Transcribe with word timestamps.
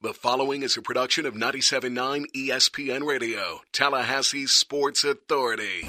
The 0.00 0.14
following 0.14 0.62
is 0.62 0.76
a 0.76 0.82
production 0.82 1.26
of 1.26 1.34
97.9 1.34 2.26
ESPN 2.32 3.04
Radio, 3.04 3.62
Tallahassee's 3.72 4.52
Sports 4.52 5.02
Authority. 5.02 5.88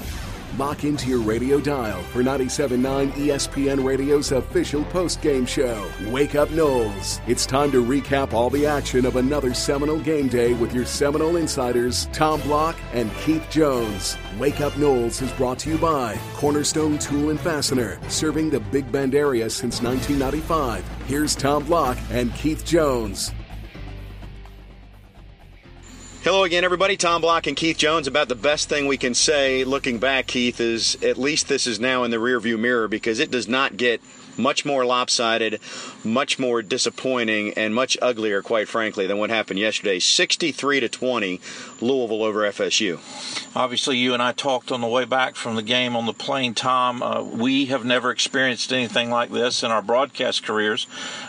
Lock 0.58 0.82
into 0.82 1.08
your 1.08 1.20
radio 1.20 1.60
dial 1.60 2.02
for 2.02 2.20
97.9 2.20 3.12
ESPN 3.12 3.84
Radio's 3.84 4.32
official 4.32 4.82
post-game 4.86 5.46
show, 5.46 5.88
Wake 6.08 6.34
Up 6.34 6.48
Noles. 6.48 7.20
It's 7.28 7.46
time 7.46 7.70
to 7.70 7.84
recap 7.84 8.32
all 8.32 8.50
the 8.50 8.66
action 8.66 9.06
of 9.06 9.14
another 9.14 9.54
Seminole 9.54 10.00
game 10.00 10.26
day 10.26 10.54
with 10.54 10.74
your 10.74 10.86
Seminole 10.86 11.36
insiders, 11.36 12.06
Tom 12.06 12.40
Block 12.40 12.76
and 12.92 13.14
Keith 13.18 13.48
Jones. 13.48 14.16
Wake 14.40 14.60
Up 14.60 14.72
Noles 14.72 15.22
is 15.22 15.30
brought 15.34 15.60
to 15.60 15.70
you 15.70 15.78
by 15.78 16.18
Cornerstone 16.34 16.98
Tool 16.98 17.30
and 17.30 17.38
Fastener, 17.38 18.00
serving 18.08 18.50
the 18.50 18.58
Big 18.58 18.90
Bend 18.90 19.14
area 19.14 19.48
since 19.48 19.80
1995. 19.80 20.84
Here's 21.06 21.36
Tom 21.36 21.64
Block 21.64 21.96
and 22.10 22.34
Keith 22.34 22.64
Jones. 22.66 23.30
Hello 26.22 26.44
again, 26.44 26.64
everybody. 26.64 26.98
Tom 26.98 27.22
Block 27.22 27.46
and 27.46 27.56
Keith 27.56 27.78
Jones. 27.78 28.06
About 28.06 28.28
the 28.28 28.34
best 28.34 28.68
thing 28.68 28.86
we 28.86 28.98
can 28.98 29.14
say 29.14 29.64
looking 29.64 29.98
back, 29.98 30.26
Keith, 30.26 30.60
is 30.60 31.02
at 31.02 31.16
least 31.16 31.48
this 31.48 31.66
is 31.66 31.80
now 31.80 32.04
in 32.04 32.10
the 32.10 32.18
rearview 32.18 32.58
mirror 32.58 32.88
because 32.88 33.20
it 33.20 33.30
does 33.30 33.48
not 33.48 33.78
get 33.78 34.02
much 34.40 34.64
more 34.64 34.84
lopsided, 34.84 35.60
much 36.04 36.38
more 36.38 36.62
disappointing, 36.62 37.52
and 37.54 37.74
much 37.74 37.96
uglier, 38.02 38.42
quite 38.42 38.68
frankly, 38.68 39.06
than 39.06 39.18
what 39.18 39.30
happened 39.30 39.58
yesterday. 39.58 39.98
63 39.98 40.80
to 40.80 40.88
20, 40.88 41.40
Louisville 41.80 42.22
over 42.22 42.40
FSU. 42.40 42.98
Obviously, 43.54 43.96
you 43.96 44.14
and 44.14 44.22
I 44.22 44.32
talked 44.32 44.72
on 44.72 44.80
the 44.80 44.86
way 44.86 45.04
back 45.04 45.36
from 45.36 45.56
the 45.56 45.62
game 45.62 45.96
on 45.96 46.06
the 46.06 46.12
plane, 46.12 46.54
Tom. 46.54 47.02
Uh, 47.02 47.22
we 47.22 47.66
have 47.66 47.84
never 47.84 48.10
experienced 48.10 48.72
anything 48.72 49.10
like 49.10 49.30
this 49.30 49.62
in 49.62 49.70
our 49.70 49.82
broadcast 49.82 50.42
careers. 50.42 50.86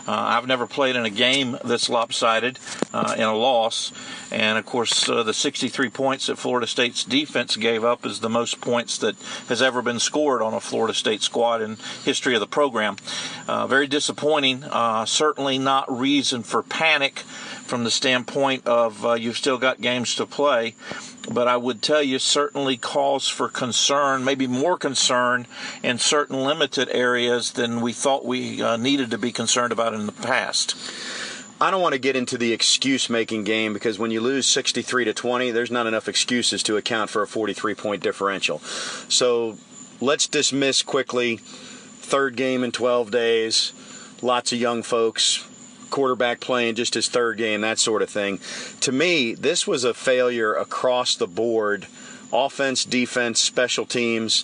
Uh, 0.08 0.12
I've 0.12 0.48
never 0.48 0.68
played 0.68 0.96
in 0.96 1.06
a 1.06 1.10
game 1.10 1.58
that's 1.64 1.90
lopsided 1.90 2.60
uh, 2.94 3.16
in 3.18 3.24
a 3.24 3.36
loss. 3.36 3.92
And 4.32 4.58
of 4.58 4.66
course, 4.66 5.10
uh, 5.10 5.24
the 5.24 5.34
63 5.34 5.90
points 5.90 6.28
that 6.28 6.38
Florida 6.38 6.68
State's 6.68 7.04
defense 7.04 7.56
gave 7.58 7.84
up 7.84 8.06
is 8.06 8.20
the 8.20 8.30
most 8.30 8.62
points 8.62 8.98
that 9.00 9.16
has 9.48 9.62
ever 9.62 9.82
been 9.82 10.00
scored 10.00 10.42
on 10.42 10.54
a 10.54 10.62
Florida 10.62 10.94
State 10.94 11.22
squad 11.22 11.62
in 11.62 11.78
history 12.04 12.34
of 12.34 12.40
the 12.40 12.48
program. 12.48 12.96
Uh, 13.48 13.68
very 13.68 13.88
disappointing. 13.88 14.64
Uh, 14.64 15.06
certainly 15.06 15.58
not 15.58 15.92
reason 15.92 16.44
for 16.44 16.64
panic 16.64 17.20
from 17.66 17.84
the 17.84 17.92
standpoint 17.92 18.68
of 18.68 19.06
uh, 19.06 19.14
you've 19.14 19.38
still 19.38 19.58
got 19.58 19.82
games 19.82 20.16
to 20.16 20.26
play. 20.26 20.76
But 21.32 21.48
I 21.48 21.58
would 21.58 21.82
tell 21.82 22.02
you, 22.02 22.20
certainly 22.20 22.78
cause 22.78 23.28
for 23.28 23.48
concern, 23.48 24.26
maybe 24.26 24.48
more 24.48 24.78
concern 24.78 25.48
in 25.84 25.98
certain 25.98 26.44
limited 26.44 26.90
areas 26.90 27.52
than 27.52 27.82
we 27.82 27.94
thought 27.94 28.26
we 28.26 28.62
uh, 28.62 28.78
needed 28.78 29.12
to 29.12 29.18
be 29.18 29.32
concerned 29.32 29.72
about 29.72 29.94
in 29.94 30.06
the 30.06 30.12
past. 30.12 30.76
I 31.62 31.70
don't 31.70 31.82
want 31.82 31.94
to 31.94 32.00
get 32.00 32.16
into 32.16 32.40
the 32.40 32.54
excuse 32.54 33.08
making 33.08 33.44
game 33.44 33.72
because 33.72 34.00
when 34.00 34.10
you 34.10 34.20
lose 34.20 34.48
63 34.48 35.06
to 35.06 35.14
20, 35.14 35.52
there's 35.52 35.70
not 35.70 35.86
enough 35.86 36.10
excuses 36.10 36.64
to 36.64 36.76
account 36.76 37.12
for 37.12 37.22
a 37.22 37.28
43 37.28 37.76
point 37.76 38.02
differential. 38.02 38.60
So 39.08 39.58
let's 40.02 40.28
dismiss 40.28 40.82
quickly 40.82 41.40
third 42.12 42.36
game 42.36 42.62
in 42.62 42.74
12 42.74 43.10
days, 43.10 43.72
lots 44.22 44.52
of 44.52 44.60
young 44.60 44.84
folks, 44.84 45.48
quarterback 45.90 46.42
playing 46.42 46.76
just 46.76 46.94
his 46.94 47.08
third 47.08 47.38
game, 47.38 47.62
that 47.62 47.80
sort 47.80 48.02
of 48.02 48.10
thing. 48.10 48.38
To 48.82 48.92
me, 48.92 49.34
this 49.34 49.66
was 49.66 49.86
a 49.86 49.94
failure 49.94 50.54
across 50.54 51.16
the 51.16 51.26
board 51.26 51.88
offense, 52.34 52.84
defense, 52.84 53.40
special 53.40 53.86
teams, 53.86 54.44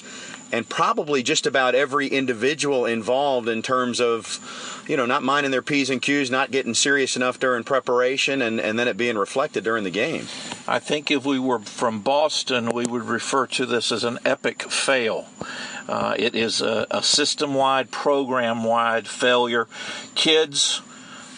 and 0.51 0.67
probably 0.69 1.23
just 1.23 1.45
about 1.45 1.75
every 1.75 2.07
individual 2.07 2.85
involved 2.85 3.49
in 3.49 3.61
terms 3.61 3.99
of, 3.99 4.85
you 4.87 4.95
know, 4.95 5.05
not 5.05 5.23
minding 5.23 5.51
their 5.51 5.61
P's 5.61 5.89
and 5.89 6.01
Q's, 6.01 6.31
not 6.31 6.51
getting 6.51 6.73
serious 6.73 7.17
enough 7.17 7.37
during 7.37 7.65
preparation, 7.65 8.41
and, 8.41 8.61
and 8.61 8.79
then 8.79 8.87
it 8.87 8.95
being 8.95 9.17
reflected 9.17 9.65
during 9.65 9.83
the 9.83 9.89
game. 9.89 10.27
I 10.67 10.79
think 10.79 11.11
if 11.11 11.25
we 11.25 11.37
were 11.37 11.59
from 11.59 11.99
Boston, 11.99 12.69
we 12.69 12.85
would 12.85 13.03
refer 13.03 13.45
to 13.47 13.65
this 13.65 13.91
as 13.91 14.05
an 14.05 14.19
epic 14.23 14.63
fail. 14.63 15.27
Uh, 15.87 16.15
it 16.17 16.35
is 16.35 16.61
a, 16.61 16.85
a 16.91 17.01
system 17.01 17.53
wide, 17.53 17.91
program 17.91 18.63
wide 18.63 19.07
failure. 19.07 19.67
Kids, 20.15 20.81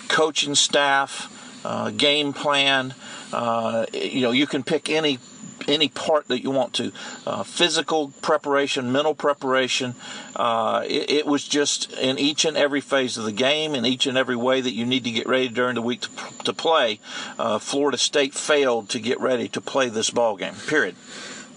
coaching 0.07 0.55
staff, 0.55 1.61
uh, 1.65 1.91
game 1.91 2.33
plan. 2.33 2.93
Uh, 3.31 3.85
you 3.93 4.21
know, 4.21 4.31
you 4.31 4.47
can 4.47 4.63
pick 4.63 4.89
any 4.89 5.19
any 5.67 5.87
part 5.87 6.27
that 6.27 6.41
you 6.41 6.51
want 6.51 6.73
to. 6.73 6.91
Uh, 7.25 7.43
physical 7.43 8.11
preparation, 8.21 8.91
mental 8.91 9.13
preparation. 9.13 9.95
Uh, 10.35 10.83
it, 10.87 11.11
it, 11.11 11.25
was 11.25 11.47
just 11.47 11.91
in 11.93 12.17
each 12.17 12.45
and 12.45 12.57
every 12.57 12.81
phase 12.81 13.17
of 13.17 13.25
the 13.25 13.31
game, 13.31 13.75
in 13.75 13.85
each 13.85 14.07
and 14.07 14.17
every 14.17 14.35
way 14.35 14.61
that 14.61 14.73
you 14.73 14.85
need 14.85 15.03
to 15.03 15.11
get 15.11 15.27
ready 15.27 15.47
during 15.47 15.75
the 15.75 15.81
week 15.81 16.01
to, 16.01 16.09
to 16.45 16.53
play. 16.53 16.99
Uh, 17.37 17.59
Florida 17.59 17.97
State 17.97 18.33
failed 18.33 18.89
to 18.89 18.99
get 18.99 19.19
ready 19.19 19.47
to 19.49 19.61
play 19.61 19.89
this 19.89 20.09
ball 20.09 20.35
game. 20.35 20.55
Period. 20.67 20.95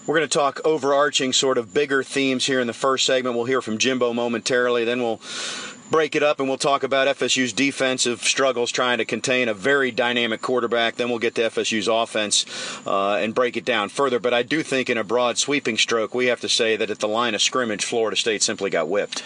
We're 0.05 0.17
going 0.17 0.27
to 0.27 0.37
talk 0.37 0.59
overarching, 0.65 1.31
sort 1.31 1.57
of 1.57 1.73
bigger 1.73 2.03
themes 2.03 2.45
here 2.45 2.59
in 2.59 2.67
the 2.67 2.73
first 2.73 3.05
segment. 3.05 3.37
We'll 3.37 3.45
hear 3.45 3.61
from 3.61 3.77
Jimbo 3.77 4.11
momentarily. 4.11 4.83
Then 4.83 5.01
we'll 5.01 5.21
break 5.89 6.13
it 6.13 6.21
up 6.21 6.41
and 6.41 6.49
we'll 6.49 6.57
talk 6.57 6.83
about 6.83 7.07
FSU's 7.07 7.53
defensive 7.53 8.21
struggles 8.21 8.69
trying 8.69 8.97
to 8.97 9.05
contain 9.05 9.47
a 9.47 9.53
very 9.53 9.91
dynamic 9.91 10.41
quarterback. 10.41 10.95
Then 10.95 11.07
we'll 11.07 11.19
get 11.19 11.35
to 11.35 11.43
FSU's 11.43 11.87
offense 11.87 12.45
uh, 12.85 13.15
and 13.15 13.33
break 13.33 13.55
it 13.55 13.63
down 13.63 13.87
further. 13.87 14.19
But 14.19 14.33
I 14.33 14.43
do 14.43 14.61
think, 14.61 14.89
in 14.89 14.97
a 14.97 15.05
broad 15.05 15.37
sweeping 15.37 15.77
stroke, 15.77 16.13
we 16.13 16.25
have 16.25 16.41
to 16.41 16.49
say 16.49 16.75
that 16.75 16.89
at 16.89 16.99
the 16.99 17.07
line 17.07 17.33
of 17.33 17.41
scrimmage, 17.41 17.85
Florida 17.85 18.17
State 18.17 18.43
simply 18.43 18.69
got 18.69 18.89
whipped. 18.89 19.23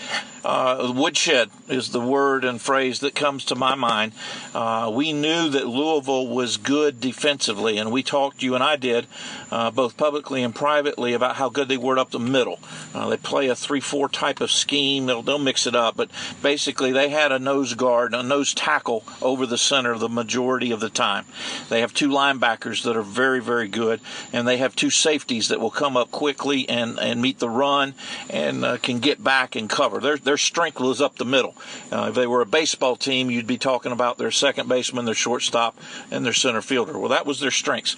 Uh, 0.48 0.94
woodshed 0.96 1.50
is 1.68 1.90
the 1.90 2.00
word 2.00 2.46
and 2.46 2.62
phrase 2.62 3.02
that 3.02 3.14
comes 3.14 3.44
to 3.44 3.54
my 3.54 3.76
mind. 3.76 4.14
Uh, 4.56 4.90
we 4.94 5.12
knew 5.12 5.50
that 5.50 5.68
Louisville 5.68 6.26
was 6.26 6.56
good 6.56 7.02
defensively, 7.02 7.78
and 7.78 7.92
we 7.92 8.02
talked, 8.02 8.42
you 8.42 8.56
and 8.56 8.64
I 8.64 8.78
did, 8.78 9.08
uh, 9.52 9.72
both 9.72 9.98
publicly 9.98 10.42
and 10.44 10.56
privately, 10.56 11.12
about 11.12 11.36
how 11.36 11.50
good 11.50 11.68
they 11.68 11.76
were 11.76 12.00
up 12.00 12.12
the 12.12 12.20
middle. 12.20 12.60
Uh, 12.94 13.10
they 13.10 13.18
play 13.18 13.50
a 13.50 13.56
3 13.56 13.82
4 13.82 14.08
type 14.08 14.40
of 14.40 14.50
scheme, 14.50 15.08
they'll, 15.08 15.22
they'll 15.22 15.38
mix 15.38 15.68
it 15.68 15.76
up, 15.76 15.98
but 15.98 16.10
basically, 16.42 16.94
they 16.94 17.10
had 17.10 17.34
a 17.34 17.40
nose 17.40 17.74
guard, 17.74 18.14
a 18.14 18.24
nose 18.24 18.54
tackle 18.54 19.04
over 19.22 19.46
the 19.46 19.58
center 19.58 19.98
the 19.98 20.08
majority 20.08 20.72
of 20.72 20.80
the 20.80 20.90
time. 20.90 21.26
They 21.68 21.82
have 21.82 21.94
two 21.94 22.08
linebackers 22.08 22.84
that 22.84 22.96
are 22.96 23.02
very, 23.02 23.42
very 23.42 23.68
good, 23.68 24.00
and 24.32 24.48
they 24.48 24.56
have 24.56 24.78
two 24.78 24.92
safeties 24.92 25.50
that 25.50 25.60
will 25.60 25.72
come 25.72 25.98
up 25.98 26.10
quickly 26.10 26.70
and, 26.70 26.98
and 27.00 27.22
meet 27.22 27.40
the 27.40 27.50
run 27.50 27.96
and 28.30 28.64
uh, 28.64 28.78
can 28.78 29.00
get 29.00 29.22
back 29.22 29.58
and 29.58 29.70
cover. 29.70 30.00
Their, 30.00 30.16
their 30.38 30.44
strength 30.44 30.80
was 30.80 31.02
up 31.02 31.16
the 31.16 31.26
middle. 31.26 31.56
Uh, 31.92 32.10
if 32.10 32.16
they 32.16 32.28
were 32.28 32.42
a 32.42 32.46
baseball 32.46 32.96
team, 32.96 33.32
you'd 33.32 33.48
be 33.48 33.58
talking 33.58 33.92
about 33.92 34.20
their 34.20 34.30
second 34.30 34.70
baseman, 34.70 35.06
their 35.06 35.16
shortstop, 35.16 35.76
and 36.12 36.24
their 36.24 36.34
center 36.34 36.62
fielder. 36.62 37.00
Well, 37.00 37.10
that 37.10 37.26
was 37.26 37.40
their 37.40 37.50
strengths. 37.50 37.98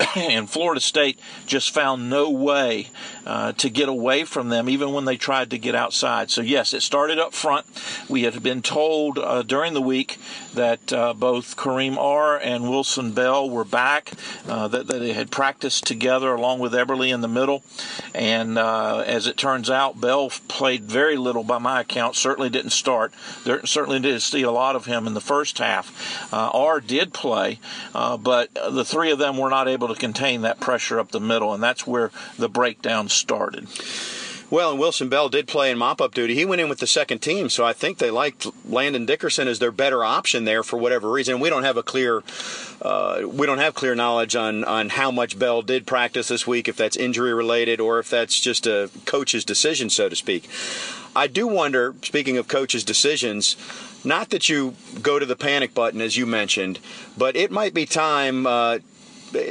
and 0.16 0.48
Florida 0.48 0.80
State 0.80 1.20
just 1.44 1.74
found 1.74 2.08
no 2.08 2.30
way 2.30 2.88
uh, 3.26 3.52
to 3.52 3.70
get 3.70 3.88
away 3.88 4.24
from 4.24 4.48
them, 4.48 4.68
even 4.68 4.92
when 4.92 5.04
they 5.04 5.16
tried 5.16 5.50
to 5.50 5.58
get 5.58 5.74
outside. 5.74 6.30
So, 6.30 6.40
yes, 6.40 6.74
it 6.74 6.82
started 6.82 7.18
up 7.18 7.32
front. 7.34 7.66
We 8.08 8.22
had 8.22 8.42
been 8.42 8.62
told 8.62 9.18
uh, 9.18 9.42
during 9.42 9.74
the 9.74 9.80
week 9.80 10.18
that 10.54 10.92
uh, 10.92 11.14
both 11.14 11.56
Kareem 11.56 11.96
Are. 11.96 12.38
and 12.38 12.68
Wilson 12.68 13.12
Bell 13.12 13.48
were 13.48 13.64
back, 13.64 14.12
uh, 14.48 14.68
that, 14.68 14.86
that, 14.86 14.98
they 14.98 15.12
had 15.12 15.30
practiced 15.30 15.86
together 15.86 16.32
along 16.32 16.60
with 16.60 16.72
Eberle 16.72 17.12
in 17.12 17.20
the 17.20 17.28
middle. 17.28 17.62
And 18.14 18.58
as 18.58 19.26
it 19.26 19.36
turns 19.36 19.68
out, 19.68 20.00
Bell 20.00 20.30
played 20.48 20.84
very 20.84 21.16
little 21.16 21.44
by 21.44 21.58
my 21.58 21.80
account, 21.80 22.16
certainly 22.16 22.48
didn't 22.48 22.70
start. 22.70 23.12
There 23.44 23.64
certainly 23.66 24.00
did 24.00 24.22
see 24.22 24.42
a 24.42 24.50
lot 24.50 24.76
of 24.76 24.86
him 24.86 25.06
in 25.06 25.14
the 25.14 25.20
first 25.20 25.58
half. 25.58 26.32
Are 26.32 26.80
did 26.80 27.12
play, 27.12 27.58
but 27.92 28.54
the 28.54 28.84
three 28.84 29.10
of 29.10 29.18
them 29.18 29.36
were 29.36 29.50
not 29.50 29.68
able 29.68 29.88
to 29.88 29.94
contain 29.94 30.42
that 30.42 30.60
pressure 30.60 30.98
up 31.00 31.10
the 31.10 31.20
middle, 31.20 31.52
and 31.52 31.62
that's 31.62 31.86
where 31.86 32.10
the 32.38 32.48
breakdown 32.48 33.08
started. 33.16 33.68
Well, 34.50 34.70
and 34.70 34.78
Wilson 34.78 35.08
Bell 35.08 35.28
did 35.28 35.48
play 35.48 35.70
in 35.70 35.78
mop 35.78 36.00
up 36.00 36.14
duty. 36.14 36.34
He 36.34 36.44
went 36.44 36.60
in 36.60 36.68
with 36.68 36.78
the 36.78 36.86
second 36.86 37.20
team, 37.20 37.48
so 37.48 37.64
I 37.64 37.72
think 37.72 37.98
they 37.98 38.10
liked 38.10 38.46
Landon 38.68 39.06
Dickerson 39.06 39.48
as 39.48 39.58
their 39.58 39.72
better 39.72 40.04
option 40.04 40.44
there 40.44 40.62
for 40.62 40.78
whatever 40.78 41.10
reason. 41.10 41.40
We 41.40 41.50
don't 41.50 41.64
have 41.64 41.76
a 41.76 41.82
clear 41.82 42.22
uh, 42.82 43.22
we 43.26 43.46
don't 43.46 43.58
have 43.58 43.74
clear 43.74 43.94
knowledge 43.94 44.36
on 44.36 44.62
on 44.64 44.90
how 44.90 45.10
much 45.10 45.38
Bell 45.38 45.62
did 45.62 45.86
practice 45.86 46.28
this 46.28 46.46
week, 46.46 46.68
if 46.68 46.76
that's 46.76 46.96
injury 46.96 47.32
related 47.32 47.80
or 47.80 47.98
if 47.98 48.10
that's 48.10 48.38
just 48.38 48.66
a 48.66 48.90
coach's 49.06 49.44
decision, 49.44 49.90
so 49.90 50.08
to 50.08 50.16
speak. 50.16 50.48
I 51.16 51.26
do 51.26 51.46
wonder, 51.46 51.94
speaking 52.02 52.36
of 52.36 52.46
coaches' 52.48 52.84
decisions, 52.84 53.56
not 54.04 54.30
that 54.30 54.48
you 54.48 54.74
go 55.00 55.18
to 55.18 55.26
the 55.26 55.36
panic 55.36 55.72
button 55.72 56.00
as 56.00 56.16
you 56.16 56.26
mentioned, 56.26 56.80
but 57.16 57.34
it 57.34 57.50
might 57.50 57.72
be 57.72 57.86
time 57.86 58.46
uh, 58.46 58.78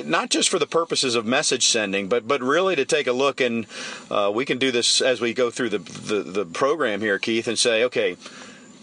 not 0.05 0.29
just 0.29 0.49
for 0.49 0.59
the 0.59 0.67
purposes 0.67 1.15
of 1.15 1.25
message 1.25 1.67
sending, 1.67 2.07
but 2.07 2.27
but 2.27 2.41
really 2.41 2.75
to 2.75 2.85
take 2.85 3.07
a 3.07 3.13
look 3.13 3.41
and 3.41 3.65
uh, 4.09 4.31
we 4.33 4.45
can 4.45 4.57
do 4.57 4.71
this 4.71 5.01
as 5.01 5.21
we 5.21 5.33
go 5.33 5.49
through 5.49 5.69
the, 5.69 5.79
the 5.79 6.23
the 6.23 6.45
program 6.45 7.01
here, 7.01 7.19
Keith, 7.19 7.47
and 7.47 7.57
say, 7.57 7.83
okay, 7.83 8.17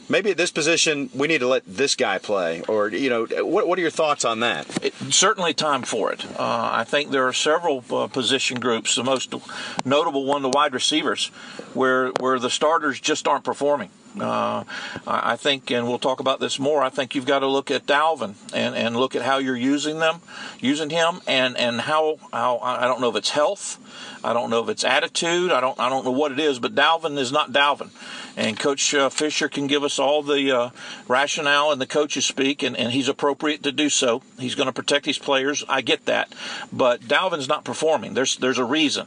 maybe 0.08 0.31
at 0.32 0.37
this 0.37 0.50
position 0.50 1.08
we 1.14 1.29
need 1.29 1.38
to 1.38 1.47
let 1.47 1.62
this 1.67 1.94
guy 1.94 2.19
play 2.19 2.62
or 2.62 2.88
you 2.88 3.08
know 3.08 3.26
what, 3.44 3.67
what 3.67 3.79
are 3.79 3.82
your 3.82 3.91
thoughts 3.91 4.25
on 4.25 4.41
that? 4.41 4.85
It, 4.85 4.94
certainly 5.11 5.55
time 5.55 5.82
for 5.82 6.12
it. 6.12 6.25
Uh, 6.38 6.70
i 6.73 6.85
think 6.85 7.11
there 7.11 7.26
are 7.26 7.32
several 7.32 7.85
uh, 7.91 8.06
position 8.08 8.58
groups 8.58 8.96
the 8.96 9.05
most 9.05 9.35
notable 9.85 10.25
one 10.26 10.43
the 10.43 10.49
wide 10.49 10.75
receivers 10.75 11.29
where 11.75 12.08
where 12.19 12.38
the 12.38 12.50
starters 12.50 13.00
just 13.00 13.29
aren't 13.29 13.44
performing 13.44 13.91
Uh, 14.18 14.64
I 15.06 15.36
think, 15.36 15.70
and 15.70 15.86
we'll 15.86 16.00
talk 16.00 16.18
about 16.18 16.40
this 16.40 16.58
more. 16.58 16.82
I 16.82 16.88
think 16.88 17.14
you've 17.14 17.26
got 17.26 17.40
to 17.40 17.46
look 17.46 17.70
at 17.70 17.86
Dalvin 17.86 18.34
and, 18.52 18.74
and 18.74 18.96
look 18.96 19.14
at 19.14 19.22
how 19.22 19.38
you're 19.38 19.56
using 19.56 20.00
them, 20.00 20.20
using 20.58 20.90
him, 20.90 21.20
and 21.28 21.56
and 21.56 21.80
how 21.82 22.18
how 22.32 22.58
I 22.58 22.86
don't 22.86 23.00
know 23.00 23.10
if 23.10 23.16
it's 23.16 23.30
health, 23.30 23.78
I 24.24 24.32
don't 24.32 24.50
know 24.50 24.62
if 24.62 24.68
it's 24.68 24.84
attitude, 24.84 25.52
I 25.52 25.60
don't 25.60 25.78
I 25.78 25.88
don't 25.88 26.04
know 26.04 26.10
what 26.10 26.32
it 26.32 26.40
is, 26.40 26.58
but 26.58 26.74
Dalvin 26.74 27.18
is 27.18 27.30
not 27.30 27.52
Dalvin, 27.52 27.90
and 28.36 28.58
Coach 28.58 28.94
uh, 28.94 29.10
Fisher 29.10 29.48
can 29.48 29.68
give 29.68 29.84
us 29.84 29.98
all 29.98 30.22
the 30.22 30.50
uh, 30.50 30.70
rationale 31.06 31.70
and 31.70 31.80
the 31.80 31.86
coaches 31.86 32.26
speak, 32.26 32.62
and, 32.64 32.76
and 32.76 32.92
he's 32.92 33.08
appropriate 33.08 33.62
to 33.62 33.72
do 33.72 33.88
so. 33.88 34.22
He's 34.38 34.56
going 34.56 34.66
to 34.66 34.72
protect 34.72 35.06
his 35.06 35.18
players. 35.18 35.64
I 35.68 35.82
get 35.82 36.06
that, 36.06 36.34
but 36.72 37.02
Dalvin's 37.02 37.48
not 37.48 37.64
performing. 37.64 38.14
There's 38.14 38.36
there's 38.36 38.58
a 38.58 38.64
reason, 38.64 39.06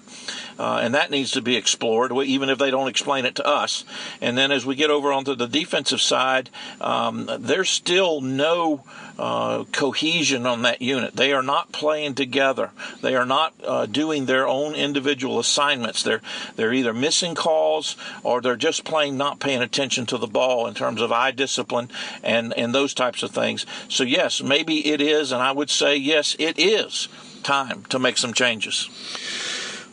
uh, 0.58 0.80
and 0.82 0.96
that 0.96 1.12
needs 1.12 1.32
to 1.32 1.42
be 1.42 1.58
explored, 1.58 2.14
even 2.26 2.50
if 2.50 2.58
they 2.58 2.72
don't 2.72 2.88
explain 2.88 3.26
it 3.26 3.36
to 3.36 3.46
us. 3.46 3.84
And 4.22 4.38
then 4.38 4.52
as 4.52 4.66
we 4.66 4.76
get 4.76 4.90
over 4.94 5.12
onto 5.12 5.36
the 5.36 5.48
defensive 5.48 6.00
side, 6.00 6.50
um, 6.80 7.30
there's 7.40 7.70
still 7.70 8.22
no 8.22 8.84
uh, 9.20 9.66
cohesion 9.72 10.46
on 10.46 10.64
that 10.64 10.82
unit. 10.82 11.16
They 11.16 11.34
are 11.34 11.44
not 11.44 11.72
playing 11.72 12.16
together. 12.16 12.72
They 13.02 13.16
are 13.16 13.26
not 13.26 13.54
uh, 13.64 13.86
doing 13.86 14.26
their 14.26 14.48
own 14.48 14.74
individual 14.76 15.40
assignments. 15.40 16.04
They're 16.04 16.22
they're 16.56 16.74
either 16.74 16.94
missing 16.94 17.36
calls 17.36 17.96
or 18.24 18.42
they're 18.42 18.56
just 18.56 18.86
playing 18.86 19.18
not 19.18 19.40
paying 19.40 19.62
attention 19.62 20.06
to 20.08 20.18
the 20.18 20.28
ball 20.28 20.68
in 20.68 20.74
terms 20.74 21.02
of 21.02 21.12
eye 21.12 21.32
discipline 21.32 21.90
and 22.24 22.54
and 22.58 22.74
those 22.74 22.94
types 22.94 23.24
of 23.24 23.32
things. 23.32 23.66
So 23.90 24.04
yes, 24.04 24.42
maybe 24.42 24.88
it 24.88 25.02
is, 25.02 25.32
and 25.32 25.42
I 25.42 25.52
would 25.52 25.70
say 25.70 25.96
yes, 25.96 26.36
it 26.40 26.58
is 26.58 27.08
time 27.44 27.84
to 27.90 28.00
make 28.00 28.18
some 28.18 28.34
changes. 28.34 28.90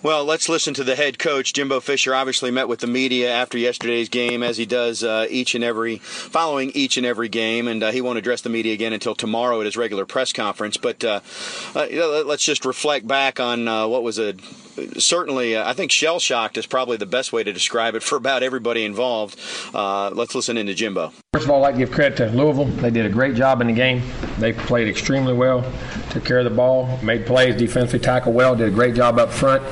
Well, 0.03 0.25
let's 0.25 0.49
listen 0.49 0.73
to 0.75 0.85
the 0.85 0.97
head 0.97 1.19
coach. 1.19 1.53
Jimbo 1.53 1.81
Fisher 1.81 2.15
obviously 2.15 2.51
met 2.51 2.69
with 2.69 2.81
the 2.81 2.87
media 2.87 3.31
after 3.31 3.59
yesterday's 3.59 4.09
game, 4.09 4.43
as 4.43 4.57
he 4.57 4.65
does 4.65 5.05
uh, 5.05 5.27
each 5.29 5.55
and 5.55 5.63
every, 5.63 5.99
following 5.99 6.71
each 6.71 6.97
and 6.97 7.05
every 7.05 7.29
game, 7.29 7.69
and 7.69 7.83
uh, 7.83 7.91
he 7.91 8.01
won't 8.01 8.17
address 8.17 8.41
the 8.41 8.49
media 8.49 8.73
again 8.73 8.95
until 8.95 9.15
tomorrow 9.15 9.61
at 9.61 9.67
his 9.67 9.77
regular 9.77 10.07
press 10.07 10.33
conference. 10.33 10.79
But 10.79 11.05
uh, 11.05 11.21
uh 11.75 12.25
let's 12.25 12.45
just 12.45 12.65
reflect 12.65 13.07
back 13.07 13.41
on 13.41 13.69
uh, 13.69 13.87
what 13.89 14.03
was 14.03 14.19
a 14.19 14.37
certainly, 14.99 15.55
uh, 15.55 15.69
I 15.69 15.75
think 15.75 15.93
shell 15.93 16.19
shocked 16.19 16.57
is 16.57 16.65
probably 16.65 16.97
the 16.97 17.05
best 17.05 17.31
way 17.31 17.45
to 17.45 17.53
describe 17.53 17.95
it 17.95 18.03
for 18.03 18.17
about 18.17 18.43
everybody 18.43 18.87
involved. 18.87 19.39
let's 19.75 20.35
listen 20.35 20.57
into 20.57 20.73
Jimbo. 20.73 21.13
First 21.35 21.45
of 21.45 21.51
all, 21.51 21.59
I'd 21.59 21.69
like 21.69 21.75
to 21.75 21.81
give 21.81 21.91
credit 21.91 22.17
to 22.17 22.31
Louisville. 22.31 22.65
They 22.65 22.91
did 22.91 23.05
a 23.05 23.11
great 23.11 23.35
job 23.35 23.61
in 23.61 23.67
the 23.67 23.75
game. 23.75 24.03
They 24.41 24.53
played 24.53 24.89
extremely 24.89 25.33
well, 25.33 25.65
took 26.11 26.25
care 26.25 26.39
of 26.39 26.45
the 26.45 26.51
ball, 26.51 26.99
made 27.03 27.27
plays, 27.27 27.57
defensively 27.57 28.01
tackled 28.01 28.35
well, 28.35 28.57
did 28.57 28.69
a 28.69 28.71
great 28.71 28.95
job 28.95 29.19
up 29.19 29.31
front. 29.31 29.63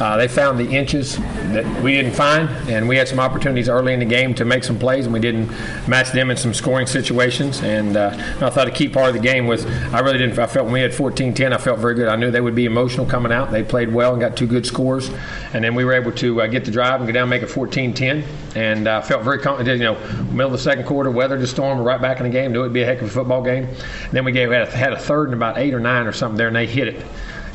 Uh, 0.00 0.16
they 0.16 0.28
found 0.28 0.58
the 0.58 0.68
inches 0.70 1.16
that 1.16 1.82
we 1.82 1.92
didn't 1.92 2.12
find, 2.12 2.48
and 2.70 2.88
we 2.88 2.96
had 2.96 3.08
some 3.08 3.18
opportunities 3.18 3.68
early 3.68 3.92
in 3.92 3.98
the 3.98 4.04
game 4.04 4.34
to 4.34 4.44
make 4.44 4.64
some 4.64 4.78
plays, 4.78 5.06
and 5.06 5.12
we 5.12 5.20
didn't 5.20 5.48
match 5.88 6.12
them 6.12 6.30
in 6.30 6.36
some 6.36 6.54
scoring 6.54 6.86
situations. 6.86 7.62
And 7.62 7.96
uh, 7.96 8.10
I 8.40 8.50
thought 8.50 8.68
a 8.68 8.70
key 8.70 8.88
part 8.88 9.08
of 9.08 9.14
the 9.14 9.20
game 9.20 9.46
was 9.46 9.66
I 9.66 10.00
really 10.00 10.18
didn't. 10.18 10.38
I 10.38 10.46
felt 10.46 10.66
when 10.66 10.74
we 10.74 10.80
had 10.80 10.92
14-10, 10.92 11.52
I 11.52 11.58
felt 11.58 11.78
very 11.78 11.94
good. 11.94 12.08
I 12.08 12.16
knew 12.16 12.30
they 12.30 12.40
would 12.40 12.54
be 12.54 12.66
emotional 12.66 13.06
coming 13.06 13.32
out. 13.32 13.50
They 13.50 13.62
played 13.62 13.92
well 13.92 14.12
and 14.12 14.20
got 14.20 14.36
two 14.36 14.46
good 14.46 14.66
scores, 14.66 15.10
and 15.52 15.64
then 15.64 15.74
we 15.74 15.84
were 15.84 15.92
able 15.92 16.12
to 16.12 16.42
uh, 16.42 16.46
get 16.46 16.64
the 16.64 16.70
drive 16.70 17.00
and 17.00 17.06
go 17.08 17.12
down 17.12 17.22
and 17.22 17.30
make 17.30 17.42
it 17.42 17.48
14-10, 17.48 18.24
and 18.54 18.88
I 18.88 18.96
uh, 18.96 19.02
felt 19.02 19.24
very 19.24 19.40
confident. 19.40 19.80
You 19.80 19.86
know, 19.86 19.98
middle 20.30 20.46
of 20.46 20.52
the 20.52 20.58
second 20.58 20.84
quarter 20.84 21.00
quarter, 21.00 21.10
weathered 21.10 21.40
the 21.40 21.46
storm, 21.46 21.78
we're 21.78 21.84
right 21.84 22.02
back 22.02 22.18
in 22.18 22.24
the 22.24 22.30
game. 22.30 22.52
Knew 22.52 22.60
it'd 22.60 22.74
be 22.74 22.82
a 22.82 22.84
heck 22.84 23.00
of 23.00 23.08
a 23.08 23.10
football 23.10 23.42
game. 23.42 23.64
And 23.64 24.12
then 24.12 24.22
we 24.22 24.32
gave 24.32 24.50
had 24.50 24.68
a, 24.68 24.70
had 24.70 24.92
a 24.92 24.98
third 24.98 25.28
and 25.28 25.34
about 25.34 25.56
eight 25.56 25.72
or 25.72 25.80
nine 25.80 26.06
or 26.06 26.12
something 26.12 26.36
there, 26.36 26.48
and 26.48 26.56
they 26.56 26.66
hit 26.66 26.88
it. 26.88 27.06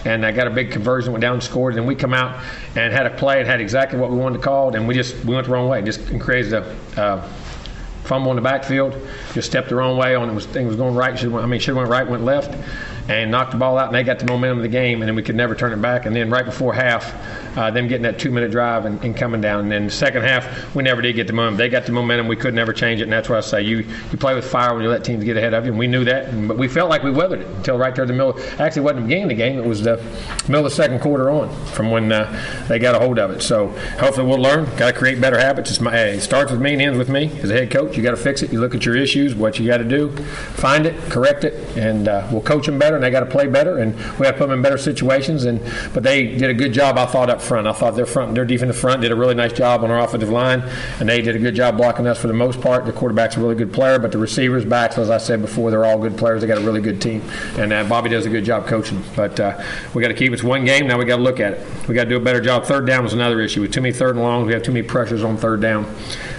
And 0.03 0.25
I 0.25 0.31
got 0.31 0.47
a 0.47 0.49
big 0.49 0.71
conversion, 0.71 1.11
went 1.11 1.21
down 1.21 1.33
and 1.33 1.43
scored. 1.43 1.73
And 1.73 1.81
then 1.81 1.87
we 1.87 1.93
come 1.93 2.13
out 2.13 2.43
and 2.75 2.91
had 2.91 3.05
a 3.05 3.11
play 3.11 3.39
and 3.39 3.47
had 3.47 3.61
exactly 3.61 3.99
what 3.99 4.09
we 4.09 4.17
wanted 4.17 4.37
to 4.37 4.43
call, 4.43 4.75
and 4.75 4.87
we 4.87 4.95
just 4.95 5.23
we 5.25 5.35
went 5.35 5.45
the 5.45 5.53
wrong 5.53 5.67
way. 5.67 5.81
Just 5.83 6.07
created 6.19 6.53
a 6.53 6.75
uh, 6.97 7.27
fumble 8.03 8.31
in 8.31 8.35
the 8.35 8.41
backfield. 8.41 8.95
Just 9.33 9.47
stepped 9.49 9.69
the 9.69 9.75
wrong 9.75 9.95
way 9.95 10.15
on 10.15 10.27
it. 10.27 10.33
Was 10.33 10.47
thing 10.47 10.65
was 10.65 10.75
going 10.75 10.95
right. 10.95 11.19
Should 11.19 11.35
I 11.35 11.45
mean 11.45 11.59
should 11.59 11.75
went 11.75 11.89
right, 11.89 12.07
went 12.07 12.23
left 12.23 12.55
and 13.07 13.29
knocked 13.29 13.51
the 13.51 13.57
ball 13.57 13.77
out, 13.77 13.87
and 13.87 13.95
they 13.95 14.03
got 14.03 14.19
the 14.19 14.25
momentum 14.25 14.59
of 14.59 14.63
the 14.63 14.69
game, 14.69 15.01
and 15.01 15.07
then 15.07 15.15
we 15.15 15.21
could 15.21 15.35
never 15.35 15.53
turn 15.53 15.71
it 15.71 15.81
back. 15.81 16.05
And 16.05 16.15
then 16.15 16.29
right 16.29 16.45
before 16.45 16.73
half, 16.73 17.13
uh, 17.57 17.71
them 17.71 17.87
getting 17.87 18.03
that 18.03 18.19
two-minute 18.19 18.51
drive 18.51 18.85
and, 18.85 19.01
and, 19.03 19.15
coming 19.15 19.39
down. 19.39 19.61
And 19.61 19.71
then 19.71 19.85
the 19.85 19.91
second 19.91 20.23
half, 20.23 20.75
we 20.75 20.83
never 20.83 21.01
did 21.01 21.13
get 21.13 21.27
the 21.27 21.33
momentum. 21.33 21.57
They 21.57 21.69
got 21.69 21.85
the 21.85 21.91
momentum. 21.91 22.27
We 22.27 22.35
could 22.35 22.53
never 22.53 22.73
change 22.73 22.99
it, 22.99 23.03
and 23.03 23.13
that's 23.13 23.29
why 23.29 23.37
I 23.37 23.41
say 23.41 23.61
you 23.61 23.77
you 24.11 24.17
play 24.17 24.35
with 24.35 24.45
fire 24.45 24.73
when 24.73 24.83
you 24.83 24.89
let 24.89 25.03
teams 25.03 25.23
get 25.23 25.37
ahead 25.37 25.53
of 25.53 25.65
you. 25.65 25.71
And 25.71 25.79
we 25.79 25.87
knew 25.87 26.03
that, 26.05 26.25
and, 26.29 26.47
but 26.47 26.57
we 26.57 26.67
felt 26.67 26.89
like 26.89 27.03
we 27.03 27.11
weathered 27.11 27.41
it 27.41 27.47
until 27.47 27.77
right 27.77 27.95
there 27.95 28.03
in 28.03 28.07
the 28.07 28.13
middle. 28.13 28.37
Actually, 28.59 28.81
it 28.81 28.83
wasn't 28.83 29.01
the 29.01 29.07
beginning 29.07 29.23
of 29.23 29.29
the 29.29 29.35
game. 29.35 29.59
It 29.59 29.65
was 29.65 29.83
the 29.83 29.97
middle 30.47 30.65
of 30.65 30.71
the 30.71 30.75
second 30.75 30.99
quarter 30.99 31.29
on 31.29 31.49
from 31.67 31.91
when 31.91 32.11
uh, 32.11 32.65
they 32.67 32.79
got 32.79 32.95
a 32.95 32.99
hold 32.99 33.19
of 33.19 33.31
it. 33.31 33.41
So 33.41 33.67
hopefully 33.99 34.27
we'll 34.27 34.39
learn. 34.39 34.65
Got 34.77 34.91
to 34.91 34.93
create 34.93 35.21
better 35.21 35.39
habits. 35.39 35.79
My, 35.79 35.95
it 35.95 36.21
starts 36.21 36.51
with 36.51 36.61
me 36.61 36.73
and 36.73 36.81
ends 36.81 36.97
with 36.97 37.09
me 37.09 37.31
as 37.41 37.49
a 37.49 37.53
head 37.53 37.71
coach. 37.71 37.95
You 37.95 38.03
got 38.03 38.11
to 38.11 38.17
fix 38.17 38.41
it. 38.41 38.51
You 38.51 38.59
look 38.59 38.75
at 38.75 38.85
your 38.85 38.95
issues, 38.95 39.35
what 39.35 39.59
you 39.59 39.67
got 39.67 39.77
to 39.77 39.83
do, 39.83 40.15
find 40.55 40.85
it, 40.85 40.95
correct 41.09 41.43
it, 41.43 41.53
and 41.77 42.07
uh, 42.07 42.27
we'll 42.31 42.41
coach 42.41 42.65
them 42.65 42.79
better. 42.79 42.94
And 42.95 43.03
they 43.03 43.11
got 43.11 43.21
to 43.21 43.25
play 43.25 43.47
better, 43.47 43.77
and 43.77 43.95
we 43.95 44.23
got 44.23 44.31
to 44.31 44.37
put 44.37 44.47
them 44.47 44.51
in 44.51 44.61
better 44.61 44.77
situations. 44.77 45.45
And 45.45 45.61
but 45.93 46.03
they 46.03 46.27
did 46.27 46.49
a 46.49 46.53
good 46.53 46.73
job, 46.73 46.97
I 46.97 47.05
thought, 47.05 47.29
up 47.29 47.41
front. 47.41 47.67
I 47.67 47.73
thought 47.73 47.95
their 47.95 48.05
front, 48.05 48.35
their 48.35 48.45
defensive 48.45 48.77
front 48.77 49.01
did 49.01 49.11
a 49.11 49.15
really 49.15 49.35
nice 49.35 49.53
job 49.53 49.83
on 49.83 49.91
our 49.91 49.99
offensive 49.99 50.29
line, 50.29 50.61
and 50.99 51.09
they 51.09 51.21
did 51.21 51.35
a 51.35 51.39
good 51.39 51.55
job 51.55 51.77
blocking 51.77 52.07
us 52.07 52.19
for 52.19 52.27
the 52.27 52.33
most 52.33 52.61
part. 52.61 52.85
The 52.85 52.93
quarterback's 52.93 53.37
a 53.37 53.39
really 53.39 53.55
good 53.55 53.73
player, 53.73 53.99
but 53.99 54.11
the 54.11 54.17
receivers, 54.17 54.65
backs, 54.65 54.97
as 54.97 55.09
I 55.09 55.17
said 55.17 55.41
before, 55.41 55.71
they're 55.71 55.85
all 55.85 55.99
good 55.99 56.17
players. 56.17 56.41
They 56.41 56.47
got 56.47 56.57
a 56.57 56.65
really 56.65 56.81
good 56.81 57.01
team, 57.01 57.21
and 57.57 57.71
uh, 57.73 57.83
Bobby 57.83 58.09
does 58.09 58.25
a 58.25 58.29
good 58.29 58.45
job 58.45 58.67
coaching. 58.67 59.03
But 59.15 59.39
uh, 59.39 59.63
we 59.93 60.01
got 60.01 60.09
to 60.09 60.13
keep 60.13 60.31
it's 60.31 60.43
one 60.43 60.65
game. 60.65 60.87
Now 60.87 60.97
we 60.97 61.05
got 61.05 61.17
to 61.17 61.23
look 61.23 61.39
at 61.39 61.53
it. 61.53 61.87
We 61.87 61.95
got 61.95 62.03
to 62.05 62.09
do 62.09 62.17
a 62.17 62.19
better 62.19 62.41
job. 62.41 62.65
Third 62.65 62.85
down 62.85 63.03
was 63.03 63.13
another 63.13 63.41
issue. 63.41 63.61
With 63.61 63.73
too 63.73 63.81
many 63.81 63.93
third 63.93 64.15
and 64.15 64.23
longs, 64.23 64.47
we 64.47 64.53
have 64.53 64.63
too 64.63 64.71
many 64.71 64.87
pressures 64.87 65.23
on 65.23 65.37
third 65.37 65.61
down 65.61 65.85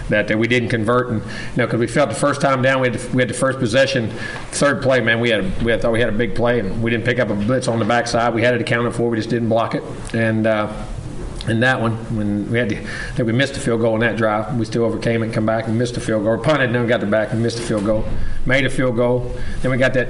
that, 0.08 0.28
that 0.28 0.38
we 0.38 0.46
didn't 0.46 0.68
convert. 0.68 1.08
And 1.08 1.22
you 1.22 1.28
know, 1.56 1.66
because 1.66 1.80
we 1.80 1.86
felt 1.86 2.08
the 2.08 2.16
first 2.16 2.40
time 2.40 2.62
down, 2.62 2.80
we 2.80 2.88
had, 2.88 2.98
the, 2.98 3.16
we 3.16 3.22
had 3.22 3.28
the 3.28 3.34
first 3.34 3.58
possession, 3.58 4.10
third 4.50 4.82
play, 4.82 5.00
man, 5.00 5.20
we 5.20 5.30
had 5.30 5.62
we 5.62 5.70
had, 5.70 5.82
thought 5.82 5.92
we 5.92 6.00
had 6.00 6.08
a 6.08 6.16
big 6.16 6.34
play, 6.34 6.60
and 6.60 6.82
we 6.82 6.90
didn't 6.90 7.04
pick 7.04 7.18
up 7.18 7.30
a 7.30 7.34
blitz 7.34 7.68
on 7.68 7.78
the 7.78 7.84
backside. 7.84 8.34
We 8.34 8.42
had 8.42 8.54
it 8.54 8.60
accounted 8.60 8.94
for. 8.94 9.08
We 9.08 9.16
just 9.16 9.30
didn't 9.30 9.48
block 9.48 9.74
it, 9.74 9.82
and. 10.14 10.46
Uh, 10.46 10.86
in 11.48 11.60
that 11.60 11.80
one, 11.80 11.94
when 12.16 12.50
we 12.50 12.58
had 12.58 12.70
to, 13.16 13.24
we 13.24 13.32
missed 13.32 13.56
a 13.56 13.60
field 13.60 13.80
goal 13.80 13.94
in 13.94 14.00
that 14.00 14.16
drive, 14.16 14.58
we 14.58 14.64
still 14.64 14.84
overcame 14.84 15.22
it 15.22 15.26
and 15.26 15.34
come 15.34 15.46
back 15.46 15.68
and 15.68 15.78
missed 15.78 15.96
a 15.96 16.00
field 16.00 16.24
goal. 16.24 16.32
Or 16.32 16.38
punted, 16.38 16.66
and 16.66 16.74
then 16.74 16.86
got 16.88 17.00
the 17.00 17.06
back 17.06 17.32
and 17.32 17.42
missed 17.42 17.60
a 17.60 17.62
field 17.62 17.84
goal. 17.84 18.04
Made 18.46 18.66
a 18.66 18.70
field 18.70 18.96
goal. 18.96 19.32
Then 19.62 19.70
we 19.70 19.76
got 19.76 19.94
that 19.94 20.08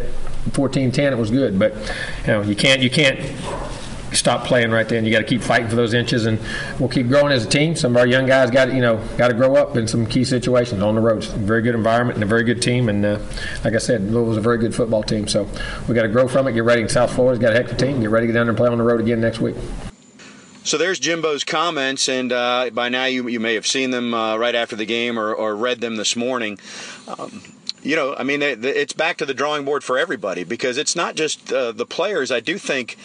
14-10. 0.51 1.13
It 1.13 1.19
was 1.19 1.31
good, 1.31 1.59
but 1.59 1.75
you 2.23 2.29
know 2.29 2.43
you 2.43 2.57
can't 2.57 2.81
you 2.81 2.91
can't 2.91 3.19
stop 4.13 4.45
playing 4.45 4.71
right 4.71 4.89
there, 4.89 4.99
and 4.99 5.07
you 5.07 5.13
got 5.13 5.21
to 5.21 5.27
keep 5.27 5.43
fighting 5.43 5.69
for 5.69 5.77
those 5.77 5.95
inches. 5.95 6.27
And 6.27 6.39
we'll 6.79 6.89
keep 6.89 7.09
growing 7.09 7.33
as 7.33 7.45
a 7.45 7.49
team. 7.49 7.77
Some 7.77 7.93
of 7.93 7.99
our 7.99 8.07
young 8.07 8.27
guys 8.27 8.51
got 8.51 8.73
you 8.73 8.81
know 8.81 8.97
got 9.17 9.29
to 9.29 9.35
grow 9.35 9.57
up 9.57 9.77
in 9.77 9.87
some 9.87 10.07
key 10.07 10.25
situations 10.25 10.83
on 10.83 10.95
the 10.95 11.01
road. 11.01 11.25
Very 11.25 11.63
good 11.63 11.75
environment 11.75 12.17
and 12.17 12.25
a 12.25 12.27
very 12.27 12.45
good 12.45 12.63
team. 12.63 12.89
And 12.89 13.05
uh, 13.05 13.19
like 13.65 13.75
I 13.75 13.79
said, 13.79 14.03
Louisville's 14.03 14.37
a 14.37 14.41
very 14.41 14.59
good 14.59 14.75
football 14.75 15.03
team. 15.03 15.29
So 15.29 15.49
we 15.89 15.95
got 15.95 16.03
to 16.03 16.09
grow 16.09 16.29
from 16.29 16.47
it. 16.47 16.53
Get 16.53 16.65
ready. 16.65 16.87
South 16.89 17.15
Florida's 17.15 17.41
got 17.41 17.53
a 17.53 17.57
heck 17.57 17.67
of 17.67 17.73
a 17.73 17.77
team. 17.77 18.01
Get 18.01 18.11
ready 18.11 18.27
to 18.27 18.33
get 18.33 18.39
down 18.39 18.47
there 18.47 18.51
and 18.51 18.57
play 18.57 18.69
on 18.69 18.79
the 18.79 18.85
road 18.85 19.01
again 19.01 19.21
next 19.21 19.41
week. 19.41 19.57
So 20.67 20.79
there's 20.79 20.99
Jimbo's 20.99 21.45
comments, 21.45 22.09
and 22.09 22.33
uh, 22.33 22.71
by 22.73 22.89
now 22.89 23.05
you, 23.05 23.29
you 23.29 23.39
may 23.39 23.55
have 23.55 23.69
seen 23.69 23.91
them 23.91 24.13
uh, 24.13 24.37
right 24.37 24.55
after 24.55 24.75
the 24.75 24.85
game 24.85 25.17
or, 25.17 25.33
or 25.33 25.55
read 25.55 25.81
them 25.81 25.95
this 25.95 26.17
morning. 26.17 26.59
Um, 27.07 27.41
you 27.85 27.95
know, 27.95 28.17
I 28.17 28.25
mean, 28.25 28.43
it's 28.43 28.93
back 28.93 29.19
to 29.19 29.27
the 29.27 29.33
drawing 29.33 29.65
board 29.65 29.85
for 29.85 29.97
everybody 29.97 30.43
because 30.43 30.77
it's 30.77 30.97
not 30.97 31.15
just 31.15 31.53
uh, 31.53 31.71
the 31.71 31.87
players. 31.87 32.33
I 32.33 32.41
do 32.41 32.59
think 32.59 32.99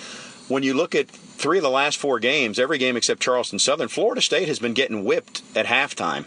when 0.51 0.63
you 0.63 0.73
look 0.73 0.93
at 0.93 1.09
three 1.09 1.57
of 1.57 1.63
the 1.63 1.69
last 1.69 1.97
four 1.97 2.19
games, 2.19 2.59
every 2.59 2.77
game 2.77 2.97
except 2.97 3.21
Charleston 3.21 3.59
Southern, 3.59 3.87
Florida 3.87 4.21
State 4.21 4.47
has 4.47 4.59
been 4.59 4.73
getting 4.73 5.03
whipped 5.03 5.41
at 5.55 5.65
halftime. 5.65 6.25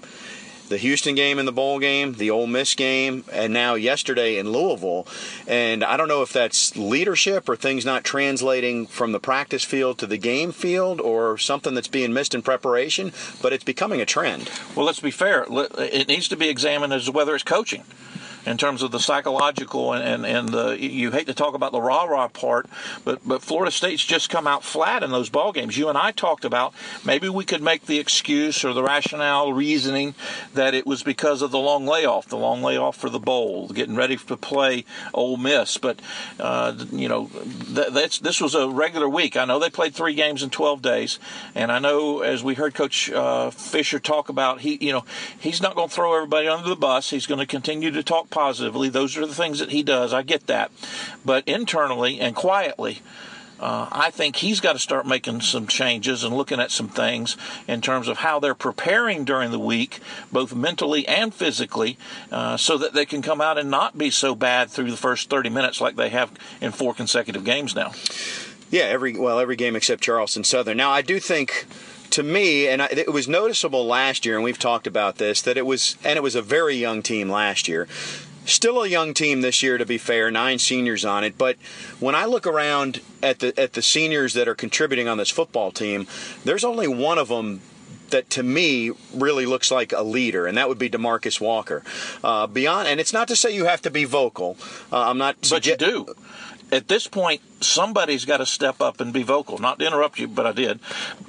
The 0.69 0.79
Houston 0.79 1.15
game 1.15 1.39
in 1.39 1.45
the 1.45 1.53
bowl 1.53 1.79
game, 1.79 2.15
the 2.15 2.31
Ole 2.31 2.47
Miss 2.47 2.75
game, 2.75 3.25
and 3.31 3.53
now 3.53 3.75
yesterday 3.75 4.39
in 4.39 4.51
Louisville. 4.51 5.07
And 5.47 5.85
I 5.85 5.99
don't 5.99 6.09
know 6.09 6.23
if 6.23 6.33
that's 6.33 6.75
leadership 6.75 7.51
or 7.51 7.55
things 7.55 7.85
not 7.85 8.03
translating 8.03 8.87
from 8.87 9.13
the 9.13 9.21
practice 9.21 9.63
field 9.63 9.99
to 9.99 10.07
the 10.07 10.17
game 10.17 10.53
field 10.53 11.03
or 11.03 11.37
something 11.37 11.75
that's 11.75 11.87
being 11.87 12.15
missed 12.15 12.35
in 12.35 12.41
preparation, 12.41 13.13
but 13.43 13.53
it's 13.53 13.63
becoming 13.63 14.01
a 14.01 14.07
trend. 14.07 14.51
Well, 14.75 14.87
let's 14.87 15.01
be 15.01 15.11
fair. 15.11 15.45
It 15.51 16.09
needs 16.09 16.29
to 16.29 16.37
be 16.37 16.49
examined 16.49 16.95
as 16.95 17.11
whether 17.11 17.35
it's 17.35 17.45
coaching 17.45 17.85
in 18.47 18.59
terms 18.59 18.83
of 18.83 18.91
the 18.91 19.01
psychological 19.01 19.93
and, 19.93 20.05
and, 20.05 20.27
and 20.27 20.49
the 20.49 20.77
you 20.81 21.11
hate 21.11 21.27
to 21.27 21.35
talk 21.35 21.55
about 21.55 21.73
the 21.73 21.81
rah 21.81 22.05
rah 22.05 22.29
part, 22.29 22.67
but 23.05 23.27
but 23.27 23.43
Florida 23.43 23.71
State's 23.71 24.05
just 24.05 24.31
come 24.31 24.47
out 24.47 24.65
flat 24.65 25.03
in 25.03 25.11
those 25.11 25.29
ball 25.29 25.53
games. 25.53 25.77
You 25.77 25.89
and 25.89 25.99
I 25.99 26.11
talked 26.11 26.45
about 26.45 26.75
maybe 27.05 27.29
we 27.29 27.45
could 27.45 27.63
make 27.63 27.87
the 27.87 27.99
excuse 27.99 28.65
or 28.65 28.73
the 28.73 28.83
rationale 28.83 29.53
reasoning 29.53 30.15
that 30.55 30.75
it 30.75 30.87
was 30.87 31.03
because 31.03 31.43
of 31.43 31.51
the 31.51 31.59
long 31.59 31.87
layoff, 31.87 32.29
the 32.29 32.37
long 32.37 32.63
layoff 32.63 32.97
for 32.97 33.09
the 33.09 33.19
bowl, 33.19 33.69
getting 33.69 33.97
ready 33.97 34.17
to 34.17 34.37
play 34.37 34.85
Ole 35.13 35.37
Miss. 35.37 35.79
But 35.79 36.01
uh, 36.39 36.75
you 36.93 37.09
know 37.09 37.27
th- 37.75 37.93
that's 37.93 38.19
this 38.19 38.41
was 38.41 38.55
a 38.55 38.69
regular 38.69 39.09
week. 39.09 39.37
I 39.37 39.45
know 39.45 39.59
they 39.59 39.71
played 39.71 39.95
three 39.95 40.15
games 40.15 40.43
in 40.43 40.51
12 40.51 40.83
days, 40.83 41.19
and 41.55 41.73
I 41.73 41.79
know 41.79 42.21
as 42.21 42.43
we 42.43 42.55
heard 42.55 42.75
Coach 42.75 43.11
uh, 43.11 43.51
Fisher 43.51 43.99
talk 43.99 44.29
about, 44.29 44.61
he 44.61 44.79
you 44.81 44.93
know 44.93 45.05
he's 45.39 45.63
not 45.63 45.75
going 45.75 45.89
to 45.89 45.95
throw 45.95 46.15
everybody 46.15 46.49
under 46.49 46.69
the 46.69 46.77
bus. 46.77 47.11
He's 47.11 47.27
going 47.27 47.41
to 47.41 47.47
continue 47.47 47.91
to 47.91 48.03
talk 48.03 48.31
positively. 48.35 48.89
Those 48.89 49.17
are 49.17 49.27
the 49.27 49.35
things 49.35 49.61
that 49.61 49.71
he 49.71 49.85
does. 49.85 50.13
I 50.13 50.23
get 50.23 50.49
that. 50.49 50.73
But 51.25 51.47
internally 51.47 52.21
and 52.21 52.35
quietly, 52.35 53.01
uh, 53.61 53.89
I 53.93 54.11
think 54.11 54.37
he's 54.37 54.59
got 54.59 54.73
to 54.73 54.81
start 54.81 55.07
making 55.07 55.41
some 55.43 55.69
changes 55.69 56.25
and 56.25 56.37
looking 56.37 56.59
at 56.59 56.73
some 56.73 56.89
things 56.89 57.37
in 57.69 57.81
terms 57.81 58.09
of 58.09 58.19
how 58.19 58.41
they're 58.41 58.57
preparing 58.57 59.25
during 59.25 59.53
the 59.53 59.59
week, 59.59 60.01
both 60.33 60.53
mentally 60.53 61.07
and 61.07 61.33
physically, 61.33 61.97
uh, 62.33 62.57
so 62.57 62.77
that 62.77 62.93
they 62.93 63.07
can 63.07 63.23
come 63.23 63.41
out 63.41 63.57
and 63.57 63.71
not 63.71 63.97
be 63.97 64.11
so 64.11 64.35
bad 64.35 64.69
through 64.69 64.91
the 64.91 64.97
first 64.97 65.31
30 65.31 65.51
minutes 65.51 65.81
like 65.81 65.95
they 65.95 66.09
have 66.09 66.33
in 66.61 66.73
four 66.73 66.93
consecutive 66.93 67.45
games 67.45 67.77
now. 67.77 67.93
Yeah, 68.71 68.85
every 68.85 69.17
well, 69.17 69.39
every 69.39 69.55
game 69.55 69.77
except 69.77 70.03
Charleston 70.03 70.43
Southern. 70.43 70.77
Now, 70.77 70.91
I 70.91 71.03
do 71.03 71.21
think 71.21 71.67
to 72.15 72.23
me, 72.23 72.69
and 72.69 72.81
it 72.81 73.13
was 73.13 73.27
noticeable 73.27 73.87
last 73.87 74.25
year, 74.25 74.37
and 74.37 74.45
we've 74.45 74.59
talked 74.59 74.87
about 74.87 75.17
this, 75.17 75.43
that 75.43 75.57
it 75.57 75.67
was, 75.67 75.97
and 76.05 76.17
it 76.17 76.23
was 76.23 76.37
a 76.37 76.43
very 76.43 76.77
young 76.77 77.03
team 77.03 77.29
last 77.29 77.67
year. 77.67 77.89
Still 78.45 78.83
a 78.83 78.89
young 78.89 79.15
team 79.15 79.41
this 79.41 79.63
year, 79.63 79.79
to 79.79 79.87
be 79.87 79.99
fair, 79.99 80.31
nine 80.31 80.59
seniors 80.59 81.05
on 81.05 81.25
it. 81.25 81.39
But 81.39 81.57
when 82.01 82.15
I 82.15 82.27
look 82.27 82.47
around 82.47 83.01
at 83.23 83.39
the 83.39 83.59
at 83.59 83.73
the 83.73 83.83
seniors 83.83 84.35
that 84.35 84.49
are 84.49 84.55
contributing 84.55 85.09
on 85.09 85.19
this 85.19 85.31
football 85.31 85.71
team, 85.71 86.07
there's 86.45 86.65
only 86.65 86.87
one 86.87 87.19
of 87.19 87.29
them 87.29 87.61
that 88.11 88.29
to 88.31 88.43
me 88.43 88.93
really 89.15 89.47
looks 89.47 89.71
like 89.71 89.93
a 89.93 90.03
leader, 90.03 90.47
and 90.47 90.59
that 90.59 90.69
would 90.69 90.79
be 90.79 90.91
Demarcus 90.91 91.41
Walker. 91.41 91.83
Uh, 92.23 92.47
beyond, 92.47 92.87
and 92.87 93.01
it's 93.01 93.13
not 93.13 93.29
to 93.29 93.37
say 93.37 93.55
you 93.55 93.65
have 93.65 93.83
to 93.83 93.91
be 93.91 94.05
vocal. 94.05 94.57
Uh, 94.93 95.09
I'm 95.09 95.19
not. 95.19 95.37
But 95.51 95.67
you 95.67 95.77
do 95.77 96.07
at 96.75 96.89
this 96.89 97.07
point, 97.07 97.41
somebody's 97.61 98.25
got 98.25 98.39
to 98.39 98.47
step 98.47 98.81
up 98.81 99.01
and 99.01 99.13
be 99.13 99.23
vocal. 99.23 99.59
Not 99.59 99.79
to 99.79 99.87
interrupt 99.87 100.19
you, 100.19 100.27
but 100.27 100.47
I 100.47 100.53
did. 100.53 100.81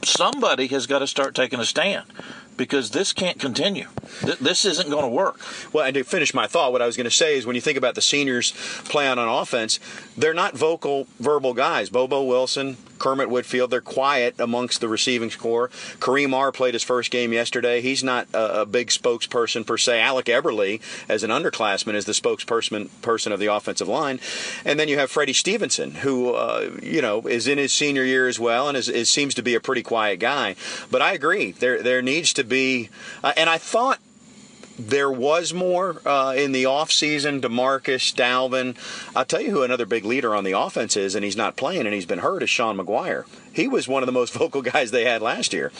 Somebody 0.03 0.67
has 0.67 0.87
got 0.87 0.99
to 0.99 1.07
start 1.07 1.35
taking 1.35 1.59
a 1.59 1.65
stand 1.65 2.05
because 2.57 2.91
this 2.91 3.13
can't 3.13 3.39
continue. 3.39 3.87
This 4.39 4.65
isn't 4.65 4.89
going 4.89 5.03
to 5.03 5.09
work. 5.09 5.39
Well, 5.73 5.85
and 5.85 5.93
to 5.95 6.03
finish 6.03 6.33
my 6.33 6.47
thought, 6.47 6.71
what 6.71 6.81
I 6.81 6.85
was 6.85 6.97
going 6.97 7.05
to 7.05 7.11
say 7.11 7.37
is 7.37 7.45
when 7.45 7.55
you 7.55 7.61
think 7.61 7.77
about 7.77 7.95
the 7.95 8.01
seniors 8.01 8.53
playing 8.85 9.17
on 9.17 9.27
offense, 9.27 9.79
they're 10.17 10.33
not 10.33 10.55
vocal, 10.55 11.07
verbal 11.19 11.53
guys. 11.53 11.89
Bobo 11.89 12.23
Wilson, 12.23 12.77
Kermit 12.99 13.29
Whitfield, 13.29 13.71
they're 13.71 13.81
quiet 13.81 14.39
amongst 14.39 14.81
the 14.81 14.87
receiving 14.87 15.29
corps. 15.29 15.69
Kareem 15.99 16.33
Are 16.33 16.51
played 16.51 16.73
his 16.73 16.83
first 16.83 17.11
game 17.11 17.33
yesterday. 17.33 17.81
He's 17.81 18.03
not 18.03 18.27
a, 18.33 18.61
a 18.61 18.65
big 18.65 18.87
spokesperson 18.87 19.65
per 19.65 19.77
se. 19.77 19.99
Alec 20.01 20.25
Eberle, 20.25 20.81
as 21.09 21.23
an 21.23 21.29
underclassman, 21.29 21.95
is 21.95 22.05
the 22.05 22.11
spokesperson 22.11 22.89
person 23.01 23.31
of 23.31 23.39
the 23.39 23.47
offensive 23.47 23.87
line. 23.87 24.19
And 24.63 24.79
then 24.79 24.87
you 24.87 24.97
have 24.97 25.11
Freddie 25.11 25.33
Stevenson, 25.33 25.95
who 25.95 26.33
uh, 26.33 26.71
you 26.81 27.01
know 27.01 27.21
is 27.21 27.47
in 27.47 27.57
his 27.57 27.73
senior 27.73 28.03
year 28.03 28.27
as 28.27 28.39
well, 28.39 28.67
and 28.67 28.77
is, 28.77 28.89
is, 28.89 29.09
seems 29.09 29.33
to 29.35 29.41
be 29.41 29.55
a 29.55 29.59
pretty 29.59 29.83
quiet 29.83 30.19
guy. 30.19 30.55
But 30.91 31.01
I 31.01 31.13
agree, 31.13 31.51
there 31.51 31.81
there 31.81 32.01
needs 32.01 32.33
to 32.33 32.43
be, 32.43 32.89
uh, 33.23 33.33
and 33.37 33.49
I 33.49 33.57
thought 33.57 33.99
there 34.77 35.11
was 35.11 35.53
more 35.53 36.01
uh, 36.05 36.33
in 36.35 36.51
the 36.51 36.63
offseason. 36.63 37.41
Demarcus, 37.41 38.13
Dalvin. 38.13 38.75
I'll 39.15 39.25
tell 39.25 39.41
you 39.41 39.51
who 39.51 39.63
another 39.63 39.85
big 39.85 40.05
leader 40.05 40.35
on 40.35 40.43
the 40.43 40.51
offense 40.53 40.97
is, 40.97 41.15
and 41.15 41.23
he's 41.23 41.37
not 41.37 41.55
playing 41.55 41.85
and 41.85 41.93
he's 41.93 42.05
been 42.05 42.19
hurt, 42.19 42.43
is 42.43 42.49
Sean 42.49 42.77
Maguire. 42.77 43.25
He 43.53 43.67
was 43.67 43.87
one 43.87 44.03
of 44.03 44.07
the 44.07 44.13
most 44.13 44.33
vocal 44.37 44.61
guys 44.61 44.91
they 44.91 45.05
had 45.05 45.21
last 45.21 45.53
year 45.53 45.71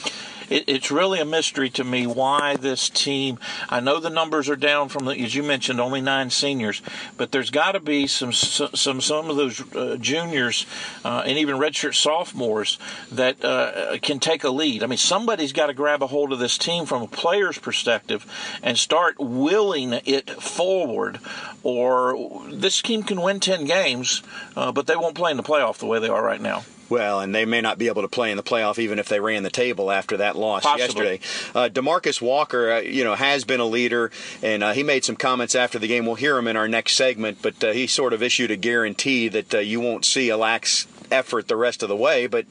it, 0.50 0.64
it's 0.66 0.90
really 0.90 1.20
a 1.20 1.24
mystery 1.24 1.70
to 1.70 1.84
me 1.84 2.06
why 2.06 2.56
this 2.56 2.88
team. 2.88 3.38
I 3.68 3.80
know 3.80 4.00
the 4.00 4.10
numbers 4.10 4.48
are 4.48 4.56
down 4.56 4.88
from 4.88 5.08
as 5.08 5.34
you 5.34 5.42
mentioned, 5.42 5.80
only 5.80 6.00
nine 6.00 6.30
seniors, 6.30 6.82
but 7.16 7.32
there's 7.32 7.50
got 7.50 7.72
to 7.72 7.80
be 7.80 8.06
some 8.06 8.32
some 8.32 9.00
some 9.00 9.30
of 9.30 9.36
those 9.36 9.74
uh, 9.74 9.96
juniors 10.00 10.66
uh, 11.04 11.22
and 11.26 11.38
even 11.38 11.56
redshirt 11.56 11.94
sophomores 11.94 12.78
that 13.12 13.44
uh, 13.44 13.98
can 14.02 14.18
take 14.18 14.44
a 14.44 14.50
lead. 14.50 14.82
I 14.82 14.86
mean, 14.86 14.98
somebody's 14.98 15.52
got 15.52 15.66
to 15.66 15.74
grab 15.74 16.02
a 16.02 16.06
hold 16.06 16.32
of 16.32 16.38
this 16.38 16.58
team 16.58 16.86
from 16.86 17.02
a 17.02 17.08
player's 17.08 17.58
perspective 17.58 18.26
and 18.62 18.78
start 18.78 19.18
willing 19.18 19.94
it 20.04 20.30
forward, 20.30 21.20
or 21.62 22.16
this 22.50 22.82
team 22.82 23.02
can 23.02 23.20
win 23.20 23.40
ten 23.40 23.64
games, 23.64 24.22
uh, 24.56 24.72
but 24.72 24.86
they 24.86 24.96
won't 24.96 25.14
play 25.14 25.30
in 25.30 25.36
the 25.36 25.42
playoff 25.42 25.78
the 25.78 25.86
way 25.86 25.98
they 25.98 26.08
are 26.08 26.24
right 26.24 26.40
now. 26.40 26.64
Well, 26.88 27.20
and 27.20 27.34
they 27.34 27.44
may 27.44 27.60
not 27.60 27.78
be 27.78 27.88
able 27.88 28.02
to 28.02 28.08
play 28.08 28.30
in 28.30 28.36
the 28.36 28.42
playoff 28.42 28.78
even 28.78 28.98
if 28.98 29.08
they 29.08 29.20
ran 29.20 29.42
the 29.42 29.50
table 29.50 29.90
after 29.90 30.16
that 30.18 30.36
loss 30.36 30.62
Possibly. 30.62 31.12
yesterday. 31.14 31.20
Uh, 31.54 31.68
Demarcus 31.68 32.20
Walker, 32.20 32.72
uh, 32.72 32.80
you 32.80 33.04
know, 33.04 33.14
has 33.14 33.44
been 33.44 33.60
a 33.60 33.66
leader, 33.66 34.10
and 34.42 34.62
uh, 34.62 34.72
he 34.72 34.82
made 34.82 35.04
some 35.04 35.16
comments 35.16 35.54
after 35.54 35.78
the 35.78 35.88
game. 35.88 36.06
We'll 36.06 36.14
hear 36.14 36.36
him 36.36 36.46
in 36.46 36.56
our 36.56 36.68
next 36.68 36.92
segment, 36.92 37.38
but 37.42 37.62
uh, 37.62 37.72
he 37.72 37.86
sort 37.86 38.12
of 38.12 38.22
issued 38.22 38.50
a 38.50 38.56
guarantee 38.56 39.28
that 39.28 39.54
uh, 39.54 39.58
you 39.58 39.80
won't 39.80 40.04
see 40.04 40.28
a 40.28 40.36
lax 40.36 40.86
effort 41.10 41.48
the 41.48 41.56
rest 41.56 41.82
of 41.82 41.88
the 41.88 41.96
way, 41.96 42.26
but 42.26 42.46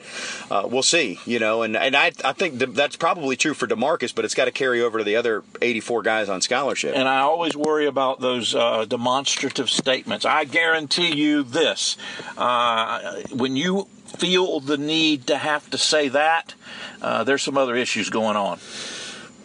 uh, 0.49 0.67
we'll 0.69 0.83
see, 0.83 1.19
you 1.25 1.39
know. 1.39 1.63
And, 1.63 1.75
and 1.75 1.95
I, 1.95 2.11
I 2.23 2.33
think 2.33 2.59
that's 2.59 2.95
probably 2.95 3.35
true 3.35 3.53
for 3.53 3.67
Demarcus, 3.67 4.13
but 4.13 4.25
it's 4.25 4.35
got 4.35 4.45
to 4.45 4.51
carry 4.51 4.81
over 4.81 4.99
to 4.99 5.03
the 5.03 5.15
other 5.15 5.43
84 5.61 6.03
guys 6.03 6.29
on 6.29 6.41
scholarship. 6.41 6.95
And 6.95 7.07
I 7.07 7.19
always 7.19 7.55
worry 7.55 7.85
about 7.85 8.21
those 8.21 8.55
uh, 8.55 8.85
demonstrative 8.85 9.69
statements. 9.69 10.25
I 10.25 10.45
guarantee 10.45 11.15
you 11.15 11.43
this: 11.43 11.97
uh, 12.37 13.21
when 13.31 13.55
you 13.55 13.87
feel 14.15 14.59
the 14.59 14.77
need 14.77 15.27
to 15.27 15.37
have 15.37 15.69
to 15.71 15.77
say 15.77 16.09
that, 16.09 16.53
uh, 17.01 17.23
there's 17.23 17.43
some 17.43 17.57
other 17.57 17.75
issues 17.75 18.09
going 18.09 18.35
on. 18.35 18.59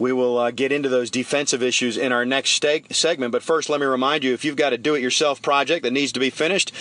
We 0.01 0.11
will 0.13 0.39
uh, 0.39 0.49
get 0.49 0.71
into 0.71 0.89
those 0.89 1.11
defensive 1.11 1.61
issues 1.61 1.95
in 1.95 2.11
our 2.11 2.25
next 2.25 2.59
segment. 2.89 3.31
But 3.31 3.43
first, 3.43 3.69
let 3.69 3.79
me 3.79 3.85
remind 3.85 4.23
you 4.23 4.33
if 4.33 4.43
you've 4.43 4.55
got 4.55 4.73
a 4.73 4.77
do 4.79 4.95
it 4.95 5.01
yourself 5.01 5.43
project 5.43 5.83
that 5.83 5.93
needs 5.93 6.11
to 6.13 6.19
be 6.19 6.31
finished, 6.31 6.71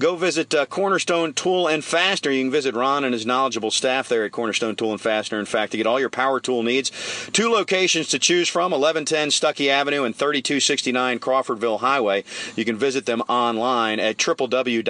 go 0.00 0.16
visit 0.16 0.52
uh, 0.52 0.66
Cornerstone 0.66 1.34
Tool 1.34 1.68
and 1.68 1.84
Fastener. 1.84 2.32
You 2.32 2.42
can 2.42 2.50
visit 2.50 2.74
Ron 2.74 3.04
and 3.04 3.14
his 3.14 3.24
knowledgeable 3.24 3.70
staff 3.70 4.08
there 4.08 4.24
at 4.24 4.32
Cornerstone 4.32 4.74
Tool 4.74 4.90
and 4.90 5.00
Fastener. 5.00 5.38
In 5.38 5.46
fact, 5.46 5.70
to 5.70 5.76
get 5.76 5.86
all 5.86 6.00
your 6.00 6.10
power 6.10 6.40
tool 6.40 6.64
needs, 6.64 6.90
two 7.32 7.48
locations 7.48 8.08
to 8.08 8.18
choose 8.18 8.48
from 8.48 8.72
1110 8.72 9.28
Stuckey 9.28 9.68
Avenue 9.68 10.02
and 10.02 10.16
3269 10.16 11.20
Crawfordville 11.20 11.78
Highway. 11.78 12.24
You 12.56 12.64
can 12.64 12.76
visit 12.76 13.06
them 13.06 13.20
online 13.28 14.00
at 14.00 14.16
www.ctf.nu. 14.16 14.80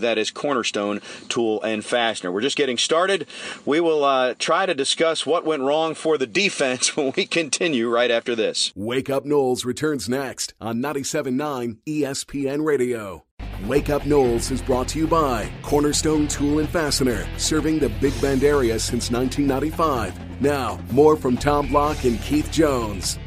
That 0.00 0.18
is 0.18 0.30
Cornerstone 0.32 1.00
Tool 1.28 1.62
and 1.62 1.84
Fastener. 1.84 2.32
We're 2.32 2.40
just 2.40 2.56
getting 2.56 2.78
started. 2.78 3.28
We 3.64 3.78
will 3.78 4.02
uh, 4.02 4.34
try 4.40 4.66
to 4.66 4.74
discuss 4.74 5.03
discuss 5.04 5.26
what 5.26 5.44
went 5.44 5.62
wrong 5.62 5.94
for 5.94 6.16
the 6.16 6.26
defense 6.26 6.96
when 6.96 7.12
we 7.14 7.26
continue 7.26 7.90
right 7.90 8.10
after 8.10 8.34
this. 8.34 8.72
Wake 8.74 9.10
Up 9.10 9.26
Noles 9.26 9.66
returns 9.66 10.08
next 10.08 10.54
on 10.62 10.78
97.9 10.78 11.76
ESPN 11.86 12.64
Radio. 12.64 13.26
Wake 13.66 13.90
Up 13.90 14.00
Noles 14.02 14.50
is 14.50 14.62
brought 14.62 14.88
to 14.88 14.98
you 14.98 15.06
by 15.06 15.50
Cornerstone 15.60 16.26
Tool 16.26 16.58
and 16.58 16.68
Fastener, 16.70 17.26
serving 17.36 17.78
the 17.78 17.90
Big 18.00 18.18
Bend 18.22 18.44
area 18.44 18.78
since 18.78 19.10
1995. 19.10 20.40
Now, 20.40 20.80
more 20.90 21.16
from 21.16 21.36
Tom 21.36 21.66
Block 21.66 22.02
and 22.04 22.18
Keith 22.22 22.50
Jones. 22.50 23.18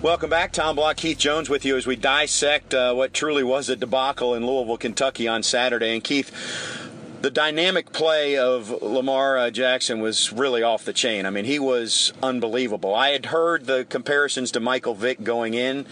Welcome 0.00 0.30
back. 0.30 0.52
Tom 0.52 0.76
Block, 0.76 0.96
Keith 0.96 1.18
Jones 1.18 1.50
with 1.50 1.66
you 1.66 1.76
as 1.76 1.86
we 1.86 1.96
dissect 1.96 2.72
uh, 2.72 2.94
what 2.94 3.12
truly 3.12 3.44
was 3.44 3.68
a 3.68 3.76
debacle 3.76 4.34
in 4.34 4.46
Louisville, 4.46 4.78
Kentucky 4.78 5.28
on 5.28 5.42
Saturday. 5.42 5.92
And 5.92 6.02
Keith, 6.02 6.30
the 7.20 7.30
dynamic 7.30 7.92
play 7.92 8.38
of 8.38 8.70
Lamar 8.82 9.36
uh, 9.36 9.50
Jackson 9.50 10.00
was 10.00 10.32
really 10.32 10.62
off 10.62 10.84
the 10.84 10.92
chain. 10.92 11.26
I 11.26 11.30
mean, 11.30 11.44
he 11.44 11.58
was 11.58 12.12
unbelievable. 12.22 12.94
I 12.94 13.10
had 13.10 13.26
heard 13.26 13.66
the 13.66 13.84
comparisons 13.84 14.50
to 14.52 14.60
Michael 14.60 14.94
Vick 14.94 15.22
going 15.22 15.54
in. 15.54 15.84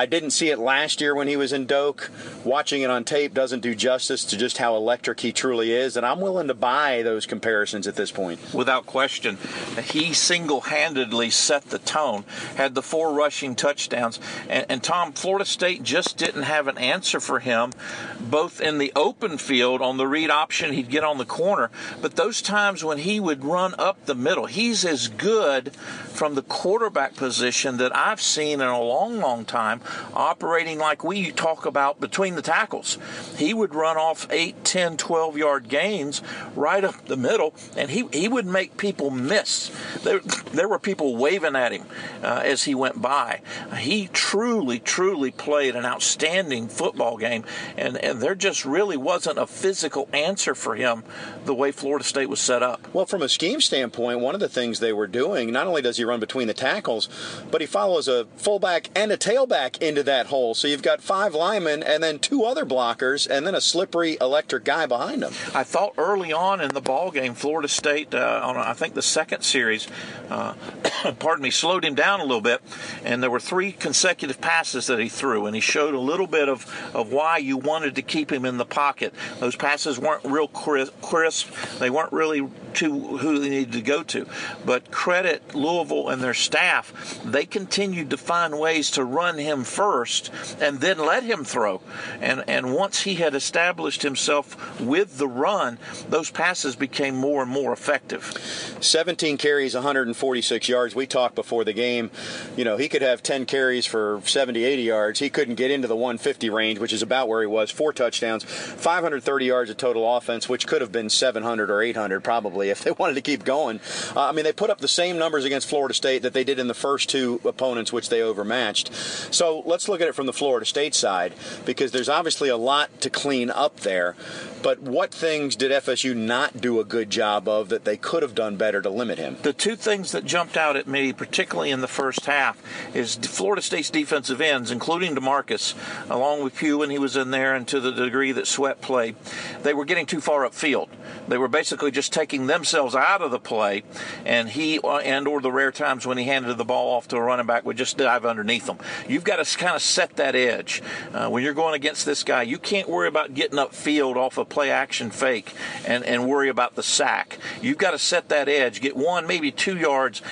I 0.00 0.06
didn't 0.06 0.30
see 0.30 0.48
it 0.48 0.58
last 0.58 1.02
year 1.02 1.14
when 1.14 1.28
he 1.28 1.36
was 1.36 1.52
in 1.52 1.66
Doak. 1.66 2.10
Watching 2.42 2.80
it 2.80 2.88
on 2.88 3.04
tape 3.04 3.34
doesn't 3.34 3.60
do 3.60 3.74
justice 3.74 4.24
to 4.24 4.38
just 4.38 4.56
how 4.56 4.74
electric 4.74 5.20
he 5.20 5.30
truly 5.30 5.72
is, 5.72 5.94
and 5.94 6.06
I'm 6.06 6.22
willing 6.22 6.48
to 6.48 6.54
buy 6.54 7.02
those 7.02 7.26
comparisons 7.26 7.86
at 7.86 7.96
this 7.96 8.10
point. 8.10 8.40
Without 8.54 8.86
question. 8.86 9.36
He 9.84 10.14
single 10.14 10.62
handedly 10.62 11.28
set 11.28 11.64
the 11.64 11.78
tone, 11.78 12.24
had 12.56 12.74
the 12.74 12.80
four 12.80 13.12
rushing 13.12 13.54
touchdowns, 13.54 14.18
and, 14.48 14.64
and 14.70 14.82
Tom, 14.82 15.12
Florida 15.12 15.44
State 15.44 15.82
just 15.82 16.16
didn't 16.16 16.44
have 16.44 16.66
an 16.66 16.78
answer 16.78 17.20
for 17.20 17.40
him, 17.40 17.70
both 18.18 18.58
in 18.58 18.78
the 18.78 18.94
open 18.96 19.36
field 19.36 19.82
on 19.82 19.98
the 19.98 20.06
read 20.06 20.30
option, 20.30 20.72
he'd 20.72 20.88
get 20.88 21.04
on 21.04 21.18
the 21.18 21.26
corner, 21.26 21.70
but 22.00 22.16
those 22.16 22.40
times 22.40 22.82
when 22.82 22.96
he 22.96 23.20
would 23.20 23.44
run 23.44 23.74
up 23.78 24.06
the 24.06 24.14
middle, 24.14 24.46
he's 24.46 24.82
as 24.82 25.08
good 25.08 25.74
from 25.74 26.36
the 26.36 26.42
quarterback 26.42 27.16
position 27.16 27.76
that 27.76 27.94
I've 27.94 28.22
seen 28.22 28.62
in 28.62 28.66
a 28.66 28.80
long, 28.80 29.18
long 29.18 29.44
time 29.44 29.82
operating 30.14 30.78
like 30.78 31.04
we 31.04 31.30
talk 31.32 31.66
about 31.66 32.00
between 32.00 32.34
the 32.34 32.42
tackles. 32.42 32.98
He 33.36 33.54
would 33.54 33.74
run 33.74 33.96
off 33.96 34.26
8, 34.30 34.64
10, 34.64 34.96
12 34.96 35.36
yard 35.36 35.68
gains 35.68 36.22
right 36.54 36.84
up 36.84 37.06
the 37.06 37.16
middle, 37.16 37.54
and 37.76 37.90
he, 37.90 38.06
he 38.12 38.28
would 38.28 38.46
make 38.46 38.76
people 38.76 39.10
miss. 39.10 39.70
There, 40.02 40.20
there 40.52 40.68
were 40.68 40.78
people 40.78 41.16
waving 41.16 41.56
at 41.56 41.72
him 41.72 41.84
uh, 42.22 42.42
as 42.44 42.64
he 42.64 42.74
went 42.74 43.00
by. 43.00 43.40
He 43.76 44.08
truly, 44.12 44.78
truly 44.78 45.30
played 45.30 45.76
an 45.76 45.84
outstanding 45.84 46.68
football 46.68 47.16
game, 47.16 47.44
and, 47.76 47.96
and 47.96 48.20
there 48.20 48.34
just 48.34 48.64
really 48.64 48.96
wasn't 48.96 49.38
a 49.38 49.46
physical 49.46 50.08
answer 50.12 50.54
for 50.54 50.74
him 50.74 51.02
the 51.44 51.54
way 51.54 51.72
Florida 51.72 52.04
State 52.04 52.28
was 52.28 52.40
set 52.40 52.62
up. 52.62 52.86
Well, 52.92 53.06
from 53.06 53.22
a 53.22 53.28
scheme 53.28 53.60
standpoint, 53.60 54.20
one 54.20 54.34
of 54.34 54.40
the 54.40 54.48
things 54.48 54.80
they 54.80 54.92
were 54.92 55.06
doing, 55.06 55.52
not 55.52 55.66
only 55.66 55.82
does 55.82 55.96
he 55.96 56.04
run 56.04 56.20
between 56.20 56.48
the 56.48 56.54
tackles, 56.54 57.08
but 57.50 57.60
he 57.60 57.66
follows 57.66 58.08
a 58.08 58.26
fullback 58.36 58.90
and 58.94 59.12
a 59.12 59.16
tailback 59.16 59.69
back 59.70 59.82
into 59.82 60.02
that 60.02 60.26
hole. 60.26 60.54
So 60.54 60.68
you've 60.68 60.82
got 60.82 61.00
five 61.00 61.34
linemen 61.34 61.82
and 61.82 62.02
then 62.02 62.18
two 62.18 62.44
other 62.44 62.64
blockers 62.64 63.28
and 63.28 63.46
then 63.46 63.54
a 63.54 63.60
slippery 63.60 64.16
electric 64.20 64.64
guy 64.64 64.86
behind 64.86 65.22
them. 65.22 65.32
I 65.54 65.64
thought 65.64 65.94
early 65.96 66.32
on 66.32 66.60
in 66.60 66.74
the 66.74 66.80
ball 66.80 67.10
game, 67.10 67.34
Florida 67.34 67.68
State, 67.68 68.14
uh, 68.14 68.40
on 68.42 68.56
I 68.56 68.72
think 68.72 68.94
the 68.94 69.02
second 69.02 69.42
series, 69.42 69.86
uh, 70.28 70.54
pardon 71.18 71.42
me, 71.42 71.50
slowed 71.50 71.84
him 71.84 71.94
down 71.94 72.20
a 72.20 72.24
little 72.24 72.40
bit, 72.40 72.60
and 73.04 73.22
there 73.22 73.30
were 73.30 73.40
three 73.40 73.72
consecutive 73.72 74.40
passes 74.40 74.86
that 74.88 74.98
he 74.98 75.08
threw, 75.08 75.46
and 75.46 75.54
he 75.54 75.60
showed 75.60 75.94
a 75.94 76.00
little 76.00 76.26
bit 76.26 76.48
of, 76.48 76.66
of 76.94 77.12
why 77.12 77.38
you 77.38 77.56
wanted 77.56 77.94
to 77.94 78.02
keep 78.02 78.32
him 78.32 78.44
in 78.44 78.56
the 78.56 78.64
pocket. 78.64 79.14
Those 79.38 79.56
passes 79.56 79.98
weren't 79.98 80.24
real 80.24 80.48
crisp. 80.48 81.50
They 81.78 81.90
weren't 81.90 82.12
really 82.12 82.48
to 82.74 83.18
who 83.18 83.38
they 83.38 83.50
needed 83.50 83.72
to 83.72 83.82
go 83.82 84.02
to. 84.04 84.26
But 84.64 84.90
credit 84.90 85.54
Louisville 85.54 86.08
and 86.08 86.22
their 86.22 86.34
staff, 86.34 87.20
they 87.24 87.44
continued 87.44 88.10
to 88.10 88.16
find 88.16 88.58
ways 88.58 88.90
to 88.92 89.04
run 89.04 89.38
him 89.38 89.64
first 89.64 90.30
and 90.60 90.80
then 90.80 90.98
let 90.98 91.22
him 91.22 91.44
throw. 91.44 91.80
And 92.20 92.44
and 92.48 92.74
once 92.74 93.02
he 93.02 93.16
had 93.16 93.34
established 93.34 94.02
himself 94.02 94.80
with 94.80 95.18
the 95.18 95.28
run, 95.28 95.78
those 96.08 96.30
passes 96.30 96.76
became 96.76 97.16
more 97.16 97.42
and 97.42 97.50
more 97.50 97.72
effective. 97.72 98.76
17 98.80 99.36
carries, 99.36 99.74
146 99.74 100.68
yards. 100.68 100.94
We 100.94 101.06
talked 101.06 101.34
before 101.34 101.64
the 101.64 101.72
game, 101.72 102.10
you 102.56 102.64
know, 102.64 102.76
he 102.76 102.88
could 102.88 103.02
have 103.02 103.22
10 103.22 103.46
carries 103.46 103.86
for 103.86 104.20
70, 104.24 104.64
80 104.64 104.82
yards. 104.82 105.18
He 105.18 105.30
couldn't 105.30 105.54
get 105.54 105.70
into 105.70 105.88
the 105.88 105.96
150 105.96 106.50
range, 106.50 106.78
which 106.78 106.92
is 106.92 107.02
about 107.02 107.28
where 107.28 107.40
he 107.40 107.46
was. 107.46 107.70
Four 107.70 107.92
touchdowns, 107.92 108.44
530 108.44 109.44
yards 109.44 109.70
of 109.70 109.76
total 109.76 110.16
offense, 110.16 110.48
which 110.48 110.66
could 110.66 110.80
have 110.80 110.92
been 110.92 111.08
700 111.08 111.70
or 111.70 111.82
800 111.82 112.22
probably 112.22 112.59
if 112.68 112.84
they 112.84 112.90
wanted 112.98 113.14
to 113.14 113.22
keep 113.22 113.44
going. 113.44 113.80
Uh, 114.14 114.26
I 114.26 114.32
mean, 114.32 114.44
they 114.44 114.52
put 114.52 114.70
up 114.70 114.78
the 114.78 114.88
same 114.88 115.18
numbers 115.18 115.44
against 115.44 115.68
Florida 115.68 115.94
State 115.94 116.22
that 116.22 116.34
they 116.34 116.44
did 116.44 116.58
in 116.58 116.68
the 116.68 116.74
first 116.74 117.08
two 117.08 117.40
opponents, 117.44 117.92
which 117.92 118.08
they 118.08 118.22
overmatched. 118.22 118.92
So 118.94 119.62
let's 119.64 119.88
look 119.88 120.00
at 120.00 120.08
it 120.08 120.14
from 120.14 120.26
the 120.26 120.32
Florida 120.32 120.66
State 120.66 120.94
side 120.94 121.32
because 121.64 121.92
there's 121.92 122.08
obviously 122.08 122.48
a 122.48 122.56
lot 122.56 123.00
to 123.00 123.10
clean 123.10 123.50
up 123.50 123.80
there. 123.80 124.16
But 124.62 124.80
what 124.80 125.12
things 125.12 125.56
did 125.56 125.70
FSU 125.70 126.14
not 126.14 126.60
do 126.60 126.80
a 126.80 126.84
good 126.84 127.08
job 127.08 127.48
of 127.48 127.70
that 127.70 127.84
they 127.84 127.96
could 127.96 128.22
have 128.22 128.34
done 128.34 128.56
better 128.56 128.82
to 128.82 128.90
limit 128.90 129.18
him? 129.18 129.38
The 129.40 129.54
two 129.54 129.74
things 129.74 130.12
that 130.12 130.24
jumped 130.24 130.56
out 130.56 130.76
at 130.76 130.86
me, 130.86 131.12
particularly 131.14 131.70
in 131.70 131.80
the 131.80 131.88
first 131.88 132.26
half, 132.26 132.62
is 132.94 133.14
Florida 133.16 133.62
State's 133.62 133.88
defensive 133.88 134.40
ends, 134.40 134.70
including 134.70 135.14
Demarcus, 135.14 135.74
along 136.10 136.44
with 136.44 136.56
Pugh 136.56 136.78
when 136.78 136.90
he 136.90 136.98
was 136.98 137.16
in 137.16 137.30
there, 137.30 137.54
and 137.54 137.66
to 137.68 137.80
the 137.80 137.92
degree 137.92 138.32
that 138.32 138.46
Sweat 138.46 138.82
played, 138.82 139.16
they 139.62 139.72
were 139.72 139.86
getting 139.86 140.06
too 140.06 140.20
far 140.20 140.42
upfield. 140.42 140.88
They 141.26 141.38
were 141.38 141.48
basically 141.48 141.90
just 141.90 142.12
taking 142.12 142.46
themselves 142.50 142.94
out 142.94 143.22
of 143.22 143.30
the 143.30 143.38
play, 143.38 143.82
and 144.24 144.48
he 144.48 144.78
uh, 144.80 144.98
and 144.98 145.26
or 145.26 145.40
the 145.40 145.52
rare 145.52 145.72
times 145.72 146.06
when 146.06 146.18
he 146.18 146.24
handed 146.24 146.56
the 146.58 146.64
ball 146.64 146.94
off 146.96 147.08
to 147.08 147.16
a 147.16 147.22
running 147.22 147.46
back 147.46 147.64
would 147.64 147.76
just 147.76 147.96
dive 147.96 148.26
underneath 148.26 148.66
them. 148.66 148.78
You've 149.08 149.24
got 149.24 149.44
to 149.44 149.58
kind 149.58 149.76
of 149.76 149.82
set 149.82 150.16
that 150.16 150.34
edge 150.34 150.82
uh, 151.12 151.28
when 151.28 151.42
you're 151.42 151.54
going 151.54 151.74
against 151.74 152.04
this 152.06 152.24
guy. 152.24 152.42
You 152.42 152.58
can't 152.58 152.88
worry 152.88 153.08
about 153.08 153.34
getting 153.34 153.58
upfield 153.58 154.16
off 154.16 154.38
a 154.38 154.44
play 154.44 154.70
action 154.70 155.10
fake 155.10 155.52
and, 155.86 156.04
and 156.04 156.28
worry 156.28 156.48
about 156.48 156.74
the 156.74 156.82
sack. 156.82 157.38
You've 157.62 157.78
got 157.78 157.92
to 157.92 157.98
set 157.98 158.28
that 158.28 158.48
edge, 158.48 158.80
get 158.80 158.96
one, 158.96 159.26
maybe 159.26 159.50
two 159.50 159.76
yards 159.76 160.22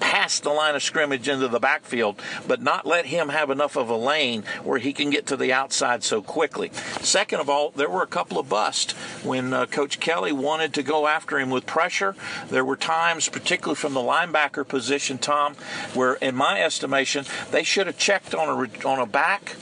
past 0.00 0.42
the 0.42 0.50
line 0.50 0.74
of 0.74 0.82
scrimmage 0.82 1.28
into 1.28 1.48
the 1.48 1.60
backfield, 1.60 2.20
but 2.46 2.62
not 2.62 2.86
let 2.86 3.06
him 3.06 3.28
have 3.28 3.50
enough 3.50 3.76
of 3.76 3.88
a 3.88 3.96
lane 3.96 4.44
where 4.64 4.78
he 4.78 4.92
can 4.92 5.10
get 5.10 5.26
to 5.26 5.36
the 5.36 5.52
outside 5.52 6.02
so 6.02 6.22
quickly. 6.22 6.70
Second 7.00 7.40
of 7.40 7.50
all, 7.50 7.70
there 7.70 7.88
were 7.88 8.02
a 8.02 8.06
couple 8.06 8.38
of 8.38 8.48
busts 8.48 8.92
when 9.22 9.52
uh, 9.52 9.66
Coach 9.66 10.00
Kelly 10.00 10.32
wanted 10.32 10.74
to 10.74 10.82
go 10.82 11.06
after 11.06 11.38
him 11.38 11.50
with 11.50 11.66
pressure. 11.66 12.14
There 12.48 12.64
were 12.64 12.76
times, 12.76 13.28
particularly 13.28 13.76
from 13.76 13.94
the 13.94 14.00
linebacker 14.00 14.66
position, 14.66 15.18
Tom, 15.18 15.54
where, 15.94 16.14
in 16.14 16.34
my 16.34 16.62
estimation, 16.62 17.24
they 17.50 17.62
should 17.62 17.86
have 17.86 17.98
checked 17.98 18.34
on 18.34 18.48
a 18.48 18.86
on 18.86 18.98
a 18.98 19.06
back 19.06 19.56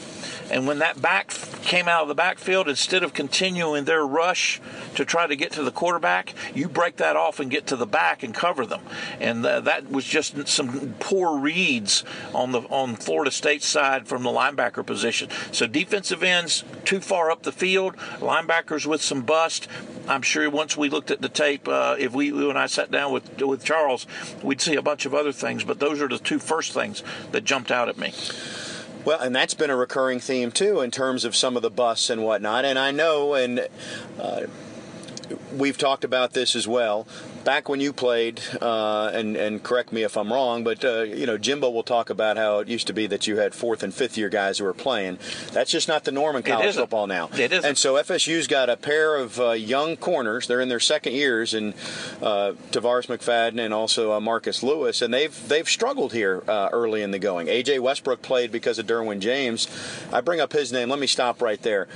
and 0.51 0.67
when 0.67 0.79
that 0.79 1.01
back 1.01 1.31
came 1.63 1.89
out 1.89 2.03
of 2.03 2.09
the 2.09 2.15
backfield, 2.15 2.69
instead 2.69 3.03
of 3.03 3.15
continuing 3.15 3.85
their 3.85 4.07
rush 4.07 4.61
to 4.95 5.05
try 5.05 5.27
to 5.27 5.37
get 5.37 5.53
to 5.53 5.63
the 5.63 5.71
quarterback, 5.71 6.35
you 6.55 6.69
break 6.69 6.97
that 6.97 7.17
off 7.17 7.41
and 7.41 7.51
get 7.51 7.67
to 7.69 7.77
the 7.77 7.87
back 7.87 8.23
and 8.23 8.35
cover 8.35 8.67
them. 8.67 8.83
And 9.21 9.43
th- 9.43 9.65
that 9.65 9.91
was 9.91 10.05
just 10.05 10.47
some 10.49 10.95
poor 11.01 11.39
reads 11.39 12.05
on 12.35 12.53
the 12.53 12.61
on 12.63 12.97
Florida 12.97 13.31
State 13.31 13.63
side 13.63 14.07
from 14.07 14.23
the 14.23 14.31
linebacker 14.31 14.85
position. 14.85 15.29
So 15.53 15.67
defensive 15.67 16.23
ends 16.23 16.65
too 16.85 17.01
far 17.01 17.31
up 17.31 17.43
the 17.43 17.53
field, 17.53 17.97
linebackers 18.19 18.87
with 18.87 19.03
some 19.03 19.23
bust. 19.23 19.69
I'm 20.07 20.23
sure 20.23 20.49
once 20.51 20.77
we 20.77 20.91
looked 20.91 21.11
at 21.11 21.23
the 21.23 21.31
tape, 21.31 21.67
uh, 21.67 21.97
if 21.99 22.13
we 22.13 22.27
you 22.27 22.51
and 22.51 22.59
I 22.59 22.67
sat 22.67 22.91
down 22.91 23.13
with 23.13 23.41
with 23.41 23.65
Charles, 23.65 24.07
we'd 24.43 24.61
see 24.61 24.75
a 24.75 24.83
bunch 24.83 25.07
of 25.07 25.15
other 25.15 25.33
things. 25.33 25.65
But 25.65 25.79
those 25.79 26.03
are 26.03 26.09
the 26.09 26.19
two 26.19 26.39
first 26.39 26.73
things 26.73 27.03
that 27.33 27.45
jumped 27.45 27.71
out 27.71 27.89
at 27.89 27.97
me. 27.97 28.13
Well, 29.04 29.20
and 29.20 29.37
that's 29.37 29.54
been 29.54 29.70
a 29.70 29.76
recurring 29.76 30.20
theme 30.20 30.50
too 30.50 30.80
in 30.80 30.90
terms 30.90 31.25
of 31.25 31.37
some 31.37 31.56
of 31.56 31.62
the 31.62 31.70
busts 31.70 32.08
and 32.08 32.23
whatnot. 32.23 32.64
And 32.64 32.78
I 32.78 32.90
know, 32.90 33.34
and 33.34 33.68
uh, 34.18 34.42
we've 35.52 35.78
talked 35.78 36.04
about 36.04 36.32
this 36.32 36.54
as 36.56 36.67
well 36.67 37.06
back 37.45 37.69
when 37.69 37.80
you 37.80 37.93
played, 37.93 38.41
uh, 38.60 39.10
and 39.13 39.37
and 39.37 39.63
correct 39.63 39.93
me 39.93 40.02
if 40.02 40.17
I'm 40.17 40.32
wrong, 40.32 40.65
but 40.65 40.84
uh, 40.84 41.02
you 41.02 41.26
know 41.26 41.39
Jimbo 41.39 41.71
will 41.71 41.82
talk 41.82 42.10
about 42.10 42.37
how 42.37 42.58
it 42.58 42.69
used 42.69 42.87
to 42.89 42.93
be 42.93 43.06
that 43.06 43.26
you 43.26 43.37
had 43.37 43.54
fourth 43.54 43.82
and 43.82 43.93
fifth 43.95 44.17
year 44.17 44.28
guys 44.28 44.58
who 44.58 44.65
were 44.65 44.75
playing. 44.75 45.19
That's 45.52 45.71
just 45.71 45.87
not 45.87 46.04
the 46.04 46.13
norm 46.13 46.37
in 46.37 46.43
college 46.43 46.75
football 46.75 47.06
now. 47.06 47.28
It 47.37 47.52
is. 47.52 47.65
And 47.65 47.76
so 47.78 47.95
FSU's 47.95 48.47
got 48.47 48.71
a 48.71 48.76
pair 48.76 49.17
of 49.17 49.39
uh, 49.39 49.50
young 49.52 49.97
corners. 49.97 50.47
They're 50.47 50.60
in 50.60 50.69
their 50.69 50.80
second 50.80 51.13
years, 51.13 51.54
and 51.54 51.75
uh, 52.23 52.52
Tarvarus 52.73 53.06
McFadden 53.06 53.60
and 53.60 53.75
also 53.75 54.13
uh, 54.13 54.21
Marcus 54.21 54.63
Lewis, 54.63 55.02
and 55.02 55.13
they've 55.13 55.49
they've 55.49 55.69
struggled 55.69 56.13
here 56.13 56.43
uh, 56.49 56.71
early 56.73 57.02
in 57.02 57.10
the 57.10 57.19
going. 57.19 57.47
AJ 57.47 57.80
Westbrook 57.80 58.23
played 58.23 58.50
because 58.50 58.78
of 58.78 58.87
Derwin 58.87 59.21
James. 59.21 59.69
I 60.13 60.21
bring 60.21 60.41
up 60.41 60.52
his 60.52 60.73
name. 60.73 60.89
Let 60.89 60.99
me 60.99 61.06
stop 61.06 61.43
right 61.43 61.60
there. 61.63 61.87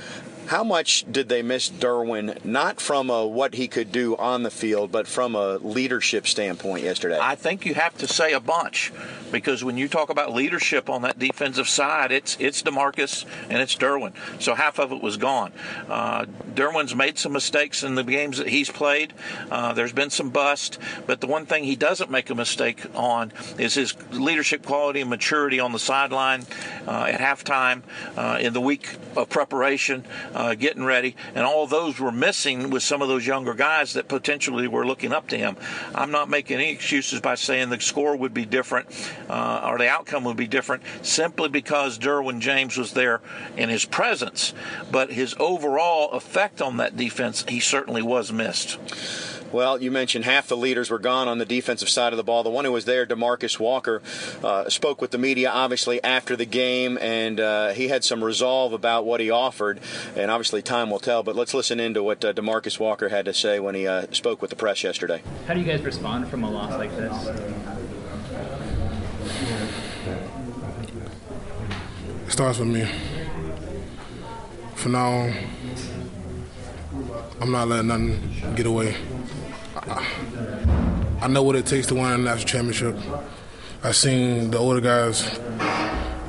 How 0.49 0.63
much 0.63 1.05
did 1.11 1.29
they 1.29 1.43
miss 1.43 1.69
Derwin, 1.69 2.43
not 2.43 2.81
from 2.81 3.11
a, 3.11 3.23
what 3.23 3.53
he 3.53 3.67
could 3.67 3.91
do 3.91 4.17
on 4.17 4.41
the 4.41 4.49
field, 4.49 4.91
but 4.91 5.05
from 5.05 5.35
a 5.35 5.57
leadership 5.57 6.25
standpoint 6.25 6.83
yesterday? 6.83 7.19
I 7.21 7.35
think 7.35 7.67
you 7.67 7.75
have 7.75 7.95
to 7.99 8.07
say 8.07 8.33
a 8.33 8.39
bunch 8.39 8.91
because 9.31 9.63
when 9.63 9.77
you 9.77 9.87
talk 9.87 10.09
about 10.09 10.33
leadership 10.33 10.89
on 10.89 11.03
that 11.03 11.19
defensive 11.19 11.69
side, 11.69 12.11
it's 12.11 12.35
it's 12.39 12.63
Demarcus 12.63 13.25
and 13.51 13.61
it's 13.61 13.75
Derwin. 13.75 14.13
So 14.41 14.55
half 14.55 14.79
of 14.79 14.91
it 14.91 15.03
was 15.03 15.17
gone. 15.17 15.51
Uh, 15.87 16.25
Derwin's 16.55 16.95
made 16.95 17.19
some 17.19 17.33
mistakes 17.33 17.83
in 17.83 17.93
the 17.93 18.03
games 18.03 18.39
that 18.39 18.47
he's 18.47 18.71
played. 18.71 19.13
Uh, 19.51 19.73
there's 19.73 19.93
been 19.93 20.09
some 20.09 20.31
bust, 20.31 20.79
but 21.05 21.21
the 21.21 21.27
one 21.27 21.45
thing 21.45 21.63
he 21.63 21.75
doesn't 21.75 22.09
make 22.09 22.31
a 22.31 22.35
mistake 22.35 22.83
on 22.95 23.31
is 23.59 23.75
his 23.75 23.95
leadership 24.13 24.65
quality 24.65 25.01
and 25.01 25.11
maturity 25.11 25.59
on 25.59 25.73
the 25.73 25.79
sideline 25.79 26.41
uh, 26.87 27.05
at 27.07 27.19
halftime 27.19 27.83
uh, 28.17 28.39
in 28.41 28.53
the 28.53 28.61
week 28.61 28.95
of 29.15 29.29
preparation 29.29 30.03
uh, 30.39 30.55
getting 30.55 30.85
ready, 30.85 31.17
and 31.35 31.43
all 31.45 31.67
those 31.67 31.99
were 31.99 32.13
missing 32.13 32.69
with 32.69 32.81
some 32.81 33.01
of 33.01 33.09
those 33.09 33.27
younger 33.27 33.53
guys 33.53 33.91
that 33.93 34.07
potentially 34.07 34.69
were 34.69 34.87
looking 34.87 35.11
up 35.11 35.27
to 35.27 35.37
him. 35.37 35.57
I'm 35.93 36.11
not 36.11 36.29
making 36.29 36.59
any 36.59 36.71
excuses 36.71 37.19
by 37.19 37.35
saying 37.35 37.69
the 37.69 37.81
score 37.81 38.15
would 38.15 38.33
be 38.33 38.45
different 38.45 38.87
uh, 39.29 39.67
or 39.69 39.77
the 39.77 39.89
outcome 39.89 40.23
would 40.23 40.37
be 40.37 40.47
different 40.47 40.83
simply 41.01 41.49
because 41.49 41.99
Derwin 41.99 42.39
James 42.39 42.77
was 42.77 42.93
there 42.93 43.19
in 43.57 43.67
his 43.67 43.83
presence, 43.83 44.53
but 44.89 45.11
his 45.11 45.35
overall 45.39 46.11
effect 46.11 46.61
on 46.61 46.77
that 46.77 46.95
defense, 46.95 47.43
he 47.49 47.59
certainly 47.59 48.01
was 48.01 48.31
missed. 48.31 48.79
Well, 49.51 49.81
you 49.81 49.89
mentioned 49.91 50.25
half 50.25 50.47
the 50.47 50.57
leaders 50.57 50.89
were 50.89 50.99
gone 50.99 51.27
on 51.27 51.39
the 51.39 51.45
defensive 51.45 51.89
side 51.89 52.13
of 52.13 52.17
the 52.17 52.23
ball. 52.23 52.43
The 52.43 52.49
one 52.49 52.65
who 52.65 52.71
was 52.71 52.85
there, 52.85 53.05
Demarcus 53.05 53.59
Walker, 53.59 54.01
uh, 54.43 54.69
spoke 54.69 55.01
with 55.01 55.11
the 55.11 55.17
media 55.17 55.49
obviously 55.49 56.03
after 56.03 56.35
the 56.35 56.45
game, 56.45 56.97
and 56.99 57.39
uh, 57.39 57.69
he 57.69 57.87
had 57.87 58.03
some 58.03 58.23
resolve 58.23 58.73
about 58.73 59.05
what 59.05 59.19
he 59.19 59.31
offered. 59.31 59.79
And 60.15 60.29
obviously, 60.29 60.61
time 60.61 60.89
will 60.89 60.99
tell. 60.99 61.23
But 61.23 61.35
let's 61.35 61.53
listen 61.53 61.79
into 61.79 62.03
what 62.03 62.23
uh, 62.23 62.33
Demarcus 62.33 62.79
Walker 62.79 63.09
had 63.09 63.25
to 63.25 63.33
say 63.33 63.59
when 63.59 63.75
he 63.75 63.87
uh, 63.87 64.05
spoke 64.11 64.41
with 64.41 64.49
the 64.49 64.55
press 64.55 64.83
yesterday. 64.83 65.23
How 65.47 65.53
do 65.53 65.59
you 65.59 65.65
guys 65.65 65.81
respond 65.81 66.27
from 66.27 66.43
a 66.43 66.49
loss 66.51 66.71
like 66.71 66.95
this? 66.95 67.27
It 72.27 72.31
starts 72.31 72.59
with 72.59 72.67
me. 72.67 72.87
For 74.75 74.89
now, 74.89 75.33
I'm 77.41 77.51
not 77.51 77.67
letting 77.67 77.87
nothing 77.87 78.55
get 78.55 78.65
away. 78.65 78.95
I 79.91 81.27
know 81.27 81.43
what 81.43 81.55
it 81.55 81.65
takes 81.65 81.87
to 81.87 81.95
win 81.95 82.11
a 82.11 82.17
national 82.17 82.47
championship. 82.47 82.95
I've 83.83 83.95
seen 83.95 84.51
the 84.51 84.57
older 84.57 84.81
guys, 84.81 85.39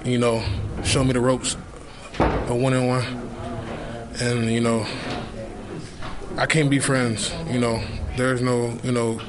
you 0.05 0.19
know, 0.19 0.43
show 0.85 1.05
me 1.05 1.13
the 1.13 1.21
ropes 1.21 1.57
of 2.19 2.51
winning 2.51 2.87
one. 2.87 3.05
And, 4.21 4.51
you 4.51 4.61
know, 4.61 4.87
I 6.37 6.47
can't 6.47 6.71
be 6.71 6.79
friends, 6.79 7.33
you 7.51 7.61
know. 7.61 7.83
There's 8.17 8.41
no, 8.41 8.79
you 8.83 8.93
know, 8.93 9.21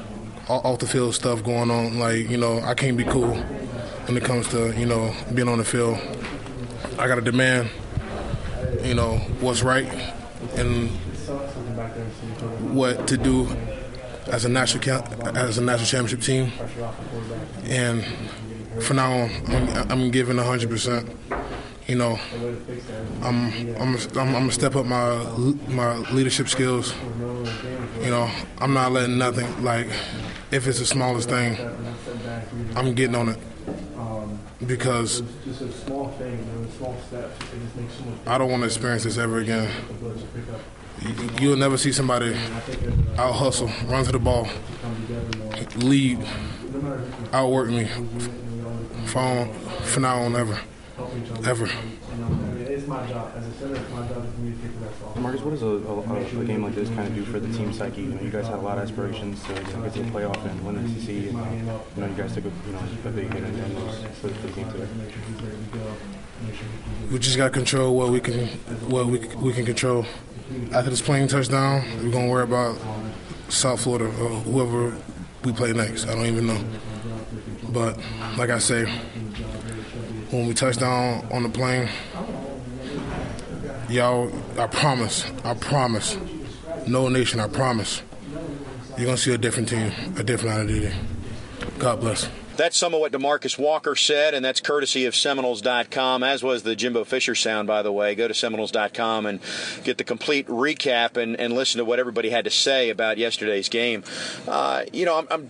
off 0.48 0.80
the 0.80 0.88
field 0.88 1.16
stuff 1.16 1.44
going 1.44 1.72
on. 1.72 2.00
Like, 2.00 2.30
you 2.30 2.38
know, 2.38 2.60
I 2.62 2.74
can't 2.74 2.98
be 2.98 3.04
cool 3.04 3.36
when 3.36 4.18
it 4.18 4.24
comes 4.24 4.48
to, 4.50 4.78
you 4.80 4.86
know, 4.86 5.14
being 5.34 5.48
on 5.48 5.58
the 5.58 5.66
field. 5.66 5.98
I 6.98 7.08
got 7.08 7.16
to 7.16 7.22
demand, 7.22 7.70
you 8.84 8.94
know, 8.94 9.18
what's 9.40 9.62
right 9.62 9.88
and 10.56 10.90
what 12.74 13.08
to 13.08 13.18
do 13.18 13.48
as 14.28 14.46
a 14.46 14.50
national 14.50 15.04
as 15.38 15.58
a 15.58 15.62
national 15.62 15.88
championship 15.88 16.22
team, 16.22 16.52
and 17.66 18.06
for 18.84 18.94
now 18.94 19.30
I'm, 19.48 19.92
I'm 19.92 20.12
giving 20.12 20.38
100 20.38 20.70
percent 20.70 21.10
you 21.92 21.98
know, 21.98 22.18
I'm 23.22 23.52
I'm 23.76 23.96
I'm, 23.96 23.98
I'm 24.16 24.32
gonna 24.32 24.52
step 24.52 24.78
up 24.78 24.86
my 24.86 25.16
my 25.68 25.98
leadership 26.12 26.48
skills. 26.48 26.94
You 28.02 28.12
know, 28.12 28.32
I'm 28.60 28.74
not 28.74 28.94
letting 28.94 29.18
nothing 29.18 29.62
like 29.62 29.88
if 30.52 30.68
it's 30.68 30.80
the 30.80 30.86
smallest 30.86 31.30
thing, 31.30 31.58
I'm 32.78 32.94
getting 32.94 33.16
on 33.16 33.30
it 33.30 33.40
because 34.66 35.22
I 38.26 38.38
don't 38.38 38.50
want 38.50 38.62
to 38.62 38.68
experience 38.68 39.04
this 39.04 39.18
ever 39.18 39.40
again. 39.40 39.70
You'll 41.40 41.58
never 41.58 41.78
see 41.78 41.92
somebody 41.92 42.36
out 43.18 43.34
hustle, 43.34 43.72
run 43.86 44.06
to 44.06 44.12
the 44.12 44.20
ball, 44.20 44.48
lead, 45.78 46.20
outwork 47.34 47.70
me 47.70 47.86
for, 49.06 49.48
for 49.84 50.00
now 50.00 50.20
on 50.22 50.36
ever. 50.36 50.60
Ever 51.46 51.70
it's 52.82 52.88
my 52.88 53.06
job 53.08 53.32
as 53.36 53.46
a 53.48 53.54
center. 53.54 53.76
It's 53.76 53.90
my 53.92 54.08
job 54.08 54.26
to 54.26 54.32
communicate 54.34 54.74
to 54.74 54.80
that 54.80 55.20
Marcus, 55.20 55.42
what 55.42 55.52
does 55.52 55.62
a, 55.62 55.68
a, 55.68 56.42
a, 56.42 56.46
game 56.46 56.64
like 56.64 56.74
this 56.74 56.90
kind 56.90 57.08
of 57.08 57.14
do 57.14 57.24
for 57.26 57.40
the 57.40 57.52
team 57.56 57.72
psyche? 57.74 58.02
You 58.02 58.10
know, 58.10 58.22
you 58.22 58.30
guys 58.30 58.48
had 58.48 58.56
a 58.56 58.62
lot 58.62 58.78
of 58.78 58.84
aspirations 58.84 59.44
to 59.44 59.54
get 59.54 59.94
to 59.94 60.04
the 60.04 60.10
playoff 60.10 60.44
and 60.50 60.66
win 60.66 60.82
the 60.82 60.90
SEC, 60.90 61.10
and 61.10 61.26
you 61.26 62.02
know, 62.02 62.08
you 62.08 62.14
guys 62.16 62.34
took 62.34 62.46
a 62.46 62.48
you 62.48 62.74
know 62.74 62.80
a 63.06 63.10
big 63.10 63.32
hit 63.34 63.76
those 63.76 63.98
for, 64.20 64.30
for 64.30 64.48
the 64.48 64.54
game 64.54 64.72
today. 64.72 64.88
We 67.12 67.20
just 67.20 67.38
got 67.38 67.46
to 67.46 67.52
control 67.52 67.96
what 67.96 68.10
we 68.10 68.20
can, 68.20 68.48
what 68.90 69.06
we 69.06 69.20
we 69.20 69.54
can 69.54 69.66
control. 69.66 70.06
After 70.74 70.90
this 70.90 71.02
playing 71.02 71.28
touchdown, 71.28 71.84
we're 72.04 72.12
gonna 72.12 72.30
worry 72.30 72.44
about 72.44 72.78
South 73.50 73.82
Florida 73.82 74.06
or 74.06 74.30
whoever 74.42 74.96
we 75.44 75.52
play 75.52 75.74
next. 75.74 76.08
I 76.08 76.16
don't 76.16 76.26
even 76.26 76.48
know. 76.48 76.64
But 77.70 78.00
like 78.38 78.50
I 78.50 78.60
say, 78.60 78.86
when 80.30 80.48
we 80.48 80.54
touch 80.54 80.78
down 80.78 81.28
on 81.32 81.44
the 81.44 81.50
plane, 81.50 81.90
y'all, 83.90 84.32
I 84.58 84.68
promise, 84.68 85.26
I 85.44 85.54
promise, 85.54 86.18
no 86.88 87.10
nation, 87.10 87.40
I 87.40 87.48
promise, 87.48 88.02
you're 88.98 89.06
gonna 89.06 89.18
see 89.18 89.34
a 89.34 89.38
different 89.38 89.70
team, 89.70 89.92
a 90.18 90.24
different 90.24 90.56
identity. 90.56 90.96
God 91.80 92.00
bless. 92.00 92.30
That's 92.58 92.78
some 92.78 92.94
of 92.94 93.00
what 93.00 93.12
Demarcus 93.12 93.58
Walker 93.58 93.96
said, 93.96 94.34
and 94.34 94.44
that's 94.44 94.60
courtesy 94.60 95.06
of 95.06 95.16
Seminoles.com, 95.16 96.22
as 96.24 96.44
was 96.44 96.64
the 96.64 96.76
Jimbo 96.76 97.06
Fisher 97.06 97.34
sound, 97.34 97.68
by 97.68 97.82
the 97.82 97.92
way. 97.92 98.14
Go 98.14 98.28
to 98.28 98.34
Seminoles.com 98.34 99.26
and 99.26 99.40
get 99.84 99.98
the 99.98 100.04
complete 100.04 100.48
recap 100.48 101.18
and, 101.18 101.40
and 101.40 101.54
listen 101.54 101.80
to 101.80 101.86
what 101.86 102.00
everybody 102.00 102.30
had 102.30 102.46
to 102.46 102.52
say 102.52 102.90
about 102.90 103.18
yesterday's 103.18 103.70
game. 103.70 104.04
Uh, 104.48 104.84
you 104.92 105.06
know, 105.06 105.18
I'm, 105.18 105.28
I'm 105.32 105.50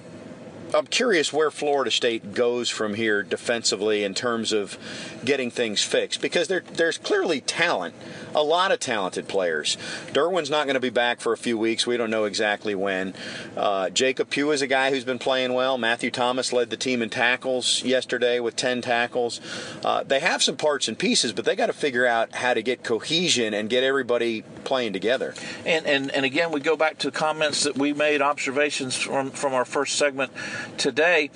I'm 0.73 0.87
curious 0.87 1.33
where 1.33 1.51
Florida 1.51 1.91
State 1.91 2.33
goes 2.33 2.69
from 2.69 2.93
here 2.93 3.23
defensively 3.23 4.05
in 4.05 4.13
terms 4.13 4.53
of 4.53 4.77
getting 5.25 5.51
things 5.51 5.83
fixed 5.83 6.21
because 6.21 6.47
there, 6.47 6.63
there's 6.73 6.97
clearly 6.97 7.41
talent, 7.41 7.93
a 8.33 8.43
lot 8.43 8.71
of 8.71 8.79
talented 8.79 9.27
players. 9.27 9.77
Derwin's 10.13 10.49
not 10.49 10.65
going 10.65 10.75
to 10.75 10.79
be 10.79 10.89
back 10.89 11.19
for 11.19 11.33
a 11.33 11.37
few 11.37 11.57
weeks. 11.57 11.85
We 11.85 11.97
don't 11.97 12.09
know 12.09 12.23
exactly 12.23 12.73
when. 12.73 13.13
Uh, 13.57 13.89
Jacob 13.89 14.29
Pugh 14.29 14.51
is 14.51 14.61
a 14.61 14.67
guy 14.67 14.91
who's 14.91 15.03
been 15.03 15.19
playing 15.19 15.53
well. 15.53 15.77
Matthew 15.77 16.09
Thomas 16.09 16.53
led 16.53 16.69
the 16.69 16.77
team 16.77 17.01
in 17.01 17.09
tackles 17.09 17.83
yesterday 17.83 18.39
with 18.39 18.55
10 18.55 18.81
tackles. 18.81 19.41
Uh, 19.83 20.03
they 20.03 20.21
have 20.21 20.41
some 20.41 20.55
parts 20.55 20.87
and 20.87 20.97
pieces, 20.97 21.33
but 21.33 21.43
they 21.43 21.55
got 21.55 21.67
to 21.67 21.73
figure 21.73 22.05
out 22.05 22.33
how 22.35 22.53
to 22.53 22.61
get 22.61 22.81
cohesion 22.81 23.53
and 23.53 23.69
get 23.69 23.83
everybody 23.83 24.43
playing 24.63 24.93
together. 24.93 25.33
And, 25.65 25.85
and, 25.85 26.11
and 26.11 26.25
again, 26.25 26.51
we 26.51 26.61
go 26.61 26.77
back 26.77 26.97
to 26.99 27.11
comments 27.11 27.63
that 27.63 27.77
we 27.77 27.91
made, 27.91 28.21
observations 28.21 28.95
from, 28.95 29.31
from 29.31 29.53
our 29.53 29.65
first 29.65 29.97
segment 29.97 30.31
today, 30.77 31.29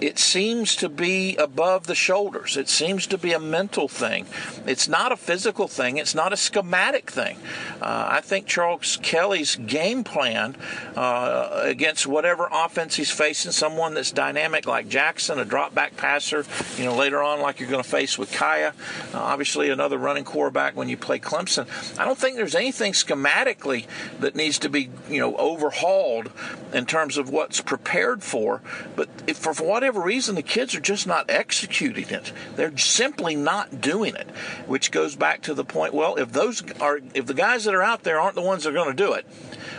it 0.00 0.18
seems 0.18 0.74
to 0.76 0.88
be 0.88 1.36
above 1.36 1.86
the 1.86 1.94
shoulders. 1.94 2.56
It 2.56 2.68
seems 2.68 3.06
to 3.08 3.18
be 3.18 3.32
a 3.32 3.38
mental 3.38 3.88
thing. 3.88 4.26
It's 4.66 4.88
not 4.88 5.12
a 5.12 5.16
physical 5.16 5.68
thing. 5.68 5.96
It's 5.96 6.14
not 6.14 6.32
a 6.32 6.36
schematic 6.36 7.10
thing. 7.10 7.38
Uh, 7.80 8.06
I 8.10 8.20
think 8.20 8.46
Charles 8.46 8.98
Kelly's 9.02 9.56
game 9.56 10.02
plan 10.02 10.56
uh, 10.96 11.60
against 11.62 12.06
whatever 12.06 12.48
offense 12.50 12.96
he's 12.96 13.10
facing, 13.10 13.52
someone 13.52 13.94
that's 13.94 14.10
dynamic 14.10 14.66
like 14.66 14.88
Jackson, 14.88 15.38
a 15.38 15.44
drop 15.44 15.74
back 15.74 15.96
passer, 15.96 16.44
you 16.76 16.84
know, 16.84 16.96
later 16.96 17.22
on 17.22 17.40
like 17.40 17.60
you're 17.60 17.70
going 17.70 17.82
to 17.82 17.88
face 17.88 18.18
with 18.18 18.32
Kaaya, 18.32 18.72
uh, 19.14 19.18
obviously 19.18 19.70
another 19.70 19.98
running 19.98 20.24
quarterback 20.24 20.76
when 20.76 20.88
you 20.88 20.96
play 20.96 21.18
Clemson. 21.18 21.66
I 21.98 22.04
don't 22.04 22.18
think 22.18 22.36
there's 22.36 22.54
anything 22.54 22.92
schematically 22.92 23.86
that 24.20 24.34
needs 24.34 24.58
to 24.60 24.68
be, 24.68 24.90
you 25.08 25.20
know, 25.20 25.36
overhauled 25.36 26.30
in 26.72 26.86
terms 26.86 27.16
of 27.18 27.30
what's 27.30 27.60
prepared 27.60 28.22
for. 28.22 28.62
But 28.96 29.08
if 29.26 29.36
for 29.38 29.52
whatever 29.54 30.00
reason 30.00 30.34
the 30.34 30.42
kids 30.42 30.74
are 30.74 30.80
just 30.80 31.06
not 31.06 31.30
executing 31.30 32.08
it, 32.08 32.32
they're 32.56 32.76
simply 32.76 33.34
not 33.34 33.80
doing 33.80 34.14
it, 34.14 34.28
which 34.66 34.90
goes 34.90 35.16
back 35.16 35.42
to 35.42 35.54
the 35.54 35.64
point. 35.64 35.94
Well, 35.94 36.16
if 36.16 36.32
those 36.32 36.62
are 36.80 37.00
if 37.14 37.26
the 37.26 37.34
guys 37.34 37.64
that 37.64 37.74
are 37.74 37.82
out 37.82 38.02
there 38.02 38.20
aren't 38.20 38.34
the 38.34 38.42
ones 38.42 38.64
that 38.64 38.70
are 38.70 38.72
going 38.72 38.94
to 38.94 39.02
do 39.02 39.12
it, 39.12 39.26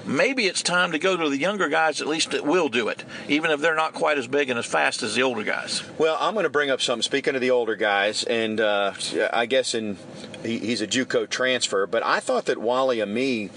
maybe 0.05 0.45
it's 0.45 0.61
time 0.61 0.91
to 0.91 0.99
go 0.99 1.15
to 1.15 1.29
the 1.29 1.37
younger 1.37 1.69
guys 1.69 2.01
at 2.01 2.07
least 2.07 2.31
that 2.31 2.45
will 2.45 2.69
do 2.69 2.87
it, 2.87 3.03
even 3.27 3.51
if 3.51 3.61
they're 3.61 3.75
not 3.75 3.93
quite 3.93 4.17
as 4.17 4.27
big 4.27 4.49
and 4.49 4.59
as 4.59 4.65
fast 4.65 5.03
as 5.03 5.15
the 5.15 5.23
older 5.23 5.43
guys. 5.43 5.83
Well, 5.97 6.17
I'm 6.19 6.33
going 6.33 6.43
to 6.43 6.49
bring 6.49 6.69
up 6.69 6.81
something. 6.81 7.03
Speaking 7.03 7.35
of 7.35 7.41
the 7.41 7.51
older 7.51 7.75
guys, 7.75 8.23
and 8.23 8.59
uh, 8.59 8.93
I 9.31 9.45
guess 9.45 9.73
in 9.73 9.97
he, 10.43 10.59
he's 10.59 10.81
a 10.81 10.87
JUCO 10.87 11.29
transfer, 11.29 11.87
but 11.87 12.03
I 12.03 12.19
thought 12.19 12.45
that 12.45 12.57
Wally 12.57 13.01
Aime 13.01 13.49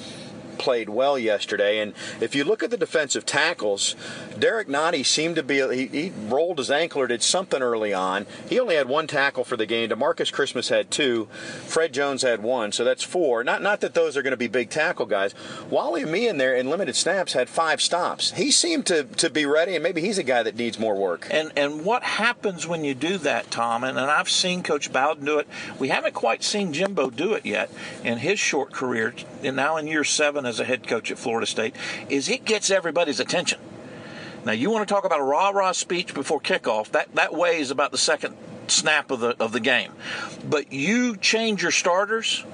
played 0.57 0.89
well 0.89 1.19
yesterday. 1.19 1.79
And 1.79 1.95
if 2.21 2.35
you 2.35 2.45
look 2.45 2.63
at 2.63 2.71
the 2.71 2.77
defensive 2.77 3.27
tackles, 3.27 3.95
Derrick 4.39 4.69
Nnadi 4.69 5.05
seemed 5.05 5.37
to 5.37 5.43
be, 5.43 5.57
he, 5.75 5.87
he, 5.87 6.13
rolled 6.27 6.59
his 6.59 6.71
ankle 6.71 7.01
or 7.01 7.07
did 7.07 7.23
something 7.23 7.63
early 7.63 7.93
on. 7.95 8.27
He 8.49 8.59
only 8.59 8.75
had 8.75 8.89
one 8.89 9.07
tackle 9.07 9.45
for 9.45 9.57
the 9.57 9.67
game. 9.67 9.91
Demarcus 9.91 10.33
Christmas 10.33 10.69
had 10.69 10.91
two. 10.91 11.27
Fred 11.67 11.93
Jones 11.93 12.23
had 12.23 12.43
one. 12.43 12.73
So 12.73 12.85
that's 12.85 13.03
four. 13.03 13.45
Not, 13.45 13.63
not 13.63 13.81
that 13.81 13.95
those 13.95 14.17
are 14.17 14.23
going 14.23 14.33
to 14.33 14.37
be 14.37 14.49
big 14.49 14.71
tackle 14.71 15.07
guys. 15.07 15.35
Wally 15.71 16.03
Aime 16.03 16.15
in 16.15 16.39
there 16.39 16.57
in 16.57 16.71
limited 16.71 16.97
snaps 16.97 17.33
had 17.33 17.49
five 17.49 17.81
stops. 17.81 18.33
He 18.33 18.51
seemed 18.51 18.87
to, 18.87 19.05
to 19.05 19.31
be 19.31 19.47
ready, 19.47 19.75
and 19.75 19.83
maybe 19.83 20.01
he's 20.01 20.19
a 20.19 20.23
guy 20.23 20.43
that 20.43 20.57
needs 20.57 20.79
more 20.79 20.95
work. 20.95 21.29
And, 21.31 21.53
and 21.57 21.85
what 21.85 22.03
happens 22.03 22.67
when 22.67 22.85
you 22.85 22.95
do 22.95 23.19
that, 23.19 23.51
Tom? 23.51 23.85
And, 23.85 23.99
and 23.99 24.11
I've 24.11 24.31
seen 24.31 24.63
Coach 24.63 24.93
Bowden 24.93 25.25
do 25.25 25.39
it. 25.39 25.49
We 25.79 25.89
haven't 25.89 26.15
quite 26.15 26.43
seen 26.43 26.73
Jimbo 26.73 27.11
do 27.11 27.35
it 27.35 27.45
yet 27.45 27.71
in 28.03 28.19
his 28.19 28.39
short 28.39 28.73
career, 28.73 29.15
and 29.43 29.57
now 29.57 29.77
in 29.77 29.87
year 29.87 30.05
seven 30.05 30.46
as 30.47 30.61
a 30.61 30.65
head 30.65 30.87
coach 30.87 31.11
at 31.11 31.19
Florida 31.19 31.47
State, 31.47 31.75
is 32.09 32.29
it 32.29 32.45
gets 32.45 32.71
everybody's 32.71 33.21
attention. 33.21 33.61
Now, 34.45 34.53
you 34.53 34.71
want 34.71 34.87
to 34.87 34.95
talk 34.95 35.05
about 35.05 35.21
a 35.21 35.25
rah 35.25 35.51
rah 35.51 35.73
speech 35.73 36.15
before 36.15 36.41
kickoff? 36.41 36.93
That 36.93 37.13
that 37.17 37.35
weighs 37.35 37.71
about 37.71 37.91
the 37.91 37.99
second 37.99 38.37
snap 38.69 39.11
of 39.11 39.21
the 39.21 39.37
of 39.41 39.53
the 39.53 39.61
game. 39.61 39.93
But 40.49 40.73
you 40.73 41.17
change 41.17 41.63
your 41.63 41.73
starters, 41.73 42.45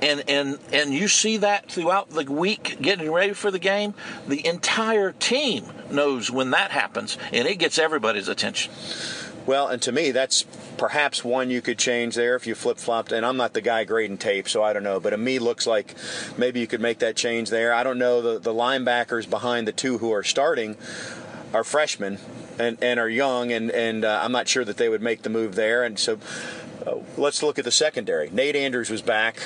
and 0.00 0.22
and 0.28 0.58
and 0.72 0.94
you 0.94 1.08
see 1.08 1.38
that 1.38 1.70
throughout 1.70 2.10
the 2.10 2.24
week, 2.24 2.76
getting 2.80 3.10
ready 3.10 3.32
for 3.32 3.50
the 3.50 3.58
game. 3.58 3.94
The 4.28 4.46
entire 4.46 5.12
team 5.12 5.64
knows 5.90 6.30
when 6.30 6.50
that 6.50 6.70
happens, 6.70 7.18
and 7.32 7.48
it 7.48 7.56
gets 7.56 7.78
everybody's 7.78 8.28
attention. 8.28 8.72
Well, 9.46 9.68
and 9.68 9.80
to 9.82 9.92
me, 9.92 10.10
that's 10.10 10.44
perhaps 10.76 11.24
one 11.24 11.50
you 11.50 11.62
could 11.62 11.78
change 11.78 12.16
there 12.16 12.34
if 12.34 12.48
you 12.48 12.56
flip 12.56 12.78
flopped. 12.78 13.12
And 13.12 13.24
I'm 13.24 13.36
not 13.36 13.52
the 13.52 13.60
guy 13.60 13.84
grading 13.84 14.18
tape, 14.18 14.48
so 14.48 14.62
I 14.62 14.72
don't 14.72 14.82
know. 14.82 14.98
But 14.98 15.10
to 15.10 15.16
me, 15.16 15.38
looks 15.38 15.66
like 15.66 15.94
maybe 16.36 16.58
you 16.58 16.66
could 16.66 16.80
make 16.80 16.98
that 16.98 17.14
change 17.14 17.50
there. 17.50 17.72
I 17.72 17.84
don't 17.84 17.98
know. 17.98 18.20
The, 18.20 18.38
the 18.40 18.52
linebackers 18.52 19.30
behind 19.30 19.68
the 19.68 19.72
two 19.72 19.98
who 19.98 20.12
are 20.12 20.24
starting 20.24 20.76
are 21.54 21.62
freshmen 21.62 22.18
and, 22.58 22.76
and 22.82 22.98
are 22.98 23.08
young, 23.08 23.52
and, 23.52 23.70
and 23.70 24.04
uh, 24.04 24.20
I'm 24.22 24.32
not 24.32 24.48
sure 24.48 24.64
that 24.64 24.78
they 24.78 24.88
would 24.88 25.02
make 25.02 25.22
the 25.22 25.30
move 25.30 25.54
there. 25.54 25.84
And 25.84 25.96
so 25.96 26.18
uh, 26.84 26.96
let's 27.16 27.42
look 27.42 27.58
at 27.58 27.64
the 27.64 27.70
secondary. 27.70 28.30
Nate 28.30 28.56
Andrews 28.56 28.90
was 28.90 29.02
back. 29.02 29.40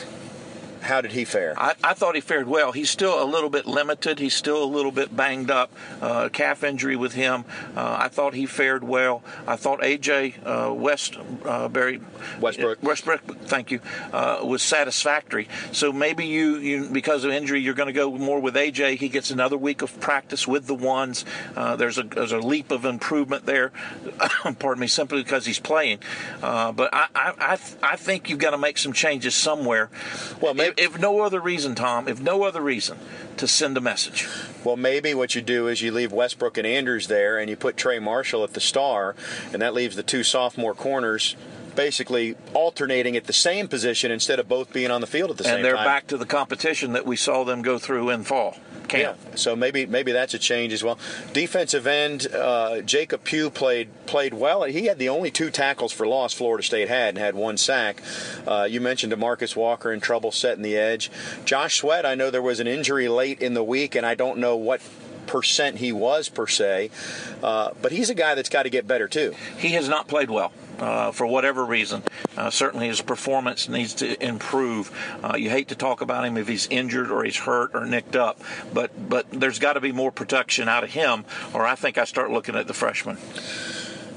How 0.80 1.00
did 1.00 1.12
he 1.12 1.24
fare? 1.24 1.54
I, 1.58 1.74
I, 1.84 1.94
thought 1.94 2.14
he 2.14 2.20
fared 2.20 2.48
well. 2.48 2.72
He's 2.72 2.90
still 2.90 3.22
a 3.22 3.24
little 3.24 3.50
bit 3.50 3.66
limited. 3.66 4.18
He's 4.18 4.34
still 4.34 4.62
a 4.62 4.64
little 4.64 4.90
bit 4.90 5.14
banged 5.14 5.50
up. 5.50 5.70
Uh, 6.00 6.28
calf 6.30 6.64
injury 6.64 6.96
with 6.96 7.12
him. 7.12 7.44
Uh, 7.76 7.96
I 8.00 8.08
thought 8.08 8.34
he 8.34 8.46
fared 8.46 8.82
well. 8.82 9.22
I 9.46 9.56
thought 9.56 9.80
AJ 9.80 10.34
uh, 10.44 10.72
Westbury 10.72 11.96
uh, 11.96 12.38
Westbrook 12.40 12.82
Westbrook, 12.82 13.20
thank 13.42 13.70
you, 13.70 13.80
uh, 14.12 14.40
was 14.42 14.62
satisfactory. 14.62 15.48
So 15.72 15.92
maybe 15.92 16.26
you, 16.26 16.56
you 16.56 16.88
because 16.90 17.24
of 17.24 17.30
injury, 17.30 17.60
you're 17.60 17.74
going 17.74 17.88
to 17.88 17.92
go 17.92 18.10
more 18.16 18.40
with 18.40 18.54
AJ. 18.54 18.98
He 18.98 19.08
gets 19.08 19.30
another 19.30 19.58
week 19.58 19.82
of 19.82 20.00
practice 20.00 20.48
with 20.48 20.66
the 20.66 20.74
ones. 20.74 21.24
Uh, 21.54 21.76
there's 21.76 21.98
a 21.98 22.04
there's 22.04 22.32
a 22.32 22.38
leap 22.38 22.70
of 22.70 22.84
improvement 22.84 23.44
there. 23.44 23.72
pardon 24.58 24.80
me, 24.80 24.86
simply 24.86 25.22
because 25.22 25.44
he's 25.44 25.60
playing. 25.60 25.98
but 26.40 26.88
I, 26.92 27.06
I 27.14 27.34
I, 27.38 27.58
I 27.82 27.96
think 27.96 28.30
you've 28.30 28.38
got 28.38 28.50
to 28.50 28.58
make 28.58 28.78
some 28.78 28.92
changes 28.92 29.34
somewhere. 29.34 29.90
Well, 30.40 30.54
maybe 30.54 30.69
if, 30.76 30.78
if 30.78 31.00
no 31.00 31.20
other 31.20 31.40
reason, 31.40 31.74
Tom, 31.74 32.08
if 32.08 32.20
no 32.20 32.42
other 32.42 32.60
reason, 32.60 32.98
to 33.36 33.46
send 33.46 33.76
a 33.76 33.80
message. 33.80 34.28
Well, 34.64 34.76
maybe 34.76 35.14
what 35.14 35.34
you 35.34 35.42
do 35.42 35.68
is 35.68 35.82
you 35.82 35.92
leave 35.92 36.12
Westbrook 36.12 36.58
and 36.58 36.66
Andrews 36.66 37.08
there, 37.08 37.38
and 37.38 37.48
you 37.48 37.56
put 37.56 37.76
Trey 37.76 37.98
Marshall 37.98 38.44
at 38.44 38.54
the 38.54 38.60
star, 38.60 39.14
and 39.52 39.62
that 39.62 39.74
leaves 39.74 39.96
the 39.96 40.02
two 40.02 40.22
sophomore 40.22 40.74
corners 40.74 41.36
basically 41.70 42.36
alternating 42.54 43.16
at 43.16 43.24
the 43.24 43.32
same 43.32 43.68
position 43.68 44.10
instead 44.10 44.38
of 44.38 44.48
both 44.48 44.72
being 44.72 44.90
on 44.90 45.00
the 45.00 45.06
field 45.06 45.30
at 45.30 45.36
the 45.36 45.44
and 45.44 45.48
same 45.48 45.56
time. 45.56 45.66
And 45.66 45.78
they're 45.78 45.84
back 45.84 46.06
to 46.08 46.16
the 46.16 46.26
competition 46.26 46.92
that 46.92 47.06
we 47.06 47.16
saw 47.16 47.44
them 47.44 47.62
go 47.62 47.78
through 47.78 48.10
in 48.10 48.24
fall 48.24 48.56
camp. 48.90 49.18
Yeah. 49.24 49.36
So 49.36 49.56
maybe 49.56 49.86
maybe 49.86 50.12
that's 50.12 50.34
a 50.34 50.38
change 50.38 50.72
as 50.72 50.84
well. 50.84 50.98
Defensive 51.32 51.86
end 51.86 52.26
uh, 52.34 52.82
Jacob 52.82 53.24
Pugh 53.24 53.50
played 53.50 53.88
played 54.06 54.34
well. 54.34 54.64
He 54.64 54.86
had 54.86 54.98
the 54.98 55.08
only 55.08 55.30
two 55.30 55.50
tackles 55.50 55.92
for 55.92 56.06
loss 56.06 56.34
Florida 56.34 56.62
State 56.62 56.88
had 56.88 57.10
and 57.10 57.18
had 57.18 57.34
one 57.34 57.56
sack. 57.56 58.02
Uh, 58.46 58.66
you 58.68 58.80
mentioned 58.80 59.12
Demarcus 59.12 59.56
Walker 59.56 59.92
in 59.92 60.00
trouble 60.00 60.32
setting 60.32 60.62
the 60.62 60.76
edge. 60.76 61.10
Josh 61.44 61.80
Sweat, 61.80 62.04
I 62.04 62.14
know 62.14 62.30
there 62.30 62.42
was 62.42 62.60
an 62.60 62.66
injury 62.66 63.08
late 63.08 63.40
in 63.40 63.54
the 63.54 63.64
week, 63.64 63.94
and 63.94 64.04
I 64.04 64.14
don't 64.14 64.38
know 64.38 64.56
what 64.56 64.80
percent 65.26 65.76
he 65.76 65.92
was 65.92 66.28
per 66.28 66.46
se, 66.46 66.90
uh, 67.42 67.70
but 67.80 67.92
he's 67.92 68.10
a 68.10 68.14
guy 68.14 68.34
that's 68.34 68.48
got 68.48 68.64
to 68.64 68.70
get 68.70 68.86
better 68.86 69.06
too. 69.06 69.34
He 69.58 69.70
has 69.70 69.88
not 69.88 70.08
played 70.08 70.28
well. 70.28 70.52
Uh, 70.80 71.12
for 71.12 71.26
whatever 71.26 71.62
reason. 71.62 72.02
Uh, 72.38 72.48
certainly, 72.48 72.88
his 72.88 73.02
performance 73.02 73.68
needs 73.68 73.92
to 73.92 74.22
improve. 74.24 74.90
Uh, 75.22 75.36
you 75.36 75.50
hate 75.50 75.68
to 75.68 75.74
talk 75.74 76.00
about 76.00 76.24
him 76.24 76.38
if 76.38 76.48
he's 76.48 76.66
injured 76.68 77.10
or 77.10 77.22
he's 77.22 77.36
hurt 77.36 77.72
or 77.74 77.84
nicked 77.84 78.16
up, 78.16 78.40
but 78.72 78.90
but 79.08 79.26
there's 79.30 79.58
got 79.58 79.74
to 79.74 79.80
be 79.80 79.92
more 79.92 80.10
protection 80.10 80.70
out 80.70 80.82
of 80.82 80.90
him, 80.90 81.26
or 81.52 81.66
I 81.66 81.74
think 81.74 81.98
I 81.98 82.04
start 82.04 82.30
looking 82.30 82.56
at 82.56 82.66
the 82.66 82.72
freshman. 82.72 83.18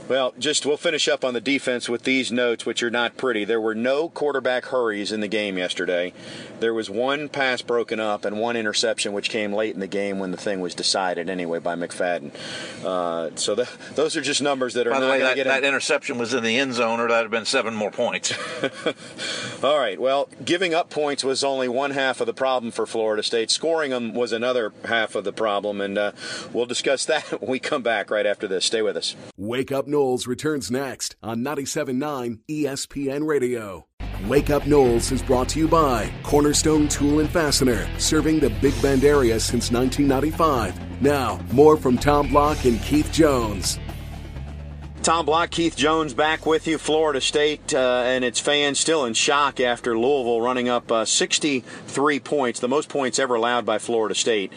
Well, 0.07 0.33
just 0.37 0.65
we'll 0.65 0.77
finish 0.77 1.07
up 1.07 1.23
on 1.23 1.33
the 1.33 1.41
defense 1.41 1.87
with 1.87 2.03
these 2.03 2.31
notes, 2.31 2.65
which 2.65 2.83
are 2.83 2.91
not 2.91 3.15
pretty. 3.15 3.45
There 3.45 3.61
were 3.61 3.75
no 3.75 4.09
quarterback 4.09 4.65
hurries 4.65 5.11
in 5.11 5.21
the 5.21 5.27
game 5.27 5.57
yesterday. 5.57 6.13
There 6.59 6.73
was 6.73 6.89
one 6.89 7.29
pass 7.29 7.61
broken 7.61 7.99
up 7.99 8.25
and 8.25 8.39
one 8.39 8.55
interception, 8.55 9.13
which 9.13 9.29
came 9.29 9.53
late 9.53 9.73
in 9.73 9.79
the 9.79 9.87
game 9.87 10.19
when 10.19 10.31
the 10.31 10.37
thing 10.37 10.59
was 10.59 10.75
decided 10.75 11.29
anyway 11.29 11.59
by 11.59 11.75
McFadden. 11.75 12.31
Uh, 12.83 13.35
so 13.35 13.55
the, 13.55 13.69
those 13.95 14.17
are 14.17 14.21
just 14.21 14.41
numbers 14.41 14.73
that 14.73 14.87
are 14.87 14.91
by 14.91 14.99
the 14.99 15.07
way, 15.07 15.19
that, 15.19 15.37
in. 15.37 15.47
that 15.47 15.63
interception 15.63 16.17
was 16.17 16.33
in 16.33 16.43
the 16.43 16.57
end 16.57 16.73
zone, 16.73 16.99
or 16.99 17.07
that 17.07 17.15
would 17.17 17.23
have 17.23 17.31
been 17.31 17.45
seven 17.45 17.73
more 17.73 17.91
points. 17.91 18.33
All 19.63 19.77
right. 19.77 19.99
Well, 19.99 20.27
giving 20.43 20.73
up 20.73 20.89
points 20.89 21.23
was 21.23 21.43
only 21.43 21.67
one 21.67 21.91
half 21.91 22.19
of 22.19 22.27
the 22.27 22.33
problem 22.33 22.71
for 22.71 22.85
Florida 22.85 23.23
State. 23.23 23.51
Scoring 23.51 23.91
them 23.91 24.13
was 24.13 24.31
another 24.31 24.73
half 24.85 25.15
of 25.15 25.23
the 25.23 25.33
problem, 25.33 25.81
and 25.81 25.97
uh, 25.97 26.11
we'll 26.51 26.65
discuss 26.65 27.05
that 27.13 27.23
when 27.41 27.49
we 27.49 27.59
come 27.59 27.81
back 27.81 28.11
right 28.11 28.25
after 28.25 28.47
this. 28.47 28.65
Stay 28.65 28.81
with 28.81 28.97
us. 28.97 29.15
Wake 29.37 29.71
up 29.71 29.87
Noles 29.93 30.25
returns 30.25 30.71
next 30.71 31.15
on 31.21 31.43
97.9 31.43 32.39
ESPN 32.49 33.27
Radio. 33.27 33.86
Wake 34.27 34.49
Up 34.49 34.63
Noles 34.63 35.12
is 35.12 35.21
brought 35.21 35.49
to 35.49 35.60
you 35.60 35.67
by 35.67 36.12
Cornerstone 36.23 36.88
Tool 36.88 37.19
and 37.19 37.29
Fastener, 37.29 37.88
serving 37.99 38.39
the 38.39 38.49
Big 38.49 38.73
Bend 38.82 39.03
area 39.03 39.39
since 39.39 39.69
1995. 39.69 41.01
Now, 41.01 41.39
more 41.51 41.77
from 41.77 41.97
Tom 41.97 42.29
Block 42.29 42.65
and 42.65 42.82
Keith 42.82 43.12
Jones. 43.12 43.79
Tom 45.03 45.25
Block, 45.25 45.51
Keith 45.51 45.75
Jones 45.75 46.13
back 46.13 46.45
with 46.45 46.65
you. 46.65 46.77
Florida 46.77 47.19
State 47.19 47.73
uh, 47.73 48.03
and 48.05 48.23
its 48.23 48.39
fans 48.39 48.79
still 48.79 49.03
in 49.03 49.13
shock 49.13 49.59
after 49.59 49.97
Louisville 49.97 50.39
running 50.39 50.69
up 50.69 50.89
uh, 50.89 51.03
63 51.03 52.21
points, 52.21 52.61
the 52.61 52.69
most 52.69 52.87
points 52.87 53.19
ever 53.19 53.35
allowed 53.35 53.65
by 53.65 53.79
Florida 53.79 54.15
State. 54.15 54.53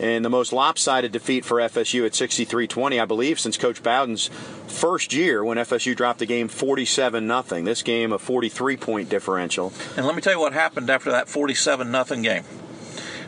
And 0.00 0.24
the 0.24 0.30
most 0.30 0.52
lopsided 0.52 1.12
defeat 1.12 1.44
for 1.44 1.58
FSU 1.58 2.04
at 2.04 2.16
63 2.16 2.66
20, 2.66 2.98
I 2.98 3.04
believe, 3.04 3.38
since 3.38 3.56
Coach 3.56 3.84
Bowden's 3.84 4.30
first 4.66 5.12
year 5.12 5.44
when 5.44 5.58
FSU 5.58 5.94
dropped 5.94 6.18
the 6.18 6.26
game 6.26 6.48
47 6.48 7.28
0. 7.28 7.62
This 7.62 7.82
game, 7.82 8.12
a 8.12 8.18
43 8.18 8.76
point 8.76 9.08
differential. 9.08 9.72
And 9.96 10.06
let 10.06 10.16
me 10.16 10.20
tell 10.20 10.32
you 10.32 10.40
what 10.40 10.54
happened 10.54 10.90
after 10.90 11.12
that 11.12 11.28
47 11.28 11.92
0 11.92 12.20
game. 12.20 12.42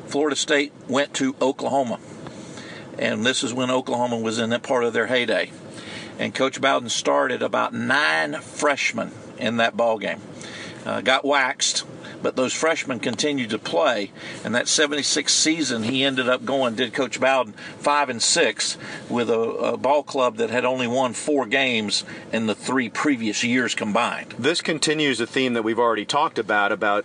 Florida 0.09 0.35
State 0.35 0.73
went 0.89 1.15
to 1.15 1.37
Oklahoma. 1.41 2.01
And 2.99 3.25
this 3.25 3.45
is 3.45 3.55
when 3.55 3.71
Oklahoma 3.71 4.19
was 4.19 4.41
in 4.41 4.51
that 4.51 4.65
part 4.65 4.83
of 4.83 4.93
their 4.95 5.07
heyday 5.07 5.53
and 6.19 6.35
Coach 6.35 6.61
Bowden 6.61 6.89
started 6.89 7.43
about 7.43 7.75
nine 7.75 8.35
freshmen 8.41 9.13
in 9.39 9.59
that 9.59 9.77
ball 9.77 9.99
game. 9.99 10.21
Uh, 10.85 11.01
got 11.01 11.25
waxed, 11.25 11.85
but 12.23 12.37
those 12.37 12.53
freshmen 12.53 13.01
continued 13.01 13.51
to 13.51 13.59
play. 13.59 14.13
And 14.45 14.55
that 14.55 14.69
76 14.69 15.33
season, 15.33 15.83
he 15.83 16.05
ended 16.05 16.29
up 16.29 16.45
going, 16.45 16.75
did 16.75 16.93
Coach 16.93 17.21
Bowden, 17.21 17.55
five 17.79 18.09
and 18.09 18.23
six 18.23 18.79
with 19.09 19.29
a, 19.29 19.39
a, 19.39 19.77
ball 19.77 20.03
club 20.03 20.37
that 20.37 20.51
had 20.51 20.65
only 20.65 20.87
won 20.87 21.13
four 21.13 21.45
games 21.47 22.05
in 22.33 22.47
the 22.47 22.55
three 22.55 22.89
previous 22.89 23.43
years 23.43 23.75
combined. 23.75 24.35
This 24.39 24.61
continues 24.61 25.21
a 25.21 25.27
theme 25.27 25.55
that 25.55 25.63
we've 25.63 25.79
already 25.79 26.05
talked 26.05 26.39
about 26.39 26.73
about 26.73 27.05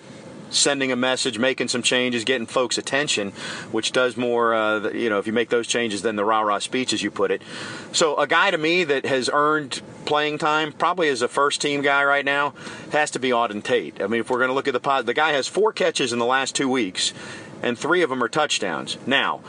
sending 0.51 0.91
a 0.91 0.95
message, 0.95 1.39
making 1.39 1.69
some 1.69 1.81
changes, 1.81 2.23
getting 2.23 2.45
folks' 2.45 2.77
attention, 2.77 3.31
which 3.71 3.91
does 3.91 4.17
more, 4.17 4.53
uh, 4.53 4.91
you 4.91 5.09
know, 5.09 5.17
if 5.17 5.27
you 5.27 5.33
make 5.33 5.49
those 5.49 5.67
changes 5.67 6.01
than 6.01 6.15
the 6.15 6.25
rah 6.25 6.41
rah 6.41 6.59
speech, 6.59 6.93
as 6.93 7.01
you 7.01 7.09
put 7.09 7.31
it. 7.31 7.41
So, 7.91 8.15
a 8.17 8.27
guy 8.27 8.51
to 8.51 8.57
me 8.57 8.83
that 8.83 9.05
has 9.05 9.29
earned 9.31 9.81
playing 10.05 10.37
time, 10.37 10.71
probably 10.73 11.09
as 11.09 11.21
a 11.21 11.27
first 11.27 11.61
team 11.61 11.81
guy 11.81 12.03
right 12.03 12.25
now, 12.25 12.53
has 12.91 13.11
to 13.11 13.19
be 13.19 13.29
Auden 13.29 13.63
Tate. 13.63 14.01
I 14.01 14.07
mean, 14.07 14.21
if 14.21 14.29
we're 14.29 14.39
going 14.39 14.49
to 14.49 14.53
look 14.53 14.67
at 14.67 14.73
the 14.73 14.79
pod, 14.79 15.05
the 15.05 15.13
guy 15.13 15.31
has 15.31 15.47
four 15.47 15.71
catches 15.71 16.13
in 16.13 16.19
the 16.19 16.25
last 16.25 16.55
two 16.55 16.69
weeks, 16.69 17.13
and 17.63 17.77
three 17.77 18.01
of 18.01 18.09
them 18.09 18.23
are 18.23 18.29
touchdowns. 18.29 18.97
Now, 19.05 19.41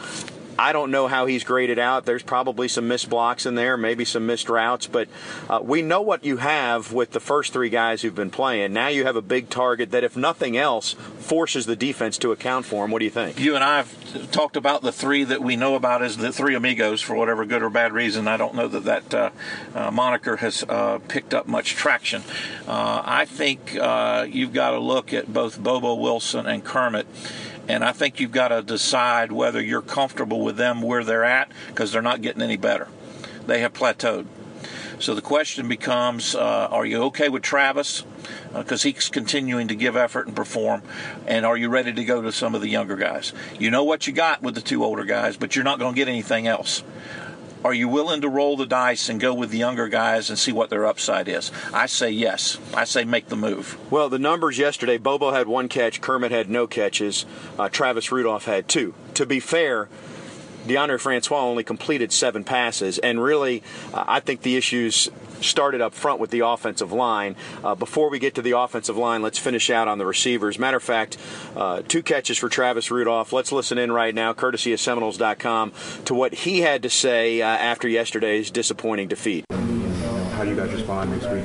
I 0.59 0.73
don't 0.73 0.91
know 0.91 1.09
how 1.09 1.27
he's 1.27 1.45
graded 1.45 1.79
out. 1.79 2.05
There's 2.05 2.23
probably 2.23 2.69
some 2.69 2.89
missed 2.89 3.09
blocks 3.09 3.47
in 3.47 3.55
there, 3.55 3.77
maybe 3.77 4.05
some 4.05 4.27
missed 4.27 4.49
routes, 4.49 4.87
but 4.87 5.09
uh, 5.49 5.61
we 5.63 5.83
know 5.83 6.01
what 6.03 6.25
you 6.25 6.37
have 6.39 6.93
with 6.93 7.13
the 7.13 7.21
first 7.21 7.53
three 7.53 7.71
guys 7.71 8.03
who've 8.03 8.15
been 8.15 8.31
playing. 8.31 8.73
Now 8.73 8.89
you 8.89 9.05
have 9.05 9.17
a 9.17 9.23
big 9.23 9.49
target 9.49 9.91
that, 9.91 10.05
if 10.05 10.17
nothing 10.17 10.57
else, 10.57 10.93
forces 10.93 11.67
the 11.67 11.77
defense 11.77 12.19
to 12.19 12.33
account 12.33 12.67
for 12.67 12.85
him. 12.85 12.91
What 12.91 12.99
do 12.99 13.05
you 13.05 13.11
think? 13.11 13.41
You 13.41 13.55
and 13.55 13.65
I 13.65 13.79
have 13.79 14.31
talked 14.31 14.57
about 14.57 14.83
the 14.83 14.93
three 14.93 15.25
that 15.25 15.43
we 15.43 15.57
know 15.57 15.75
about 15.75 16.03
as 16.03 16.17
the 16.17 16.33
three 16.33 16.55
amigos 16.55 17.01
for 17.01 17.15
whatever 17.15 17.45
good 17.45 17.63
or 17.63 17.71
bad 17.71 17.93
reason. 17.93 18.29
I 18.29 18.37
don't 18.37 18.55
know 18.55 18.69
that 18.69 18.85
that 18.85 19.15
uh, 19.15 19.31
uh, 19.75 19.91
moniker 19.91 20.37
has 20.37 20.65
uh, 20.69 20.99
picked 21.09 21.35
up 21.35 21.47
much 21.47 21.75
traction. 21.75 22.23
Uh, 22.67 23.03
I 23.05 23.25
think 23.25 23.77
uh, 23.77 24.27
you've 24.29 24.53
got 24.53 24.71
to 24.71 24.79
look 24.79 25.13
at 25.13 25.33
both 25.33 25.59
Bobo 25.59 25.95
Wilson 25.95 26.47
and 26.47 26.65
Kermit 26.65 27.07
and 27.73 27.83
I 27.83 27.93
think 27.93 28.21
you've 28.21 28.33
got 28.33 28.49
to 28.49 28.61
decide 28.61 29.33
whether 29.33 29.61
you're 29.61 29.81
comfortable 29.81 30.43
with 30.43 30.59
them 30.59 30.83
where 30.83 31.03
they're 31.03 31.25
at 31.25 31.51
because 31.69 31.91
they're 31.91 32.03
not 32.03 32.21
getting 32.21 32.43
any 32.43 32.59
better. 32.59 32.87
They 33.47 33.61
have 33.61 33.73
plateaued. 33.73 34.27
So 34.99 35.15
the 35.15 35.23
question 35.23 35.69
becomes 35.69 36.35
uh, 36.35 36.69
are 36.71 36.85
you 36.85 37.03
okay 37.05 37.31
with 37.31 37.43
Travis? 37.43 38.05
Because 38.55 38.85
uh, 38.85 38.91
he's 38.91 39.09
continuing 39.09 39.69
to 39.69 39.75
give 39.75 39.97
effort 39.97 40.27
and 40.27 40.37
perform. 40.37 40.83
And 41.27 41.47
are 41.47 41.57
you 41.57 41.71
ready 41.71 41.95
to 41.95 42.05
go 42.05 42.21
to 42.21 42.31
some 42.31 42.55
of 42.55 42.61
the 42.61 42.69
younger 42.69 42.95
guys? 42.95 43.33
You 43.59 43.71
know 43.71 43.85
what 43.85 44.07
you 44.07 44.13
got 44.13 44.43
with 44.43 44.55
the 44.55 44.61
two 44.61 44.85
older 44.85 45.05
guys, 45.05 45.39
but 45.39 45.57
you're 45.57 45.65
not 45.65 45.79
going 45.79 45.95
to 45.95 45.97
get 45.97 46.09
anything 46.09 46.47
else. 46.47 46.85
Are 47.65 47.73
you 47.73 47.87
willing 47.87 48.23
to 48.23 48.29
roll 48.29 48.57
the 48.57 48.67
dice 48.67 49.09
and 49.09 49.21
go 49.21 49.33
with 49.33 49.51
the 49.51 49.59
younger 49.59 49.87
guys 49.87 50.31
and 50.31 50.39
see 50.39 50.51
what 50.51 50.69
their 50.69 50.85
upside 50.85 51.29
is? 51.29 51.53
I 51.73 51.87
say 51.87 52.11
yes. 52.11 52.59
I 52.75 52.83
say 52.83 53.05
make 53.05 53.29
the 53.29 53.37
move. 53.37 53.79
Well, 53.89 54.09
the 54.09 54.19
numbers 54.19 54.59
yesterday 54.59 54.99
Bobo 54.99 55.31
had 55.31 55.47
one 55.47 55.69
catch, 55.69 56.01
Kermit 56.01 56.33
had 56.33 56.51
no 56.51 56.67
catches, 56.67 57.25
uh, 57.61 57.69
Travis 57.69 58.11
Rudolph 58.11 58.47
had 58.47 58.67
two. 58.67 58.95
To 59.15 59.27
be 59.27 59.39
fair, 59.39 59.89
Deondre 60.67 61.01
Francois 61.01 61.41
only 61.41 61.65
completed 61.65 62.13
seven 62.13 62.45
passes, 62.45 62.99
and 62.99 63.23
really, 63.23 63.63
uh, 63.93 64.05
I 64.07 64.21
think 64.21 64.43
the 64.43 64.57
issues 64.57 65.11
started 65.41 65.81
up 65.81 65.93
front 65.93 66.21
with 66.21 66.31
the 66.31 66.41
offensive 66.41 66.93
line. 66.93 67.37
Uh, 67.65 67.75
before 67.75 68.11
we 68.11 68.19
get 68.19 68.35
to 68.37 68.43
the 68.43 68.57
offensive 68.57 68.97
line, 68.97 69.23
let's 69.23 69.39
finish 69.39 69.71
out 69.71 69.89
on 69.89 69.99
the 69.99 70.07
receivers. 70.07 70.59
Matter 70.59 70.77
of 70.77 70.83
fact, 70.83 71.19
uh, 71.57 71.83
two 71.87 72.03
catches 72.03 72.39
for 72.39 72.49
Travis 72.49 72.91
Rudolph. 72.91 73.33
Let's 73.33 73.53
listen 73.53 73.79
in 73.79 73.93
right 73.93 74.15
now, 74.15 74.33
courtesy 74.33 74.73
of 74.73 74.81
Seminoles.com, 74.81 75.73
to 76.05 76.15
what 76.15 76.33
he 76.35 76.61
had 76.61 76.83
to 76.83 76.91
say 76.91 77.43
uh, 77.43 77.47
after 77.47 77.89
yesterday's 77.89 78.51
disappointing 78.51 79.09
defeat. 79.09 79.45
How 79.51 80.45
do 80.45 80.51
you 80.51 80.57
guys 80.57 80.73
respond 80.73 81.11
next 81.11 81.27
week? 81.31 81.45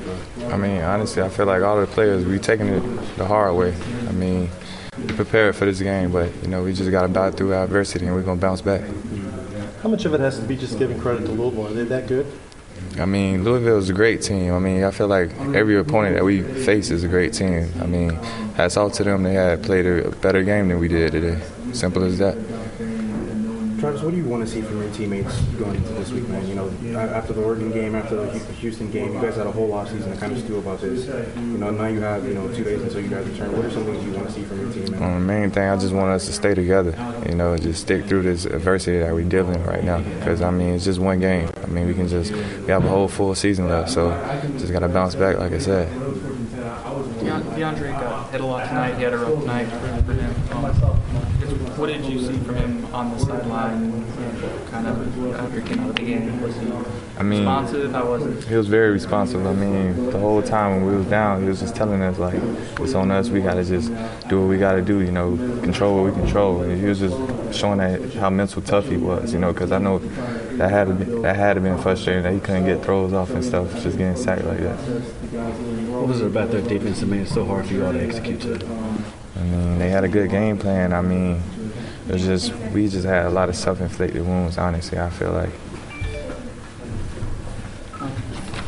I 0.51 0.57
mean, 0.57 0.81
honestly, 0.81 1.21
I 1.21 1.29
feel 1.29 1.45
like 1.45 1.61
all 1.61 1.79
the 1.79 1.87
players 1.87 2.25
we 2.25 2.39
taking 2.39 2.67
it 2.67 3.17
the 3.17 3.25
hard 3.25 3.55
way. 3.55 3.75
I 4.07 4.11
mean, 4.11 4.49
we 4.97 5.13
prepared 5.13 5.55
for 5.55 5.65
this 5.65 5.79
game, 5.79 6.11
but 6.11 6.31
you 6.41 6.47
know 6.47 6.63
we 6.63 6.73
just 6.73 6.89
got 6.89 7.05
to 7.05 7.13
die 7.13 7.31
through 7.31 7.53
adversity 7.53 8.07
and 8.07 8.15
we're 8.15 8.23
gonna 8.23 8.41
bounce 8.41 8.61
back. 8.61 8.81
How 9.81 9.89
much 9.89 10.05
of 10.05 10.13
it 10.13 10.19
has 10.19 10.39
to 10.39 10.45
be 10.45 10.55
just 10.55 10.79
giving 10.79 10.99
credit 10.99 11.25
to 11.25 11.31
Louisville? 11.31 11.67
Are 11.67 11.73
they 11.73 11.83
that 11.83 12.07
good? 12.07 12.25
I 12.99 13.05
mean, 13.05 13.43
Louisville 13.43 13.77
is 13.77 13.89
a 13.89 13.93
great 13.93 14.21
team. 14.21 14.53
I 14.53 14.59
mean, 14.59 14.83
I 14.83 14.91
feel 14.91 15.07
like 15.07 15.31
every 15.53 15.77
opponent 15.77 16.15
that 16.15 16.23
we 16.23 16.41
face 16.41 16.89
is 16.89 17.03
a 17.03 17.07
great 17.07 17.33
team. 17.33 17.71
I 17.79 17.85
mean, 17.85 18.11
hats 18.55 18.77
off 18.77 18.93
to 18.93 19.03
them. 19.03 19.23
They 19.23 19.33
had 19.33 19.63
played 19.63 19.85
a 19.85 20.11
better 20.11 20.43
game 20.43 20.67
than 20.67 20.79
we 20.79 20.87
did 20.87 21.11
today. 21.11 21.39
Simple 21.73 22.03
as 22.03 22.17
that. 22.19 22.35
Travis, 23.79 24.01
what 24.01 24.09
do 24.09 24.17
you 24.17 24.25
want 24.25 24.43
to 24.43 24.51
see 24.51 24.61
from 24.61 24.81
your 24.81 24.91
teammates 24.91 25.39
going 25.59 25.75
into 25.75 25.89
this 25.93 26.11
week, 26.11 26.27
man? 26.29 26.47
You 26.47 26.55
know, 26.55 26.99
after 26.99 27.33
the 27.33 27.43
Oregon 27.43 27.71
game, 27.71 27.93
after 27.93 28.15
the 28.15 28.39
Houston 28.55 28.89
game, 28.89 29.13
you 29.13 29.21
guys 29.21 29.35
had 29.35 29.45
a 29.45 29.51
whole 29.51 29.71
off 29.71 29.91
season 29.91 30.11
to 30.11 30.17
kind 30.17 30.33
of 30.33 30.39
stew 30.39 30.57
about 30.57 30.81
this. 30.81 31.05
You 31.05 31.59
know, 31.59 31.69
now 31.69 31.85
you 31.85 31.99
have 32.01 32.25
you 32.25 32.33
know 32.33 32.51
two 32.55 32.63
days 32.63 32.81
until 32.81 33.01
you 33.01 33.07
guys 33.07 33.27
return. 33.27 33.55
What 33.55 33.65
are 33.65 33.69
some 33.69 33.85
things 33.85 34.03
you 34.03 34.13
want 34.13 34.29
to 34.29 34.33
see 34.33 34.43
from 34.45 34.61
your 34.61 34.73
team? 34.73 34.91
Man? 34.93 35.03
Um, 35.03 35.13
the 35.13 35.33
main 35.33 35.51
thing, 35.51 35.69
I 35.69 35.77
just 35.77 35.93
want 35.93 36.09
us 36.09 36.25
to 36.25 36.33
stay 36.33 36.55
together. 36.55 36.95
You 37.29 37.35
know, 37.35 37.55
just 37.55 37.81
stick 37.81 38.05
through 38.05 38.23
this 38.23 38.45
adversity 38.45 38.97
that 38.97 39.13
we're 39.13 39.29
dealing 39.29 39.59
with 39.59 39.67
right 39.67 39.83
now. 39.83 39.99
Because 39.99 40.41
I 40.41 40.49
mean, 40.49 40.73
it's 40.73 40.85
just 40.85 40.99
one 40.99 41.19
game. 41.19 41.47
I 41.63 41.67
mean, 41.67 41.85
we 41.85 41.93
can 41.93 42.07
just 42.07 42.31
we 42.31 42.71
have 42.71 42.83
a 42.83 42.89
whole 42.89 43.07
full 43.07 43.35
season 43.35 43.69
left, 43.69 43.91
so 43.91 44.09
just 44.57 44.73
gotta 44.73 44.89
bounce 44.89 45.13
back, 45.13 45.37
like 45.37 45.51
I 45.51 45.59
said. 45.59 45.87
DeAndre 47.57 47.91
got 47.99 48.31
hit 48.31 48.41
a 48.41 48.45
lot 48.45 48.67
tonight. 48.67 48.95
He 48.95 49.03
had 49.03 49.13
a 49.13 49.17
rough 49.17 49.45
night 49.45 49.67
for, 49.67 50.03
for 50.03 50.13
him. 50.13 50.33
Um, 50.51 50.73
what 51.77 51.87
did 51.87 52.05
you 52.05 52.19
see 52.19 52.37
from 52.39 52.55
him 52.55 52.76
on 52.97 53.11
the 53.11 53.19
sideline? 53.19 54.03
Kind 54.71 54.87
of 54.87 55.35
after 55.35 55.61
came 55.61 55.79
out 55.81 55.89
of 55.91 55.95
the 55.95 56.01
game, 56.01 56.41
was 56.41 56.55
he 56.55 56.71
I 57.17 57.23
mean, 57.23 57.41
responsive? 57.41 57.91
How 57.91 58.09
was 58.09 58.25
it? 58.25 58.43
He 58.45 58.55
was 58.55 58.67
very 58.67 58.89
responsive. 58.91 59.45
I 59.45 59.53
mean, 59.53 60.09
the 60.09 60.17
whole 60.17 60.41
time 60.41 60.77
when 60.77 60.85
we 60.91 60.97
was 60.97 61.05
down, 61.05 61.43
he 61.43 61.47
was 61.47 61.59
just 61.59 61.75
telling 61.75 62.01
us 62.01 62.17
like, 62.17 62.39
it's 62.79 62.95
on 62.95 63.11
us. 63.11 63.29
We 63.29 63.41
gotta 63.41 63.63
just 63.63 63.89
do 64.27 64.41
what 64.41 64.49
we 64.49 64.57
gotta 64.57 64.81
do. 64.81 65.01
You 65.01 65.11
know, 65.11 65.37
control 65.61 66.01
what 66.01 66.11
we 66.11 66.19
control. 66.19 66.61
And 66.61 66.79
he 66.79 66.87
was 66.87 66.99
just 66.99 67.15
showing 67.57 67.77
that 67.77 68.13
how 68.15 68.31
mental 68.31 68.63
tough 68.63 68.87
he 68.87 68.97
was. 68.97 69.31
You 69.31 69.39
know, 69.39 69.53
because 69.53 69.71
I 69.71 69.77
know 69.77 69.99
that 70.57 70.71
had 70.71 70.87
to 70.87 70.93
be, 70.95 71.05
that 71.21 71.35
had 71.35 71.53
to 71.53 71.61
been 71.61 71.77
frustrating 71.77 72.23
that 72.23 72.33
he 72.33 72.39
couldn't 72.39 72.65
get 72.65 72.83
throws 72.83 73.13
off 73.13 73.29
and 73.29 73.45
stuff, 73.45 73.71
just 73.83 73.97
getting 73.97 74.15
sacked 74.15 74.45
like 74.45 74.59
that. 74.59 74.77
What 74.77 76.07
was 76.07 76.21
it 76.21 76.27
about 76.27 76.49
their 76.49 76.61
defense 76.61 76.99
that 77.01 77.05
made 77.05 77.21
it 77.21 77.29
so 77.29 77.45
hard 77.45 77.67
for 77.67 77.73
you 77.73 77.85
all 77.85 77.93
to 77.93 78.03
execute 78.03 78.41
today? 78.41 78.65
I 79.35 79.43
mean, 79.43 79.77
they 79.77 79.89
had 79.89 80.03
a 80.03 80.07
good 80.07 80.31
game 80.31 80.57
plan. 80.57 80.93
I 80.93 81.01
mean, 81.01 81.41
it 82.07 82.13
was 82.13 82.23
just 82.23 82.53
we 82.71 82.87
just 82.87 83.05
had 83.05 83.25
a 83.25 83.29
lot 83.29 83.49
of 83.49 83.55
self-inflicted 83.55 84.25
wounds. 84.25 84.57
Honestly, 84.57 84.97
I 84.97 85.09
feel 85.09 85.33
like. 85.33 85.49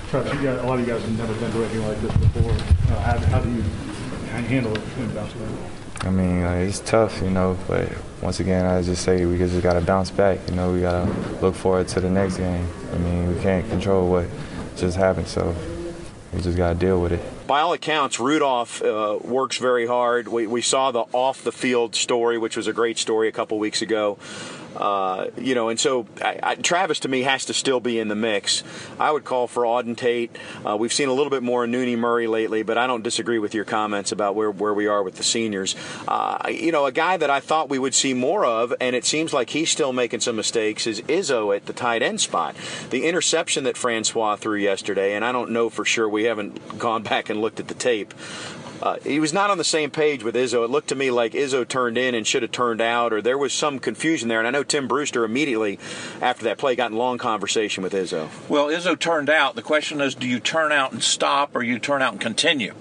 Travis, 0.09 0.33
you 0.33 0.43
guys, 0.43 0.59
a 0.59 0.63
lot 0.67 0.79
of 0.79 0.87
you 0.87 0.93
guys 0.93 1.01
have 1.01 1.17
never 1.17 1.33
been 1.35 1.51
through 1.51 1.63
anything 1.63 1.87
like 1.87 2.01
this 2.01 2.17
before. 2.17 2.51
Uh, 2.51 2.99
how, 2.99 3.17
how 3.17 3.39
do 3.39 3.49
you 3.49 3.61
handle 4.41 4.75
it 4.75 5.15
bounce 5.15 5.33
back? 5.33 6.05
I 6.05 6.09
mean, 6.09 6.43
uh, 6.43 6.53
it's 6.53 6.79
tough, 6.79 7.21
you 7.21 7.29
know, 7.29 7.57
but 7.67 7.89
once 8.21 8.39
again, 8.39 8.65
I 8.65 8.81
just 8.81 9.03
say 9.03 9.25
we 9.25 9.37
just 9.37 9.61
got 9.61 9.73
to 9.73 9.81
bounce 9.81 10.09
back. 10.11 10.39
You 10.49 10.55
know, 10.55 10.73
we 10.73 10.81
got 10.81 11.05
to 11.05 11.39
look 11.41 11.55
forward 11.55 11.87
to 11.89 12.01
the 12.01 12.09
next 12.09 12.37
game. 12.37 12.67
I 12.93 12.97
mean, 12.97 13.33
we 13.33 13.41
can't 13.41 13.69
control 13.69 14.09
what 14.09 14.27
just 14.75 14.97
happened, 14.97 15.27
so 15.27 15.55
we 16.33 16.41
just 16.41 16.57
got 16.57 16.73
to 16.73 16.75
deal 16.75 17.01
with 17.01 17.13
it 17.13 17.38
by 17.49 17.61
all 17.61 17.73
accounts, 17.73 18.19
Rudolph 18.19 18.79
uh, 18.83 19.17
works 19.23 19.57
very 19.57 19.87
hard. 19.87 20.27
We, 20.27 20.45
we 20.45 20.61
saw 20.61 20.91
the 20.91 21.05
off 21.13 21.43
the 21.43 21.51
field 21.51 21.95
story, 21.95 22.37
which 22.37 22.55
was 22.55 22.67
a 22.67 22.73
great 22.73 22.99
story 22.99 23.27
a 23.27 23.31
couple 23.31 23.57
weeks 23.57 23.81
ago. 23.81 24.19
Uh, 24.79 25.27
you 25.37 25.55
know, 25.55 25.69
and 25.69 25.79
so 25.79 26.07
I, 26.21 26.39
I, 26.41 26.55
Travis 26.55 27.01
to 27.01 27.07
me 27.09 27.23
has 27.23 27.45
to 27.45 27.53
still 27.53 27.79
be 27.79 27.99
in 27.99 28.07
the 28.07 28.15
mix. 28.15 28.63
I 28.99 29.11
would 29.11 29.25
call 29.25 29.47
for 29.47 29.63
Auden 29.63 29.95
Tate. 29.95 30.35
Uh, 30.65 30.77
we've 30.77 30.93
seen 30.93 31.09
a 31.09 31.13
little 31.13 31.29
bit 31.29 31.43
more 31.43 31.65
of 31.65 31.69
Nooney 31.69 31.97
Murray 31.97 32.27
lately, 32.27 32.63
but 32.63 32.77
I 32.77 32.87
don't 32.87 33.03
disagree 33.03 33.39
with 33.39 33.53
your 33.53 33.65
comments 33.65 34.11
about 34.11 34.35
where, 34.35 34.51
where 34.51 34.73
we 34.73 34.87
are 34.87 35.03
with 35.03 35.15
the 35.15 35.23
seniors. 35.23 35.75
Uh, 36.07 36.49
you 36.49 36.71
know, 36.71 36.85
a 36.85 36.91
guy 36.91 37.17
that 37.17 37.29
I 37.29 37.39
thought 37.39 37.69
we 37.69 37.79
would 37.79 37.93
see 37.93 38.13
more 38.13 38.45
of, 38.45 38.73
and 38.79 38.95
it 38.95 39.05
seems 39.05 39.33
like 39.33 39.49
he's 39.49 39.69
still 39.69 39.91
making 39.91 40.21
some 40.21 40.35
mistakes, 40.35 40.87
is 40.87 41.01
Izzo 41.01 41.55
at 41.55 41.65
the 41.65 41.73
tight 41.73 42.01
end 42.01 42.21
spot. 42.21 42.55
The 42.89 43.05
interception 43.05 43.65
that 43.65 43.77
Francois 43.77 44.37
threw 44.37 44.57
yesterday, 44.57 45.13
and 45.13 45.25
I 45.25 45.31
don't 45.31 45.51
know 45.51 45.69
for 45.69 45.83
sure, 45.83 46.07
we 46.07 46.23
haven't 46.23 46.79
gone 46.79 47.03
back 47.09 47.29
and 47.29 47.41
looked 47.41 47.59
at 47.59 47.67
the 47.67 47.73
tape, 47.73 48.13
uh, 48.81 48.97
he 49.03 49.19
was 49.19 49.33
not 49.33 49.49
on 49.49 49.57
the 49.57 49.63
same 49.63 49.91
page 49.91 50.23
with 50.23 50.35
Izzo. 50.35 50.63
It 50.63 50.69
looked 50.69 50.89
to 50.89 50.95
me 50.95 51.11
like 51.11 51.33
Izzo 51.33 51.67
turned 51.67 51.97
in 51.97 52.15
and 52.15 52.25
should 52.25 52.43
have 52.43 52.51
turned 52.51 52.81
out, 52.81 53.13
or 53.13 53.21
there 53.21 53.37
was 53.37 53.53
some 53.53 53.79
confusion 53.79 54.29
there. 54.29 54.39
And 54.39 54.47
I 54.47 54.51
know 54.51 54.63
Tim 54.63 54.87
Brewster 54.87 55.23
immediately 55.23 55.79
after 56.21 56.45
that 56.45 56.57
play 56.57 56.75
got 56.75 56.91
in 56.91 56.97
long 56.97 57.17
conversation 57.17 57.83
with 57.83 57.93
Izzo. 57.93 58.29
Well, 58.49 58.67
Izzo 58.67 58.97
turned 58.97 59.29
out. 59.29 59.55
The 59.55 59.61
question 59.61 60.01
is, 60.01 60.15
do 60.15 60.27
you 60.27 60.39
turn 60.39 60.71
out 60.71 60.91
and 60.91 61.03
stop, 61.03 61.55
or 61.55 61.63
you 61.63 61.79
turn 61.79 62.01
out 62.01 62.13
and 62.13 62.21
continue? 62.21 62.73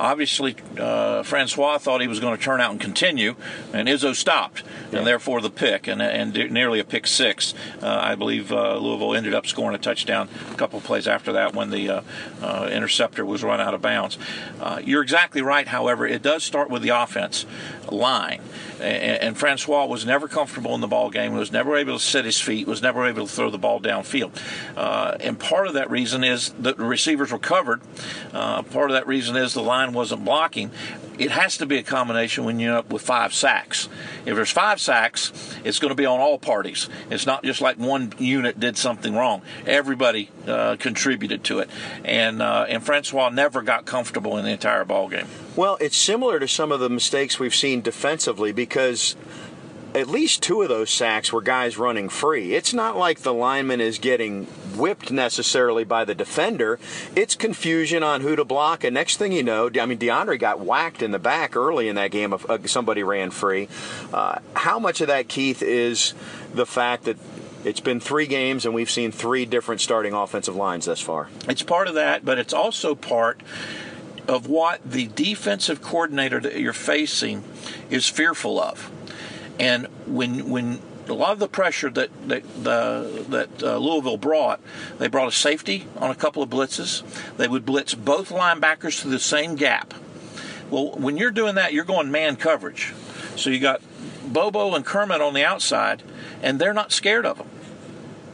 Obviously, 0.00 0.56
uh, 0.78 1.22
Francois 1.22 1.78
thought 1.78 2.00
he 2.00 2.08
was 2.08 2.20
going 2.20 2.36
to 2.36 2.42
turn 2.42 2.60
out 2.60 2.72
and 2.72 2.80
continue, 2.80 3.36
and 3.72 3.88
Izzo 3.88 4.14
stopped, 4.14 4.62
yeah. 4.90 4.98
and 4.98 5.06
therefore 5.06 5.40
the 5.40 5.50
pick, 5.50 5.86
and, 5.86 6.02
and 6.02 6.34
nearly 6.52 6.80
a 6.80 6.84
pick 6.84 7.06
six. 7.06 7.54
Uh, 7.80 7.88
I 7.88 8.14
believe 8.16 8.52
uh, 8.52 8.76
Louisville 8.78 9.14
ended 9.14 9.34
up 9.34 9.46
scoring 9.46 9.74
a 9.74 9.78
touchdown 9.78 10.28
a 10.50 10.54
couple 10.56 10.78
of 10.78 10.84
plays 10.84 11.06
after 11.06 11.32
that 11.32 11.54
when 11.54 11.70
the 11.70 11.88
uh, 11.88 12.02
uh, 12.42 12.68
interceptor 12.72 13.24
was 13.24 13.44
run 13.44 13.60
out 13.60 13.74
of 13.74 13.82
bounds. 13.82 14.18
you're 14.84 15.02
exactly 15.02 15.42
right, 15.44 15.66
however, 15.66 16.06
it 16.06 16.22
does 16.22 16.42
start 16.42 16.70
with 16.70 16.82
the 16.82 16.90
offense 16.90 17.46
line. 17.90 18.40
And, 18.80 19.22
and, 19.22 19.38
Francois 19.38 19.86
was 19.86 20.04
never 20.04 20.26
comfortable 20.26 20.74
in 20.74 20.80
the 20.80 20.88
ball 20.88 21.10
game, 21.10 21.32
was 21.34 21.52
never 21.52 21.76
able 21.76 21.98
to 21.98 22.04
set 22.04 22.24
his 22.24 22.40
feet, 22.40 22.66
was 22.66 22.82
never 22.82 23.06
able 23.06 23.26
to 23.26 23.32
throw 23.32 23.50
the 23.50 23.58
ball 23.58 23.80
downfield. 23.80 24.36
Uh, 24.76 25.16
and 25.20 25.38
part 25.38 25.68
of 25.68 25.74
that 25.74 25.90
reason 25.90 26.24
is 26.24 26.50
that 26.58 26.76
the 26.76 26.84
receivers 26.84 27.30
were 27.30 27.38
covered. 27.38 27.80
Uh, 28.32 28.62
part 28.62 28.90
of 28.90 28.94
that 28.94 29.06
reason 29.06 29.36
is 29.36 29.54
the 29.54 29.62
line 29.62 29.92
wasn't 29.92 30.24
blocking. 30.24 30.70
It 31.18 31.30
has 31.30 31.58
to 31.58 31.66
be 31.66 31.78
a 31.78 31.82
combination 31.82 32.44
when 32.44 32.58
you're 32.58 32.76
up 32.76 32.92
with 32.92 33.02
five 33.02 33.32
sacks. 33.32 33.88
If 34.26 34.34
there's 34.34 34.50
five 34.50 34.80
sacks, 34.80 35.32
it's 35.64 35.78
going 35.78 35.90
to 35.90 35.94
be 35.94 36.06
on 36.06 36.20
all 36.20 36.38
parties. 36.38 36.88
It's 37.10 37.26
not 37.26 37.44
just 37.44 37.60
like 37.60 37.78
one 37.78 38.12
unit 38.18 38.58
did 38.58 38.76
something 38.76 39.14
wrong. 39.14 39.42
Everybody 39.66 40.30
uh, 40.46 40.76
contributed 40.78 41.44
to 41.44 41.60
it, 41.60 41.70
and 42.04 42.42
uh, 42.42 42.66
and 42.68 42.84
Francois 42.84 43.28
never 43.28 43.62
got 43.62 43.84
comfortable 43.84 44.36
in 44.38 44.44
the 44.44 44.50
entire 44.50 44.84
ball 44.84 45.08
game. 45.08 45.26
Well, 45.56 45.78
it's 45.80 45.96
similar 45.96 46.40
to 46.40 46.48
some 46.48 46.72
of 46.72 46.80
the 46.80 46.90
mistakes 46.90 47.38
we've 47.38 47.54
seen 47.54 47.80
defensively 47.80 48.50
because 48.50 49.14
at 49.94 50.08
least 50.08 50.42
two 50.42 50.60
of 50.60 50.68
those 50.68 50.90
sacks 50.90 51.32
were 51.32 51.40
guys 51.40 51.78
running 51.78 52.08
free. 52.08 52.54
It's 52.54 52.74
not 52.74 52.96
like 52.96 53.20
the 53.20 53.32
lineman 53.32 53.80
is 53.80 53.98
getting 53.98 54.44
whipped 54.76 55.12
necessarily 55.12 55.84
by 55.84 56.04
the 56.04 56.16
defender. 56.16 56.80
It's 57.14 57.36
confusion 57.36 58.02
on 58.02 58.20
who 58.20 58.34
to 58.34 58.44
block. 58.44 58.82
And 58.82 58.92
next 58.92 59.18
thing 59.18 59.30
you 59.30 59.44
know, 59.44 59.70
I 59.80 59.86
mean, 59.86 59.98
Deondre 59.98 60.38
got 60.38 60.58
whacked 60.58 61.00
in 61.00 61.12
the 61.12 61.20
back 61.20 61.54
early 61.54 61.88
in 61.88 61.94
that 61.94 62.10
game. 62.10 62.32
If 62.32 62.48
uh, 62.50 62.66
somebody 62.66 63.04
ran 63.04 63.30
free. 63.30 63.68
Uh, 64.12 64.40
how 64.54 64.80
much 64.80 65.00
of 65.00 65.06
that, 65.06 65.28
Keith, 65.28 65.62
is 65.62 66.14
the 66.52 66.66
fact 66.66 67.04
that 67.04 67.16
it's 67.64 67.80
been 67.80 68.00
three 68.00 68.26
games 68.26 68.66
and 68.66 68.74
we've 68.74 68.90
seen 68.90 69.12
three 69.12 69.46
different 69.46 69.80
starting 69.80 70.12
offensive 70.12 70.56
lines 70.56 70.86
thus 70.86 71.00
far? 71.00 71.28
It's 71.48 71.62
part 71.62 71.86
of 71.86 71.94
that, 71.94 72.24
but 72.24 72.38
it's 72.38 72.52
also 72.52 72.96
part 72.96 73.40
of 74.26 74.48
what 74.48 74.80
the 74.84 75.06
defensive 75.06 75.82
coordinator 75.82 76.40
that 76.40 76.58
you're 76.58 76.72
facing 76.72 77.44
is 77.90 78.08
fearful 78.08 78.60
of. 78.60 78.90
And 79.58 79.86
when 80.06 80.50
when 80.50 80.80
a 81.08 81.12
lot 81.12 81.32
of 81.32 81.38
the 81.38 81.48
pressure 81.48 81.90
that 81.90 82.10
that, 82.28 82.64
that 82.64 83.62
uh, 83.62 83.76
Louisville 83.78 84.16
brought, 84.16 84.60
they 84.98 85.08
brought 85.08 85.28
a 85.28 85.32
safety 85.32 85.86
on 85.96 86.10
a 86.10 86.14
couple 86.14 86.42
of 86.42 86.50
blitzes. 86.50 87.02
They 87.36 87.48
would 87.48 87.64
blitz 87.64 87.94
both 87.94 88.30
linebackers 88.30 89.02
to 89.02 89.08
the 89.08 89.18
same 89.18 89.54
gap. 89.54 89.94
Well, 90.70 90.92
when 90.92 91.16
you're 91.16 91.30
doing 91.30 91.54
that, 91.56 91.72
you're 91.72 91.84
going 91.84 92.10
man 92.10 92.36
coverage. 92.36 92.94
So 93.36 93.50
you 93.50 93.60
got 93.60 93.82
Bobo 94.24 94.74
and 94.74 94.84
Kermit 94.84 95.20
on 95.20 95.34
the 95.34 95.44
outside, 95.44 96.02
and 96.42 96.58
they're 96.58 96.74
not 96.74 96.92
scared 96.92 97.26
of 97.26 97.38
them. 97.38 97.48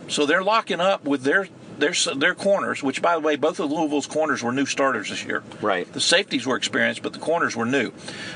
So 0.09 0.27
they're 0.27 0.43
locking 0.43 0.81
up 0.81 1.05
with 1.05 1.23
their 1.23 1.49
their 1.81 1.95
their 2.15 2.35
corners, 2.35 2.83
which 2.83 3.03
by 3.03 3.15
the 3.15 3.21
way, 3.21 3.37
both 3.37 3.61
of 3.61 3.71
Louisville's 3.71 4.07
corners 4.07 4.43
were 4.43 4.53
new 4.53 4.67
starters 4.67 5.11
this 5.11 5.25
year. 5.25 5.43
Right. 5.61 5.91
The 5.93 6.01
safeties 6.01 6.47
were 6.47 6.57
experienced, 6.57 7.03
but 7.03 7.13
the 7.13 7.19
corners 7.19 7.57
were 7.57 7.67
new. 7.67 7.93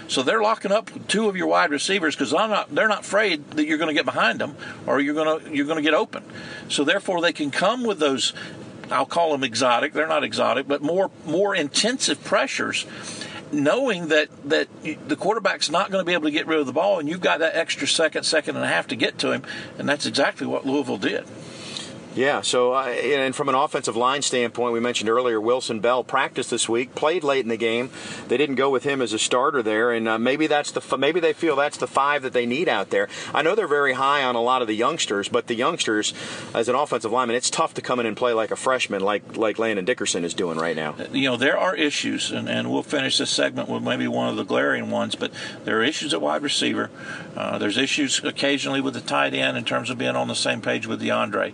So 0.08 0.22
they're 0.22 0.42
locking 0.42 0.72
up 0.72 0.90
two 1.08 1.28
of 1.28 1.36
your 1.36 1.46
wide 1.46 1.70
receivers 1.70 2.14
because 2.14 2.32
not 2.32 2.74
they're 2.74 2.88
not 2.88 3.00
afraid 3.00 3.52
that 3.52 3.66
you're 3.66 3.78
going 3.78 3.88
to 3.88 3.94
get 3.94 4.04
behind 4.04 4.40
them 4.40 4.56
or 4.86 5.00
you're 5.00 5.14
going 5.14 5.40
to 5.40 5.54
you're 5.54 5.66
going 5.66 5.76
to 5.76 5.82
get 5.82 5.94
open. 5.94 6.24
So 6.68 6.84
therefore, 6.84 7.20
they 7.20 7.32
can 7.32 7.50
come 7.50 7.84
with 7.84 7.98
those. 7.98 8.32
I'll 8.90 9.06
call 9.06 9.32
them 9.32 9.44
exotic. 9.44 9.92
They're 9.92 10.06
not 10.06 10.24
exotic, 10.24 10.66
but 10.66 10.82
more 10.82 11.10
more 11.24 11.54
intensive 11.54 12.22
pressures 12.24 12.86
knowing 13.52 14.08
that 14.08 14.28
that 14.48 14.68
the 14.82 15.16
quarterback's 15.16 15.70
not 15.70 15.90
going 15.90 16.02
to 16.02 16.06
be 16.06 16.12
able 16.12 16.24
to 16.24 16.30
get 16.30 16.46
rid 16.46 16.58
of 16.58 16.66
the 16.66 16.72
ball, 16.72 16.98
and 16.98 17.08
you've 17.08 17.20
got 17.20 17.38
that 17.38 17.54
extra 17.54 17.86
second, 17.86 18.24
second 18.24 18.56
and 18.56 18.64
a 18.64 18.68
half 18.68 18.88
to 18.88 18.96
get 18.96 19.18
to 19.18 19.32
him, 19.32 19.42
and 19.78 19.88
that's 19.88 20.06
exactly 20.06 20.46
what 20.46 20.66
Louisville 20.66 20.98
did. 20.98 21.24
Yeah, 22.14 22.42
so 22.42 22.74
uh, 22.74 22.84
and 22.84 23.34
from 23.34 23.48
an 23.48 23.56
offensive 23.56 23.96
line 23.96 24.22
standpoint, 24.22 24.72
we 24.72 24.78
mentioned 24.78 25.10
earlier 25.10 25.40
Wilson 25.40 25.80
Bell 25.80 26.04
practiced 26.04 26.48
this 26.48 26.68
week, 26.68 26.94
played 26.94 27.24
late 27.24 27.42
in 27.42 27.48
the 27.48 27.56
game. 27.56 27.90
They 28.28 28.36
didn't 28.36 28.54
go 28.54 28.70
with 28.70 28.84
him 28.84 29.02
as 29.02 29.12
a 29.12 29.18
starter 29.18 29.62
there, 29.62 29.90
and 29.90 30.06
uh, 30.06 30.16
maybe 30.16 30.46
that's 30.46 30.70
the 30.70 30.96
maybe 30.96 31.18
they 31.18 31.32
feel 31.32 31.56
that's 31.56 31.76
the 31.76 31.88
five 31.88 32.22
that 32.22 32.32
they 32.32 32.46
need 32.46 32.68
out 32.68 32.90
there. 32.90 33.08
I 33.34 33.42
know 33.42 33.56
they're 33.56 33.66
very 33.66 33.94
high 33.94 34.22
on 34.22 34.36
a 34.36 34.40
lot 34.40 34.62
of 34.62 34.68
the 34.68 34.74
youngsters, 34.74 35.28
but 35.28 35.48
the 35.48 35.56
youngsters, 35.56 36.14
as 36.54 36.68
an 36.68 36.76
offensive 36.76 37.10
lineman, 37.10 37.34
it's 37.34 37.50
tough 37.50 37.74
to 37.74 37.82
come 37.82 37.98
in 37.98 38.06
and 38.06 38.16
play 38.16 38.32
like 38.32 38.52
a 38.52 38.56
freshman, 38.56 39.02
like 39.02 39.36
like 39.36 39.58
Landon 39.58 39.84
Dickerson 39.84 40.24
is 40.24 40.34
doing 40.34 40.56
right 40.56 40.76
now. 40.76 40.94
You 41.10 41.30
know, 41.30 41.36
there 41.36 41.58
are 41.58 41.74
issues, 41.74 42.30
and, 42.30 42.48
and 42.48 42.70
we'll 42.70 42.84
finish 42.84 43.18
this 43.18 43.30
segment 43.30 43.68
with 43.68 43.82
maybe 43.82 44.06
one 44.06 44.28
of 44.28 44.36
the 44.36 44.44
glaring 44.44 44.92
ones, 44.92 45.16
but 45.16 45.32
there 45.64 45.80
are 45.80 45.82
issues 45.82 46.14
at 46.14 46.20
wide 46.20 46.42
receiver. 46.42 46.90
Uh, 47.36 47.58
there's 47.58 47.76
issues 47.76 48.22
occasionally 48.22 48.80
with 48.80 48.94
the 48.94 49.00
tight 49.00 49.34
end 49.34 49.56
in 49.56 49.64
terms 49.64 49.90
of 49.90 49.98
being 49.98 50.14
on 50.14 50.28
the 50.28 50.36
same 50.36 50.60
page 50.60 50.86
with 50.86 51.02
Deondre. 51.02 51.52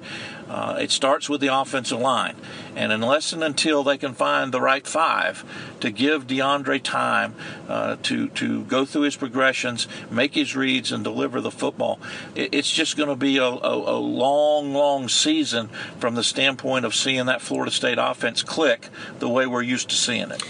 Uh, 0.51 0.77
it 0.81 0.91
starts 0.91 1.29
with 1.29 1.41
the 1.41 1.47
offensive 1.47 2.01
line. 2.01 2.35
And 2.75 2.91
unless 2.91 3.33
and 3.33 3.45
until 3.45 3.85
they 3.85 3.97
can 3.97 4.15
find 4.15 4.51
the 4.51 4.61
right 4.61 4.85
five 4.85 5.45
to 5.79 5.93
give 5.93 6.27
Deondre 6.27 6.83
time 6.83 7.37
uh, 7.69 7.97
to, 8.03 8.29
to 8.31 8.65
go 8.65 8.85
through 8.85 9.03
his 9.03 9.15
progressions, 9.15 9.87
make 10.11 10.35
his 10.35 10.57
reads, 10.57 10.91
and 10.91 11.05
deliver 11.05 11.41
the 11.41 11.53
football, 11.53 12.01
it, 12.35 12.53
it's 12.53 12.71
just 12.71 12.97
going 12.97 13.09
to 13.09 13.15
be 13.15 13.37
a, 13.37 13.45
a, 13.45 13.97
a 13.97 13.99
long, 14.01 14.75
long 14.75 15.09
season 15.09 15.69
from 16.01 16.17
the 16.17 16.25
standpoint 16.25 16.85
of 16.85 16.97
seeing 16.97 17.27
that 17.27 17.41
Florida 17.41 17.71
State 17.71 17.99
offense 18.01 18.43
click 18.43 18.89
the 19.21 19.29
way 19.29 19.47
we're 19.47 19.63
used 19.63 19.89
to 19.91 19.95
seeing 19.95 20.33
it. 20.33 20.43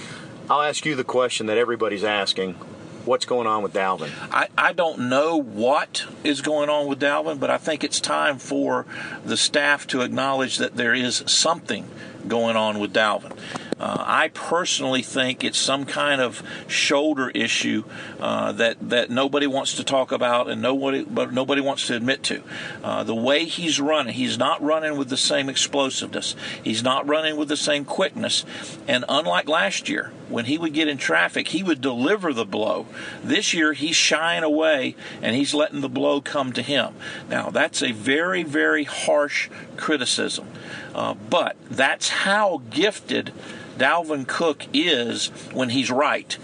I'll 0.48 0.62
ask 0.62 0.86
you 0.86 0.96
the 0.96 1.04
question 1.04 1.44
that 1.46 1.58
everybody's 1.58 2.04
asking 2.04 2.56
what's 3.04 3.24
going 3.24 3.46
on 3.46 3.62
with 3.62 3.72
Dalvin? 3.72 4.10
I, 4.30 4.48
I 4.56 4.72
don't 4.72 5.08
know 5.08 5.36
what 5.36 6.06
is 6.24 6.40
going 6.40 6.68
on 6.68 6.86
with 6.86 7.00
Dalvin, 7.00 7.40
but 7.40 7.50
I 7.50 7.58
think 7.58 7.84
it's 7.84 8.00
time 8.00 8.38
for 8.38 8.86
the 9.24 9.36
staff 9.36 9.86
to 9.88 10.02
acknowledge 10.02 10.58
that 10.58 10.76
there 10.76 10.94
is 10.94 11.22
something 11.26 11.88
going 12.26 12.56
on 12.56 12.78
with 12.78 12.92
Dalvin. 12.92 13.36
Uh, 13.80 14.04
I 14.06 14.28
personally 14.28 15.02
think 15.02 15.42
it's 15.42 15.58
some 15.58 15.86
kind 15.86 16.20
of 16.20 16.42
shoulder 16.68 17.30
issue 17.30 17.84
uh, 18.20 18.52
that 18.52 18.76
that 18.90 19.08
nobody 19.08 19.46
wants 19.46 19.74
to 19.76 19.84
talk 19.84 20.12
about 20.12 20.50
and 20.50 20.60
nobody 20.60 21.02
but 21.02 21.32
nobody 21.32 21.62
wants 21.62 21.86
to 21.86 21.96
admit 21.96 22.22
to. 22.24 22.42
Uh, 22.84 23.04
the 23.04 23.14
way 23.14 23.46
he's 23.46 23.80
running, 23.80 24.12
he's 24.12 24.36
not 24.36 24.62
running 24.62 24.98
with 24.98 25.08
the 25.08 25.16
same 25.16 25.48
explosiveness. 25.48 26.36
He's 26.62 26.82
not 26.82 27.08
running 27.08 27.36
with 27.36 27.48
the 27.48 27.56
same 27.56 27.86
quickness. 27.86 28.44
And 28.86 29.06
unlike 29.08 29.48
last 29.48 29.88
year, 29.88 30.12
when 30.28 30.44
he 30.44 30.58
would 30.58 30.74
get 30.74 30.88
in 30.88 30.98
traffic, 30.98 31.48
he 31.48 31.62
would 31.62 31.80
deliver 31.80 32.32
the 32.32 32.44
blow. 32.44 32.86
This 33.22 33.52
year, 33.52 33.72
he's 33.72 33.96
shying 33.96 34.44
away 34.44 34.94
and 35.22 35.34
he's 35.34 35.54
letting 35.54 35.80
the 35.80 35.88
blow 35.88 36.20
come 36.20 36.52
to 36.52 36.62
him. 36.62 36.94
Now, 37.28 37.50
that's 37.50 37.82
a 37.82 37.92
very, 37.92 38.42
very 38.42 38.84
harsh 38.84 39.48
criticism. 39.76 40.46
Uh, 40.94 41.14
but 41.14 41.56
that's 41.70 42.08
how 42.08 42.62
gifted 42.70 43.32
Dalvin 43.78 44.26
Cook 44.26 44.66
is 44.72 45.28
when 45.52 45.70
he's 45.70 45.90
right. 45.90 46.36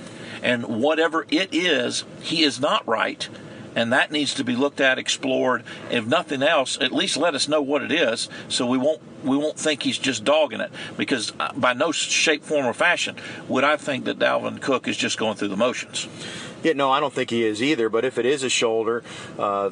And 0.43 0.83
whatever 0.83 1.27
it 1.31 1.49
is, 1.53 2.05
he 2.21 2.43
is 2.43 2.61
not 2.61 2.87
right 2.87 3.29
and 3.77 3.93
that 3.93 4.11
needs 4.11 4.35
to 4.35 4.43
be 4.43 4.57
looked 4.57 4.81
at, 4.81 4.99
explored. 4.99 5.63
If 5.91 6.07
nothing 6.07 6.43
else, 6.43 6.79
at 6.81 6.93
least 6.93 7.19
let 7.19 7.35
us 7.35 7.47
know 7.47 7.61
what 7.61 7.83
it 7.83 7.93
is, 7.93 8.29
so 8.49 8.67
we 8.67 8.79
won't 8.79 9.03
we 9.23 9.37
won't 9.37 9.59
think 9.59 9.83
he's 9.83 9.99
just 9.99 10.25
dogging 10.25 10.61
it. 10.61 10.73
Because 10.97 11.33
uh, 11.39 11.53
by 11.53 11.75
no 11.75 11.93
shape, 11.93 12.43
form, 12.43 12.65
or 12.67 12.73
fashion 12.73 13.17
would 13.49 13.63
I 13.65 13.77
think 13.77 14.07
that 14.07 14.19
Dalvin 14.19 14.61
Cook 14.61 14.89
is 14.89 14.97
just 14.97 15.19
going 15.19 15.37
through 15.37 15.49
the 15.49 15.57
motions. 15.57 16.09
Yeah, 16.63 16.73
no, 16.73 16.91
I 16.91 16.99
don't 17.01 17.13
think 17.13 17.31
he 17.31 17.45
is 17.45 17.63
either. 17.63 17.91
But 17.91 18.07
if 18.07 18.17
it 18.17 18.25
is 18.25 18.43
a 18.43 18.49
shoulder, 18.49 19.05
uh, 19.39 19.71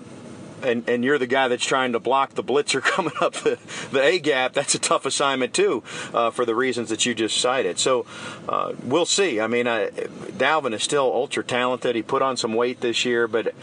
and, 0.65 0.89
and 0.89 1.05
you're 1.05 1.19
the 1.19 1.27
guy 1.27 1.49
that's 1.49 1.65
trying 1.65 1.93
to 1.93 2.01
block 2.01 2.35
the 2.35 2.43
blitzer 2.43 2.83
coming 2.83 3.13
up 3.21 3.35
the, 3.35 3.59
the 3.93 4.03
A 4.03 4.19
gap, 4.19 4.53
that's 4.53 4.75
a 4.75 4.79
tough 4.79 5.07
assignment 5.07 5.55
too, 5.55 5.83
uh, 6.13 6.31
for 6.31 6.45
the 6.45 6.55
reasons 6.55 6.89
that 6.91 7.07
you 7.07 7.15
just 7.15 7.39
cited. 7.39 7.79
So 7.79 8.07
uh, 8.49 8.73
we'll 8.83 9.07
see. 9.07 9.41
I 9.41 9.47
mean, 9.47 9.67
uh, 9.67 9.91
Dalvin 10.37 10.73
is 10.73 10.83
still 10.83 11.05
ultra 11.05 11.45
talented. 11.45 11.95
He 11.97 12.03
put 12.03 12.23
on 12.23 12.37
some 12.37 12.55
weight 12.55 12.81
this 12.81 13.05
year, 13.05 13.29
but 13.29 13.55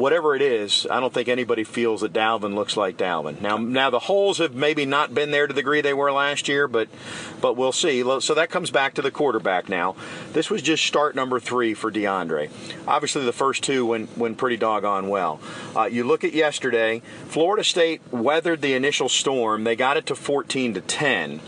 whatever 0.00 0.34
it 0.34 0.42
is, 0.42 0.86
I 0.90 0.98
don't 0.98 1.12
think 1.12 1.28
anybody 1.28 1.62
feels 1.62 2.00
that 2.00 2.12
Dalvin 2.12 2.54
looks 2.54 2.76
like 2.76 2.96
Dalvin. 2.96 3.40
Now, 3.40 3.58
now 3.58 3.90
the 3.90 3.98
holes 3.98 4.38
have 4.38 4.54
maybe 4.54 4.86
not 4.86 5.14
been 5.14 5.30
there 5.30 5.46
to 5.46 5.52
the 5.52 5.60
degree 5.60 5.82
they 5.82 5.94
were 5.94 6.10
last 6.10 6.48
year, 6.48 6.66
but 6.66 6.88
but 7.40 7.56
we'll 7.56 7.72
see. 7.72 8.02
So 8.20 8.34
that 8.34 8.50
comes 8.50 8.70
back 8.70 8.94
to 8.94 9.02
the 9.02 9.10
quarterback 9.10 9.68
now. 9.68 9.94
This 10.32 10.50
was 10.50 10.62
just 10.62 10.84
start 10.84 11.14
number 11.14 11.38
three 11.38 11.74
for 11.74 11.92
Deondre. 11.92 12.50
Obviously, 12.88 13.24
the 13.24 13.32
first 13.32 13.62
two 13.62 13.86
went 13.86 14.16
went 14.16 14.38
pretty 14.38 14.56
doggone 14.56 15.08
well. 15.08 15.40
Uh, 15.76 15.84
you 15.84 16.04
look 16.04 16.24
at 16.24 16.32
yesterday, 16.32 17.02
Florida 17.26 17.62
State 17.62 18.00
weathered 18.10 18.62
the 18.62 18.74
initial 18.74 19.08
storm. 19.08 19.64
They 19.64 19.76
got 19.76 19.96
it 19.96 20.06
to 20.06 20.14
14 20.14 20.74
to 20.74 20.80
10. 20.80 21.40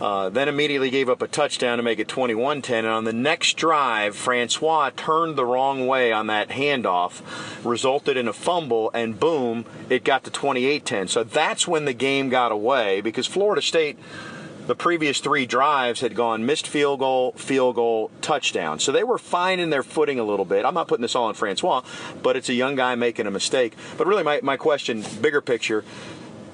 Uh, 0.00 0.28
then 0.28 0.48
immediately 0.48 0.90
gave 0.90 1.08
up 1.08 1.22
a 1.22 1.28
touchdown 1.28 1.78
to 1.78 1.82
make 1.82 1.98
it 1.98 2.08
21 2.08 2.62
10. 2.62 2.84
And 2.84 2.94
on 2.94 3.04
the 3.04 3.12
next 3.12 3.56
drive, 3.56 4.14
Francois 4.14 4.90
turned 4.96 5.36
the 5.36 5.44
wrong 5.44 5.86
way 5.86 6.12
on 6.12 6.28
that 6.28 6.50
handoff, 6.50 7.20
resulted 7.64 8.16
in 8.16 8.28
a 8.28 8.32
fumble, 8.32 8.90
and 8.94 9.18
boom, 9.18 9.64
it 9.88 10.04
got 10.04 10.24
to 10.24 10.30
28 10.30 10.84
10. 10.84 11.08
So 11.08 11.24
that's 11.24 11.66
when 11.66 11.84
the 11.84 11.92
game 11.92 12.28
got 12.28 12.52
away 12.52 13.00
because 13.00 13.26
Florida 13.26 13.62
State 13.62 13.98
the 14.68 14.74
previous 14.74 15.20
three 15.20 15.46
drives 15.46 16.02
had 16.02 16.14
gone 16.14 16.44
missed 16.44 16.66
field 16.66 16.98
goal, 16.98 17.32
field 17.32 17.74
goal, 17.74 18.10
touchdown. 18.20 18.78
So 18.78 18.92
they 18.92 19.02
were 19.02 19.16
finding 19.16 19.70
their 19.70 19.82
footing 19.82 20.18
a 20.18 20.22
little 20.22 20.44
bit. 20.44 20.66
I'm 20.66 20.74
not 20.74 20.88
putting 20.88 21.00
this 21.00 21.16
all 21.16 21.24
on 21.24 21.32
Francois, 21.32 21.80
but 22.22 22.36
it's 22.36 22.50
a 22.50 22.52
young 22.52 22.76
guy 22.76 22.94
making 22.94 23.26
a 23.26 23.30
mistake. 23.30 23.72
But 23.96 24.06
really, 24.06 24.22
my, 24.22 24.40
my 24.42 24.58
question, 24.58 25.02
bigger 25.22 25.40
picture, 25.40 25.86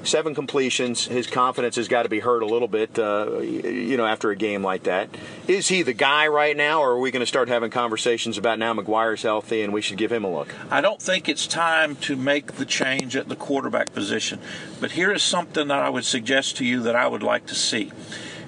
seven 0.04 0.34
completions. 0.34 1.06
His 1.06 1.26
confidence 1.26 1.76
has 1.76 1.88
got 1.88 2.04
to 2.04 2.08
be 2.08 2.20
hurt 2.20 2.42
a 2.42 2.46
little 2.46 2.68
bit, 2.68 2.98
uh, 2.98 3.40
you 3.40 3.96
know, 3.96 4.06
after 4.06 4.30
a 4.30 4.36
game 4.36 4.62
like 4.62 4.84
that. 4.84 5.08
Is 5.48 5.68
he 5.68 5.82
the 5.82 5.92
guy 5.92 6.26
right 6.28 6.56
now, 6.56 6.80
or 6.80 6.92
are 6.92 6.98
we 6.98 7.10
going 7.10 7.20
to 7.20 7.26
start 7.26 7.48
having 7.48 7.70
conversations 7.70 8.38
about 8.38 8.58
now 8.58 8.72
Maguire's 8.72 9.22
healthy 9.22 9.62
and 9.62 9.72
we 9.72 9.80
should 9.80 9.98
give 9.98 10.12
him 10.12 10.24
a 10.24 10.32
look? 10.32 10.54
I 10.70 10.80
don't 10.80 11.00
think 11.00 11.28
it's 11.28 11.46
time 11.46 11.96
to 11.96 12.16
make 12.16 12.52
the 12.52 12.66
change 12.66 13.16
at 13.16 13.28
the 13.28 13.36
quarterback 13.36 13.92
position. 13.92 14.40
But 14.80 14.92
here 14.92 15.12
is 15.12 15.22
something 15.22 15.68
that 15.68 15.80
I 15.80 15.88
would 15.88 16.04
suggest 16.04 16.56
to 16.58 16.64
you 16.64 16.82
that 16.82 16.96
I 16.96 17.06
would 17.06 17.22
like 17.22 17.46
to 17.46 17.54
see. 17.54 17.92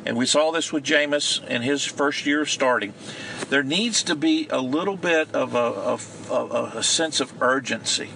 And 0.07 0.17
we 0.17 0.25
saw 0.25 0.53
this 0.53 0.73
with 0.73 0.85
Jameis 0.85 1.45
in 1.49 1.63
his 1.63 1.85
first 1.85 2.27
year 2.27 2.43
of 2.43 2.49
starting. 2.49 2.95
There 3.49 3.65
needs 3.65 4.05
to 4.05 4.15
be 4.15 4.47
a 4.51 4.61
little 4.61 4.97
bit 4.97 5.35
of 5.35 5.57
a, 5.57 5.59
of, 5.59 6.31
of 6.31 6.77
a 6.77 6.83
sense 6.85 7.19
of 7.19 7.43
urgency. 7.43 8.11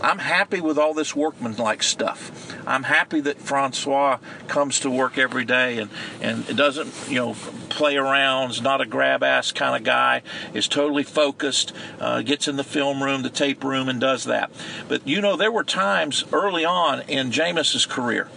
I'm 0.00 0.18
happy 0.18 0.60
with 0.60 0.78
all 0.78 0.92
this 0.92 1.16
workmanlike 1.16 1.82
stuff. 1.82 2.54
I'm 2.66 2.82
happy 2.82 3.20
that 3.20 3.38
Francois 3.38 4.18
comes 4.46 4.80
to 4.80 4.90
work 4.90 5.16
every 5.16 5.44
day 5.44 5.78
and, 5.78 5.90
and 6.20 6.56
doesn't, 6.56 6.92
you 7.08 7.16
know, 7.16 7.34
play 7.70 7.96
around, 7.96 8.50
is 8.50 8.60
not 8.60 8.80
a 8.80 8.86
grab 8.86 9.22
ass 9.22 9.52
kind 9.52 9.74
of 9.76 9.84
guy, 9.84 10.22
is 10.52 10.68
totally 10.68 11.02
focused, 11.02 11.72
uh, 11.98 12.22
gets 12.22 12.46
in 12.46 12.56
the 12.56 12.64
film 12.64 13.02
room, 13.02 13.22
the 13.22 13.30
tape 13.30 13.64
room, 13.64 13.88
and 13.88 14.00
does 14.00 14.24
that. 14.24 14.50
But, 14.88 15.06
you 15.06 15.20
know, 15.20 15.36
there 15.36 15.52
were 15.52 15.64
times 15.64 16.24
early 16.32 16.64
on 16.64 17.00
in 17.02 17.30
Jameis's 17.30 17.86
career 17.86 18.28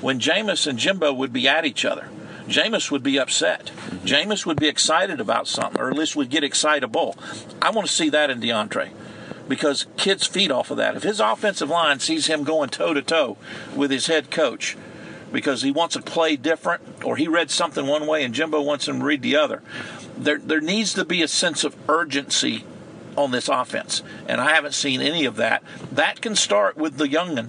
when 0.00 0.20
Jameis 0.20 0.66
and 0.66 0.78
Jimbo 0.78 1.12
would 1.12 1.32
be 1.32 1.48
at 1.48 1.64
each 1.64 1.84
other. 1.84 2.08
Jameis 2.46 2.90
would 2.90 3.02
be 3.02 3.18
upset. 3.18 3.66
mm 3.66 3.98
Jameis 4.06 4.46
would 4.46 4.58
be 4.58 4.68
excited 4.68 5.20
about 5.20 5.46
something, 5.48 5.80
or 5.80 5.90
at 5.90 5.96
least 5.96 6.16
would 6.16 6.30
get 6.30 6.44
excitable. 6.44 7.16
I 7.60 7.70
want 7.70 7.86
to 7.86 7.92
see 7.92 8.08
that 8.10 8.30
in 8.30 8.40
Deondre 8.40 8.90
because 9.48 9.86
kids 9.96 10.26
feed 10.26 10.52
off 10.52 10.70
of 10.70 10.76
that. 10.76 10.96
If 10.96 11.02
his 11.02 11.20
offensive 11.20 11.70
line 11.70 12.00
sees 12.00 12.26
him 12.26 12.44
going 12.44 12.70
toe 12.70 12.94
to 12.94 13.02
toe 13.02 13.36
with 13.74 13.90
his 13.90 14.06
head 14.06 14.30
coach 14.30 14.76
because 15.32 15.62
he 15.62 15.70
wants 15.70 15.94
to 15.94 16.02
play 16.02 16.36
different 16.36 16.82
or 17.04 17.16
he 17.16 17.28
read 17.28 17.50
something 17.50 17.86
one 17.86 18.06
way 18.06 18.24
and 18.24 18.34
Jimbo 18.34 18.60
wants 18.62 18.86
him 18.86 19.00
to 19.00 19.04
read 19.04 19.22
the 19.22 19.36
other, 19.36 19.62
there, 20.16 20.38
there 20.38 20.60
needs 20.60 20.94
to 20.94 21.04
be 21.04 21.22
a 21.22 21.28
sense 21.28 21.64
of 21.64 21.76
urgency 21.88 22.64
on 23.16 23.30
this 23.30 23.48
offense. 23.48 24.02
And 24.26 24.40
I 24.40 24.54
haven't 24.54 24.74
seen 24.74 25.00
any 25.00 25.24
of 25.24 25.36
that. 25.36 25.62
That 25.90 26.20
can 26.20 26.36
start 26.36 26.76
with 26.76 26.96
the 26.96 27.06
youngin. 27.06 27.48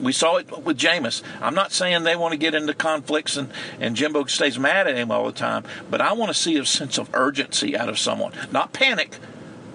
We 0.00 0.12
saw 0.12 0.36
it 0.36 0.50
with 0.62 0.78
Jameis. 0.78 1.22
I'm 1.40 1.54
not 1.54 1.72
saying 1.72 2.02
they 2.02 2.16
want 2.16 2.32
to 2.32 2.38
get 2.38 2.54
into 2.54 2.74
conflicts 2.74 3.36
and, 3.36 3.50
and 3.80 3.96
Jimbo 3.96 4.24
stays 4.26 4.58
mad 4.58 4.86
at 4.86 4.96
him 4.96 5.10
all 5.10 5.24
the 5.24 5.32
time, 5.32 5.64
but 5.90 6.02
I 6.02 6.12
want 6.12 6.28
to 6.28 6.34
see 6.34 6.58
a 6.58 6.66
sense 6.66 6.98
of 6.98 7.08
urgency 7.14 7.76
out 7.76 7.88
of 7.88 7.98
someone. 7.98 8.32
Not 8.52 8.74
panic, 8.74 9.18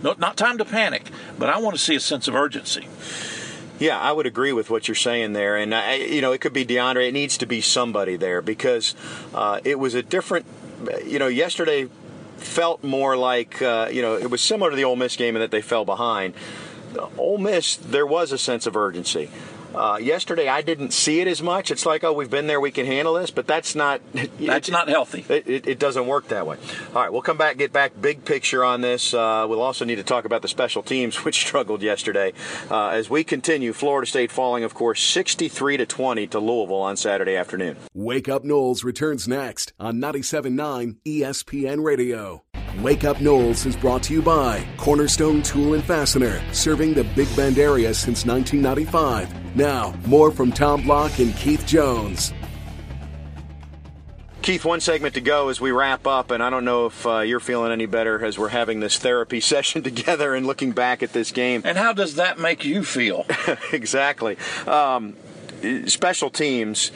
no, 0.03 0.15
not 0.17 0.37
time 0.37 0.57
to 0.57 0.65
panic, 0.65 1.09
but 1.37 1.49
I 1.49 1.59
want 1.59 1.75
to 1.75 1.81
see 1.81 1.95
a 1.95 1.99
sense 1.99 2.27
of 2.27 2.35
urgency. 2.35 2.87
Yeah, 3.79 3.99
I 3.99 4.11
would 4.11 4.27
agree 4.27 4.53
with 4.53 4.69
what 4.69 4.87
you're 4.87 4.95
saying 4.95 5.33
there, 5.33 5.57
and 5.57 5.73
I, 5.73 5.95
you 5.95 6.21
know 6.21 6.33
it 6.33 6.41
could 6.41 6.53
be 6.53 6.65
Deondre. 6.65 7.07
It 7.07 7.13
needs 7.13 7.37
to 7.39 7.47
be 7.47 7.61
somebody 7.61 8.15
there 8.15 8.41
because 8.41 8.93
uh, 9.33 9.59
it 9.63 9.79
was 9.79 9.95
a 9.95 10.03
different. 10.03 10.45
You 11.05 11.19
know, 11.19 11.27
yesterday 11.27 11.89
felt 12.37 12.83
more 12.83 13.17
like 13.17 13.61
uh, 13.61 13.89
you 13.91 14.01
know 14.01 14.15
it 14.15 14.29
was 14.29 14.41
similar 14.41 14.69
to 14.69 14.75
the 14.75 14.83
Ole 14.83 14.95
Miss 14.95 15.15
game 15.15 15.35
in 15.35 15.41
that 15.41 15.51
they 15.51 15.61
fell 15.61 15.85
behind. 15.85 16.35
Ole 17.17 17.37
Miss, 17.37 17.75
there 17.75 18.05
was 18.05 18.31
a 18.31 18.37
sense 18.37 18.67
of 18.67 18.75
urgency. 18.75 19.29
Uh, 19.73 19.97
yesterday, 20.01 20.47
I 20.47 20.61
didn't 20.61 20.91
see 20.91 21.21
it 21.21 21.27
as 21.27 21.41
much. 21.41 21.71
It's 21.71 21.85
like, 21.85 22.03
oh, 22.03 22.13
we've 22.13 22.29
been 22.29 22.47
there, 22.47 22.59
we 22.59 22.71
can 22.71 22.85
handle 22.85 23.13
this, 23.13 23.31
but 23.31 23.47
that's 23.47 23.75
not. 23.75 24.01
That's 24.41 24.69
it, 24.69 24.71
not 24.71 24.89
healthy. 24.89 25.25
It, 25.29 25.47
it, 25.47 25.67
it, 25.67 25.79
doesn't 25.79 26.07
work 26.07 26.29
that 26.29 26.47
way. 26.47 26.57
All 26.95 27.01
right, 27.01 27.11
we'll 27.11 27.21
come 27.21 27.37
back, 27.37 27.57
get 27.57 27.71
back 27.71 27.99
big 27.99 28.25
picture 28.25 28.63
on 28.63 28.81
this. 28.81 29.13
Uh, 29.13 29.45
we'll 29.47 29.61
also 29.61 29.85
need 29.85 29.95
to 29.95 30.03
talk 30.03 30.25
about 30.25 30.41
the 30.41 30.47
special 30.47 30.81
teams, 30.81 31.15
which 31.25 31.35
struggled 31.35 31.81
yesterday. 31.81 32.33
Uh, 32.69 32.89
as 32.89 33.09
we 33.09 33.23
continue, 33.23 33.71
Florida 33.71 34.07
State 34.07 34.31
falling, 34.31 34.63
of 34.63 34.73
course, 34.73 35.01
63 35.01 35.77
to 35.77 35.85
20 35.85 36.27
to 36.27 36.39
Louisville 36.39 36.81
on 36.81 36.97
Saturday 36.97 37.35
afternoon. 37.35 37.77
Wake 37.93 38.27
Up 38.27 38.43
Noles 38.43 38.83
returns 38.83 39.27
next 39.27 39.73
on 39.79 39.97
97.9 39.97 40.97
ESPN 41.05 41.83
Radio. 41.83 42.43
Wake 42.79 43.03
Up 43.03 43.17
Noles 43.17 43.65
is 43.65 43.75
brought 43.75 44.01
to 44.03 44.13
you 44.13 44.21
by 44.21 44.65
Cornerstone 44.77 45.41
Tool 45.41 45.73
and 45.73 45.83
Fastener, 45.83 46.41
serving 46.53 46.93
the 46.93 47.03
Big 47.03 47.33
Bend 47.35 47.59
area 47.59 47.93
since 47.93 48.25
1995. 48.25 49.55
Now, 49.55 49.93
more 50.05 50.31
from 50.31 50.51
Tom 50.51 50.81
Block 50.83 51.19
and 51.19 51.35
Keith 51.35 51.65
Jones. 51.67 52.33
Keith, 54.41 54.65
one 54.65 54.79
segment 54.79 55.13
to 55.13 55.21
go 55.21 55.49
as 55.49 55.61
we 55.61 55.71
wrap 55.71 56.07
up, 56.07 56.31
and 56.31 56.41
I 56.41 56.49
don't 56.49 56.65
know 56.65 56.87
if 56.87 57.05
uh, 57.05 57.19
you're 57.19 57.39
feeling 57.39 57.71
any 57.71 57.85
better 57.85 58.25
as 58.25 58.39
we're 58.39 58.49
having 58.49 58.79
this 58.79 58.97
therapy 58.97 59.39
session 59.41 59.83
together 59.83 60.33
and 60.33 60.47
looking 60.47 60.71
back 60.71 61.03
at 61.03 61.13
this 61.13 61.31
game. 61.31 61.61
And 61.65 61.77
how 61.77 61.93
does 61.93 62.15
that 62.15 62.39
make 62.39 62.65
you 62.65 62.83
feel? 62.83 63.25
exactly. 63.71 64.37
Um, 64.65 65.15
special 65.85 66.29
teams 66.31 66.91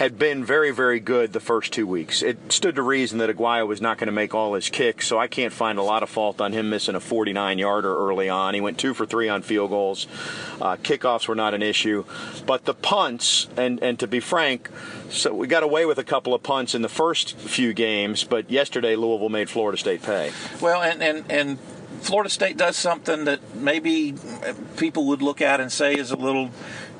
had 0.00 0.18
been 0.18 0.42
very, 0.42 0.70
very 0.70 0.98
good 0.98 1.30
the 1.34 1.40
first 1.40 1.74
two 1.74 1.86
weeks. 1.86 2.22
It 2.22 2.50
stood 2.50 2.76
to 2.76 2.82
reason 2.82 3.18
that 3.18 3.28
Aguayo 3.28 3.66
was 3.66 3.82
not 3.82 3.98
going 3.98 4.06
to 4.06 4.12
make 4.12 4.34
all 4.34 4.54
his 4.54 4.70
kicks, 4.70 5.06
so 5.06 5.18
I 5.18 5.26
can't 5.26 5.52
find 5.52 5.78
a 5.78 5.82
lot 5.82 6.02
of 6.02 6.08
fault 6.08 6.40
on 6.40 6.54
him 6.54 6.70
missing 6.70 6.94
a 6.94 7.00
49 7.00 7.58
yarder 7.58 7.94
early 7.94 8.30
on. 8.30 8.54
He 8.54 8.62
went 8.62 8.78
two 8.78 8.94
for 8.94 9.04
three 9.04 9.28
on 9.28 9.42
field 9.42 9.68
goals. 9.68 10.06
Uh, 10.58 10.76
kickoffs 10.76 11.28
were 11.28 11.34
not 11.34 11.52
an 11.52 11.62
issue. 11.62 12.06
But 12.46 12.64
the 12.64 12.72
punts, 12.72 13.48
and, 13.58 13.78
and 13.82 13.98
to 13.98 14.06
be 14.06 14.20
frank, 14.20 14.70
so 15.10 15.34
we 15.34 15.46
got 15.46 15.62
away 15.62 15.84
with 15.84 15.98
a 15.98 16.04
couple 16.04 16.32
of 16.32 16.42
punts 16.42 16.74
in 16.74 16.80
the 16.80 16.88
first 16.88 17.36
few 17.36 17.74
games, 17.74 18.24
but 18.24 18.50
yesterday 18.50 18.96
Louisville 18.96 19.28
made 19.28 19.50
Florida 19.50 19.76
State 19.76 20.02
pay. 20.02 20.32
Well, 20.62 20.80
and, 20.80 21.02
and, 21.02 21.30
and 21.30 21.58
Florida 22.00 22.30
State 22.30 22.56
does 22.56 22.76
something 22.76 23.24
that 23.26 23.54
maybe 23.54 24.14
people 24.76 25.06
would 25.06 25.22
look 25.22 25.40
at 25.40 25.60
and 25.60 25.70
say 25.70 25.94
is 25.94 26.10
a 26.10 26.16
little 26.16 26.50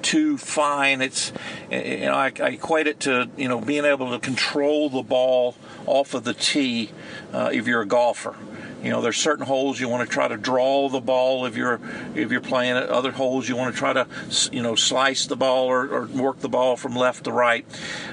too 0.02 0.38
fine. 0.38 1.00
It's 1.00 1.32
you 1.70 2.00
know 2.00 2.14
I, 2.14 2.32
I, 2.40 2.50
equate 2.50 2.86
it 2.86 3.00
to 3.00 3.28
you 3.36 3.48
know 3.48 3.60
being 3.60 3.84
able 3.84 4.10
to 4.10 4.18
control 4.18 4.88
the 4.88 5.02
ball 5.02 5.56
off 5.86 6.14
of 6.14 6.24
the 6.24 6.34
tee 6.34 6.90
uh, 7.32 7.50
if 7.52 7.66
you're 7.66 7.82
a 7.82 7.86
golfer. 7.86 8.36
You 8.82 8.90
know, 8.90 9.02
there's 9.02 9.18
certain 9.18 9.44
holes 9.44 9.78
you 9.78 9.88
want 9.88 10.08
to 10.08 10.12
try 10.12 10.28
to 10.28 10.36
draw 10.36 10.88
the 10.88 11.00
ball 11.00 11.44
if 11.44 11.56
you're 11.56 11.80
if 12.14 12.30
you're 12.30 12.40
playing 12.40 12.76
it. 12.76 12.88
Other 12.88 13.10
holes 13.10 13.48
you 13.48 13.56
want 13.56 13.74
to 13.74 13.78
try 13.78 13.92
to 13.92 14.06
you 14.52 14.62
know 14.62 14.74
slice 14.74 15.26
the 15.26 15.36
ball 15.36 15.66
or, 15.66 15.86
or 15.88 16.06
work 16.06 16.40
the 16.40 16.48
ball 16.48 16.76
from 16.76 16.96
left 16.96 17.24
to 17.24 17.32
right. 17.32 17.66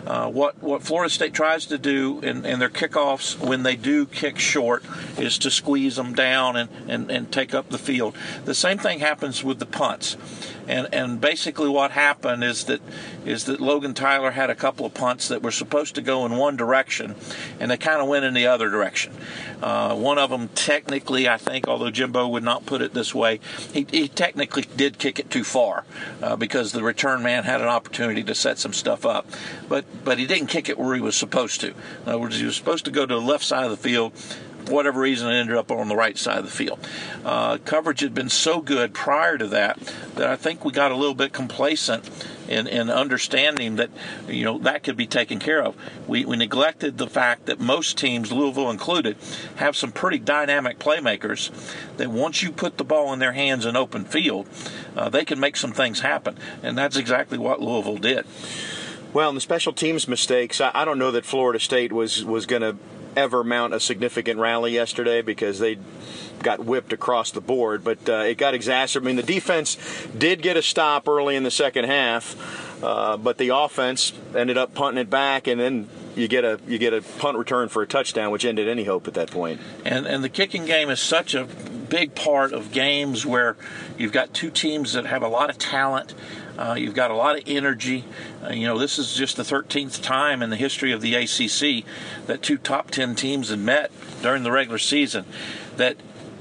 Uh, 0.05 0.30
what 0.30 0.61
what 0.61 0.84
Florida 0.84 1.09
State 1.09 1.34
tries 1.34 1.65
to 1.68 1.78
do 1.78 2.20
in, 2.20 2.45
in 2.45 2.59
their 2.59 2.70
kickoffs 2.70 3.38
when 3.39 3.63
they 3.63 3.76
do 3.76 4.05
kick 4.05 4.39
short 4.39 4.84
is 5.18 5.38
to 5.39 5.49
squeeze 5.49 5.95
them 5.95 6.13
down 6.13 6.55
and, 6.55 6.70
and, 6.88 7.09
and 7.09 7.32
take 7.32 7.53
up 7.53 7.70
the 7.70 7.78
field. 7.78 8.15
The 8.45 8.55
same 8.55 8.78
thing 8.78 8.99
happens 8.99 9.43
with 9.43 9.59
the 9.59 9.65
punts. 9.65 10.18
And 10.68 10.93
and 10.93 11.22
basically 11.22 11.70
what 11.70 11.91
happened 11.91 12.43
is 12.43 12.65
that 12.65 12.82
is 13.26 13.45
that 13.45 13.59
Logan 13.59 13.93
Tyler 13.93 14.32
had 14.32 14.49
a 14.49 14.55
couple 14.55 14.86
of 14.86 14.93
punts 14.93 15.30
that 15.30 15.41
were 15.41 15.51
supposed 15.51 15.95
to 15.95 16.01
go 16.01 16.26
in 16.26 16.36
one 16.36 16.57
direction, 16.57 17.15
and 17.59 17.72
they 17.72 17.78
kind 17.78 18.01
of 18.01 18.07
went 18.07 18.26
in 18.26 18.34
the 18.34 18.47
other 18.47 18.70
direction. 18.70 19.13
Uh, 19.61 19.95
one 19.95 20.18
of 20.18 20.30
them 20.30 20.49
technically, 20.49 21.28
I 21.28 21.38
think, 21.38 21.68
although 21.68 21.89
Jimbo 21.89 22.28
would 22.28 22.43
not 22.43 22.65
put 22.65 22.82
it 22.82 22.93
this 22.93 23.15
way, 23.15 23.39
he, 23.74 23.88
he 23.89 24.07
technically 24.07 24.63
did 24.76 24.99
kick 24.99 25.20
it 25.20 25.32
too 25.32 25.43
far 25.43 25.86
uh, 26.22 26.36
because 26.36 26.72
the 26.72 26.84
return 26.84 27.24
man 27.24 27.43
had 27.43 27.61
an 27.61 27.68
opportunity 27.68 28.24
to 28.24 28.36
set 28.36 28.59
some 28.59 28.74
stuff 28.74 29.05
up, 29.05 29.26
but 29.68 29.86
but 30.03 30.20
he 30.20 30.28
didn't 30.28 30.47
kick 30.47 30.70
it 30.70 30.78
where 30.78 30.95
he 30.95 31.01
was 31.01 31.15
supposed 31.15 31.61
to. 31.61 31.68
In 31.68 31.76
other 32.05 32.20
words, 32.20 32.39
he 32.39 32.45
was 32.45 32.55
supposed 32.55 32.86
to 32.86 32.91
go 32.91 33.05
to 33.05 33.15
the 33.15 33.22
left 33.22 33.43
side 33.43 33.65
of 33.65 33.72
the 33.72 33.78
field 33.78 34.13
whatever 34.70 34.99
reason, 34.99 35.30
ended 35.30 35.55
up 35.55 35.72
on 35.72 35.88
the 35.88 35.95
right 35.95 36.18
side 36.18 36.39
of 36.39 36.45
the 36.45 36.51
field. 36.51 36.80
Uh, 37.24 37.57
coverage 37.65 38.01
had 38.01 38.13
been 38.13 38.30
so 38.30 38.61
good 38.61 38.93
prior 38.93 39.38
to 39.38 39.47
that 39.47 39.80
that 40.15 40.28
I 40.28 40.36
think 40.36 40.65
we 40.65 40.72
got 40.72 40.91
a 40.91 40.95
little 40.95 41.15
bit 41.15 41.34
complacent 41.34 42.09
in, 42.47 42.68
in 42.68 42.89
understanding 42.89 43.76
that 43.76 43.89
you 44.28 44.43
know 44.43 44.57
that 44.59 44.84
could 44.84 44.97
be 44.97 45.07
taken 45.07 45.39
care 45.39 45.63
of. 45.63 45.76
We, 46.07 46.26
we 46.26 46.38
neglected 46.38 46.97
the 46.97 47.07
fact 47.07 47.45
that 47.45 47.59
most 47.59 47.97
teams, 47.97 48.32
Louisville 48.32 48.70
included, 48.70 49.18
have 49.57 49.76
some 49.76 49.91
pretty 49.91 50.20
dynamic 50.20 50.80
playmakers 50.80 51.51
that 51.97 52.09
once 52.09 52.41
you 52.41 52.51
put 52.51 52.78
the 52.78 52.84
ball 52.84 53.13
in 53.13 53.20
their 53.20 53.34
hands 53.34 53.65
in 53.65 53.76
open 53.76 54.05
field, 54.05 54.47
uh, 54.95 55.09
they 55.09 55.26
can 55.26 55.39
make 55.39 55.57
some 55.57 55.72
things 55.72 56.01
happen, 56.01 56.38
and 56.63 56.78
that's 56.78 56.97
exactly 56.97 57.38
what 57.38 57.61
Louisville 57.61 57.97
did. 57.97 58.26
Well, 59.13 59.30
in 59.30 59.36
the 59.36 59.41
special 59.41 59.74
teams 59.74 60.07
mistakes, 60.07 60.61
I, 60.61 60.72
I 60.74 60.86
don't 60.86 60.99
know 60.99 61.11
that 61.11 61.26
Florida 61.26 61.59
State 61.59 61.91
was 61.91 62.24
was 62.24 62.45
going 62.45 62.61
to 62.61 62.78
ever 63.15 63.43
mount 63.43 63.73
a 63.73 63.79
significant 63.79 64.39
rally 64.39 64.73
yesterday 64.73 65.21
because 65.21 65.59
they 65.59 65.77
got 66.43 66.63
whipped 66.63 66.93
across 66.93 67.31
the 67.31 67.41
board, 67.41 67.83
but 67.83 68.07
uh, 68.09 68.17
it 68.17 68.37
got 68.37 68.53
exacerbated. 68.53 69.05
I 69.05 69.07
mean, 69.07 69.15
the 69.25 69.33
defense 69.33 69.77
did 70.17 70.41
get 70.41 70.57
a 70.57 70.61
stop 70.61 71.07
early 71.07 71.35
in 71.35 71.43
the 71.43 71.51
second 71.51 71.85
half, 71.85 72.83
uh, 72.83 73.17
but 73.17 73.37
the 73.37 73.49
offense 73.49 74.13
ended 74.35 74.57
up 74.57 74.73
punting 74.73 75.01
it 75.01 75.09
back, 75.09 75.47
and 75.47 75.59
then 75.59 75.89
you 76.15 76.27
get 76.27 76.43
a 76.43 76.59
you 76.67 76.77
get 76.77 76.93
a 76.93 77.01
punt 77.01 77.37
return 77.37 77.69
for 77.69 77.81
a 77.81 77.87
touchdown, 77.87 78.31
which 78.31 78.45
ended 78.45 78.67
any 78.67 78.83
hope 78.83 79.07
at 79.07 79.13
that 79.15 79.31
point. 79.31 79.61
And 79.85 80.05
and 80.05 80.23
the 80.23 80.29
kicking 80.29 80.65
game 80.65 80.89
is 80.89 80.99
such 80.99 81.33
a 81.35 81.47
big 81.89 82.15
part 82.15 82.53
of 82.53 82.71
games 82.71 83.25
where 83.25 83.55
you've 83.97 84.11
got 84.11 84.33
two 84.33 84.49
teams 84.49 84.93
that 84.93 85.05
have 85.05 85.23
a 85.23 85.27
lot 85.27 85.49
of 85.49 85.57
talent. 85.57 86.13
Uh, 86.57 86.75
you've 86.77 86.95
got 86.95 87.11
a 87.11 87.15
lot 87.15 87.38
of 87.38 87.43
energy. 87.45 88.03
Uh, 88.43 88.49
you 88.49 88.65
know, 88.65 88.77
this 88.77 88.97
is 88.97 89.13
just 89.13 89.38
the 89.38 89.43
13th 89.43 90.01
time 90.01 90.41
in 90.41 90.49
the 90.49 90.55
history 90.55 90.91
of 90.91 91.01
the 91.01 91.13
ACC 91.15 91.85
that 92.25 92.41
two 92.41 92.57
top 92.57 92.91
10 92.91 93.15
teams 93.15 93.49
have 93.49 93.59
met 93.59 93.91
during 94.21 94.43
the 94.43 94.51
regular 94.51 94.79
season. 94.79 95.25
That 95.77 95.97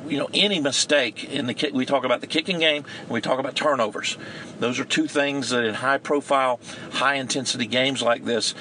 you 0.08 0.18
know 0.18 0.28
any 0.32 0.60
mistake 0.60 1.24
in 1.24 1.46
the 1.46 1.70
we 1.74 1.84
talk 1.84 2.04
about 2.04 2.20
the 2.20 2.26
kicking 2.26 2.58
game 2.58 2.84
and 3.00 3.10
we 3.10 3.20
talk 3.20 3.38
about 3.38 3.56
turnovers 3.56 4.16
those 4.60 4.78
are 4.78 4.84
two 4.84 5.06
things 5.06 5.50
that 5.50 5.64
in 5.64 5.74
high 5.74 5.98
profile 5.98 6.60
high 6.92 7.14
intensity 7.14 7.66
games 7.66 8.02
like 8.02 8.24
this 8.24 8.54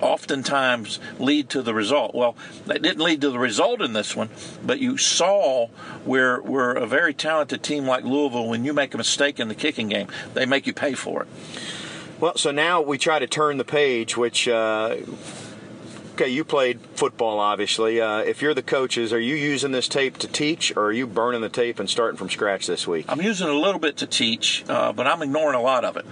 oftentimes 0.00 0.98
lead 1.18 1.48
to 1.50 1.62
the 1.62 1.74
result. 1.74 2.14
Well, 2.14 2.36
that 2.66 2.82
didn't 2.82 3.02
lead 3.02 3.20
to 3.22 3.30
the 3.30 3.38
result 3.38 3.80
in 3.80 3.92
this 3.92 4.14
one, 4.16 4.28
but 4.64 4.78
you 4.80 4.96
saw 4.96 5.68
where 6.04 6.38
where 6.38 6.72
a 6.72 6.86
very 6.86 7.14
talented 7.14 7.62
team 7.62 7.86
like 7.86 8.04
Louisville, 8.04 8.48
when 8.48 8.64
you 8.64 8.72
make 8.72 8.94
a 8.94 8.98
mistake 8.98 9.40
in 9.40 9.48
the 9.48 9.54
kicking 9.54 9.88
game, 9.88 10.08
they 10.34 10.46
make 10.46 10.66
you 10.66 10.72
pay 10.72 10.94
for 10.94 11.22
it. 11.22 11.28
Well, 12.18 12.36
so 12.36 12.50
now 12.50 12.80
we 12.80 12.98
try 12.98 13.18
to 13.18 13.26
turn 13.26 13.58
the 13.58 13.64
page, 13.64 14.16
which. 14.16 14.48
Uh, 14.48 14.96
okay, 16.14 16.30
you 16.30 16.44
played 16.44 16.80
football, 16.94 17.38
obviously. 17.38 18.00
Uh, 18.00 18.20
if 18.20 18.40
you're 18.40 18.54
the 18.54 18.62
coaches, 18.62 19.12
are 19.12 19.20
you 19.20 19.34
using 19.34 19.70
this 19.70 19.86
tape 19.86 20.16
to 20.18 20.26
teach, 20.26 20.74
or 20.74 20.86
are 20.86 20.92
you 20.92 21.06
burning 21.06 21.42
the 21.42 21.50
tape 21.50 21.78
and 21.78 21.90
starting 21.90 22.16
from 22.16 22.30
scratch 22.30 22.66
this 22.66 22.86
week? 22.88 23.04
I'm 23.10 23.20
using 23.20 23.48
a 23.48 23.52
little 23.52 23.78
bit 23.78 23.98
to 23.98 24.06
teach, 24.06 24.64
uh, 24.66 24.94
but 24.94 25.06
I'm 25.06 25.20
ignoring 25.20 25.56
a 25.56 25.60
lot 25.60 25.84
of 25.84 25.98
it. 25.98 26.06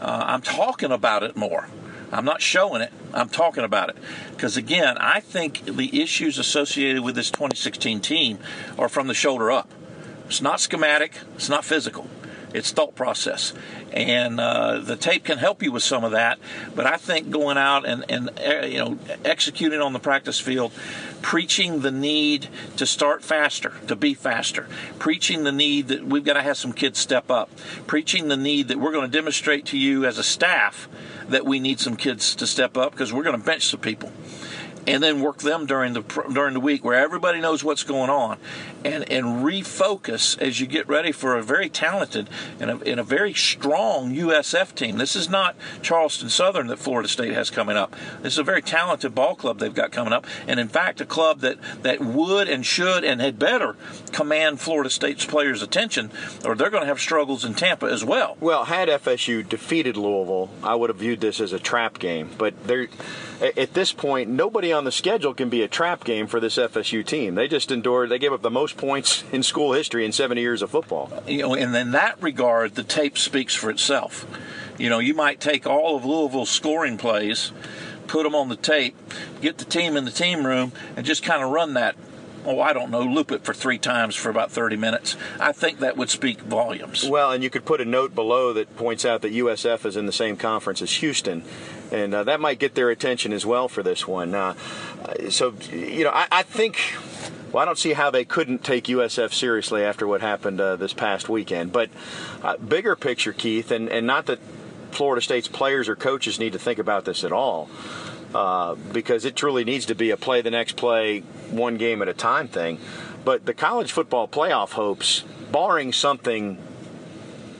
Uh, 0.00 0.24
I'm 0.28 0.40
talking 0.40 0.90
about 0.90 1.22
it 1.22 1.36
more. 1.36 1.68
I'm 2.12 2.24
not 2.24 2.42
showing 2.42 2.82
it, 2.82 2.92
I'm 3.14 3.28
talking 3.28 3.64
about 3.64 3.90
it. 3.90 3.96
Because 4.30 4.56
again, 4.56 4.96
I 4.98 5.20
think 5.20 5.64
the 5.64 6.02
issues 6.02 6.38
associated 6.38 7.02
with 7.02 7.14
this 7.14 7.30
2016 7.30 8.00
team 8.00 8.38
are 8.78 8.88
from 8.88 9.06
the 9.06 9.14
shoulder 9.14 9.50
up. 9.50 9.70
It's 10.26 10.40
not 10.40 10.60
schematic, 10.60 11.18
it's 11.34 11.48
not 11.48 11.64
physical, 11.64 12.08
it's 12.54 12.70
thought 12.72 12.94
process. 12.94 13.52
And 13.92 14.40
uh, 14.40 14.78
the 14.78 14.96
tape 14.96 15.24
can 15.24 15.38
help 15.38 15.62
you 15.62 15.72
with 15.72 15.82
some 15.82 16.04
of 16.04 16.12
that, 16.12 16.38
but 16.74 16.86
I 16.86 16.96
think 16.96 17.30
going 17.30 17.58
out 17.58 17.86
and, 17.86 18.04
and 18.08 18.30
uh, 18.38 18.66
you 18.66 18.78
know 18.78 18.98
executing 19.24 19.80
on 19.80 19.92
the 19.92 19.98
practice 19.98 20.38
field, 20.38 20.72
preaching 21.22 21.80
the 21.80 21.90
need 21.90 22.48
to 22.76 22.86
start 22.86 23.22
faster, 23.22 23.72
to 23.88 23.96
be 23.96 24.14
faster, 24.14 24.68
preaching 24.98 25.44
the 25.44 25.52
need 25.52 25.88
that 25.88 26.04
we've 26.04 26.24
got 26.24 26.34
to 26.34 26.42
have 26.42 26.56
some 26.56 26.72
kids 26.72 26.98
step 26.98 27.30
up, 27.30 27.50
preaching 27.86 28.28
the 28.28 28.36
need 28.36 28.68
that 28.68 28.78
we're 28.78 28.92
going 28.92 29.10
to 29.10 29.16
demonstrate 29.16 29.66
to 29.66 29.78
you 29.78 30.04
as 30.04 30.18
a 30.18 30.24
staff 30.24 30.88
that 31.28 31.44
we 31.44 31.58
need 31.58 31.80
some 31.80 31.96
kids 31.96 32.34
to 32.36 32.46
step 32.46 32.76
up 32.76 32.92
because 32.92 33.12
we're 33.12 33.24
going 33.24 33.38
to 33.38 33.44
bench 33.44 33.66
some 33.66 33.80
people 33.80 34.12
and 34.86 35.02
then 35.02 35.20
work 35.20 35.38
them 35.38 35.66
during 35.66 35.92
the 35.92 36.00
during 36.32 36.54
the 36.54 36.60
week 36.60 36.84
where 36.84 36.96
everybody 36.96 37.40
knows 37.40 37.62
what's 37.62 37.84
going 37.84 38.10
on, 38.10 38.38
and 38.84 39.10
and 39.10 39.44
refocus 39.44 40.40
as 40.40 40.60
you 40.60 40.66
get 40.66 40.88
ready 40.88 41.12
for 41.12 41.36
a 41.36 41.42
very 41.42 41.68
talented 41.68 42.28
and 42.58 42.70
a, 42.70 42.76
and 42.90 43.00
a 43.00 43.02
very 43.02 43.34
strong 43.34 44.14
USF 44.14 44.74
team. 44.74 44.98
This 44.98 45.16
is 45.16 45.28
not 45.28 45.56
Charleston 45.82 46.28
Southern 46.28 46.68
that 46.68 46.78
Florida 46.78 47.08
State 47.08 47.32
has 47.32 47.50
coming 47.50 47.76
up. 47.76 47.94
This 48.22 48.34
is 48.34 48.38
a 48.38 48.44
very 48.44 48.62
talented 48.62 49.14
ball 49.14 49.34
club 49.34 49.58
they've 49.58 49.74
got 49.74 49.92
coming 49.92 50.12
up, 50.12 50.26
and 50.46 50.60
in 50.60 50.68
fact 50.68 51.00
a 51.00 51.06
club 51.06 51.40
that 51.40 51.58
that 51.82 52.00
would 52.00 52.48
and 52.48 52.64
should 52.64 53.04
and 53.04 53.20
had 53.20 53.38
better 53.38 53.76
command 54.12 54.60
Florida 54.60 54.90
State's 54.90 55.24
players' 55.24 55.62
attention, 55.62 56.10
or 56.44 56.54
they're 56.54 56.70
going 56.70 56.82
to 56.82 56.86
have 56.86 57.00
struggles 57.00 57.44
in 57.44 57.54
Tampa 57.54 57.86
as 57.86 58.04
well. 58.04 58.36
Well, 58.40 58.64
had 58.64 58.88
FSU 58.88 59.48
defeated 59.48 59.96
Louisville, 59.96 60.50
I 60.62 60.74
would 60.74 60.90
have 60.90 60.98
viewed 60.98 61.20
this 61.20 61.40
as 61.40 61.52
a 61.52 61.58
trap 61.58 61.98
game, 61.98 62.30
but 62.38 62.54
at 63.40 63.74
this 63.74 63.92
point, 63.92 64.28
nobody 64.28 64.72
on 64.72 64.84
the 64.84 64.92
schedule 64.92 65.34
can 65.34 65.48
be 65.48 65.62
a 65.62 65.68
trap 65.68 66.04
game 66.04 66.26
for 66.26 66.40
this 66.40 66.56
FSU 66.56 67.04
team. 67.04 67.34
They 67.34 67.48
just 67.48 67.70
endured, 67.70 68.10
they 68.10 68.18
gave 68.18 68.32
up 68.32 68.42
the 68.42 68.50
most 68.50 68.69
points 68.72 69.24
in 69.32 69.42
school 69.42 69.72
history 69.72 70.04
in 70.04 70.12
70 70.12 70.40
years 70.40 70.62
of 70.62 70.70
football. 70.70 71.22
You 71.26 71.42
know, 71.42 71.54
and 71.54 71.74
in 71.74 71.92
that 71.92 72.22
regard, 72.22 72.74
the 72.74 72.82
tape 72.82 73.18
speaks 73.18 73.54
for 73.54 73.70
itself. 73.70 74.26
You 74.78 74.88
know, 74.88 74.98
you 74.98 75.14
might 75.14 75.40
take 75.40 75.66
all 75.66 75.96
of 75.96 76.04
Louisville's 76.04 76.50
scoring 76.50 76.96
plays, 76.96 77.52
put 78.06 78.24
them 78.24 78.34
on 78.34 78.48
the 78.48 78.56
tape, 78.56 78.96
get 79.40 79.58
the 79.58 79.64
team 79.64 79.96
in 79.96 80.04
the 80.04 80.10
team 80.10 80.46
room, 80.46 80.72
and 80.96 81.04
just 81.04 81.22
kind 81.22 81.42
of 81.42 81.50
run 81.50 81.74
that 81.74 81.96
oh, 82.44 82.60
I 82.60 82.72
don't 82.72 82.90
know, 82.90 83.02
loop 83.02 83.32
it 83.32 83.44
for 83.44 83.52
three 83.52 83.78
times 83.78 84.14
for 84.14 84.30
about 84.30 84.50
30 84.50 84.76
minutes. 84.76 85.16
I 85.38 85.52
think 85.52 85.80
that 85.80 85.96
would 85.96 86.10
speak 86.10 86.40
volumes. 86.40 87.08
Well, 87.08 87.32
and 87.32 87.42
you 87.42 87.50
could 87.50 87.64
put 87.64 87.80
a 87.80 87.84
note 87.84 88.14
below 88.14 88.52
that 88.52 88.76
points 88.76 89.04
out 89.04 89.22
that 89.22 89.32
USF 89.32 89.84
is 89.84 89.96
in 89.96 90.06
the 90.06 90.12
same 90.12 90.36
conference 90.36 90.82
as 90.82 90.92
Houston, 90.94 91.44
and 91.92 92.14
uh, 92.14 92.24
that 92.24 92.40
might 92.40 92.58
get 92.58 92.74
their 92.74 92.90
attention 92.90 93.32
as 93.32 93.44
well 93.44 93.68
for 93.68 93.82
this 93.82 94.06
one. 94.06 94.34
Uh, 94.34 94.54
so, 95.28 95.54
you 95.72 96.04
know, 96.04 96.10
I, 96.10 96.28
I, 96.30 96.42
think. 96.42 96.80
Well, 97.52 97.62
I 97.62 97.64
don't 97.64 97.78
see 97.78 97.94
how 97.94 98.10
they 98.10 98.24
couldn't 98.24 98.62
take 98.62 98.84
USF 98.84 99.32
seriously 99.32 99.82
after 99.82 100.06
what 100.06 100.20
happened 100.20 100.60
uh, 100.60 100.76
this 100.76 100.92
past 100.92 101.28
weekend. 101.28 101.72
But 101.72 101.90
uh, 102.42 102.56
bigger 102.58 102.94
picture, 102.94 103.32
Keith, 103.32 103.72
and, 103.72 103.88
and 103.88 104.06
not 104.06 104.26
that 104.26 104.38
Florida 104.92 105.20
State's 105.20 105.48
players 105.48 105.88
or 105.88 105.96
coaches 105.96 106.38
need 106.38 106.52
to 106.52 106.58
think 106.60 106.78
about 106.78 107.04
this 107.04 107.24
at 107.24 107.32
all 107.32 107.68
uh, 108.34 108.76
because 108.92 109.24
it 109.24 109.34
truly 109.34 109.64
needs 109.64 109.86
to 109.86 109.94
be 109.94 110.10
a 110.10 110.16
play 110.16 110.42
the 110.42 110.50
next 110.50 110.76
play, 110.76 111.20
one 111.50 111.76
game 111.76 112.02
at 112.02 112.08
a 112.08 112.14
time 112.14 112.46
thing. 112.46 112.78
But 113.24 113.46
the 113.46 113.54
college 113.54 113.90
football 113.90 114.28
playoff 114.28 114.70
hopes, 114.70 115.24
barring 115.50 115.92
something 115.92 116.58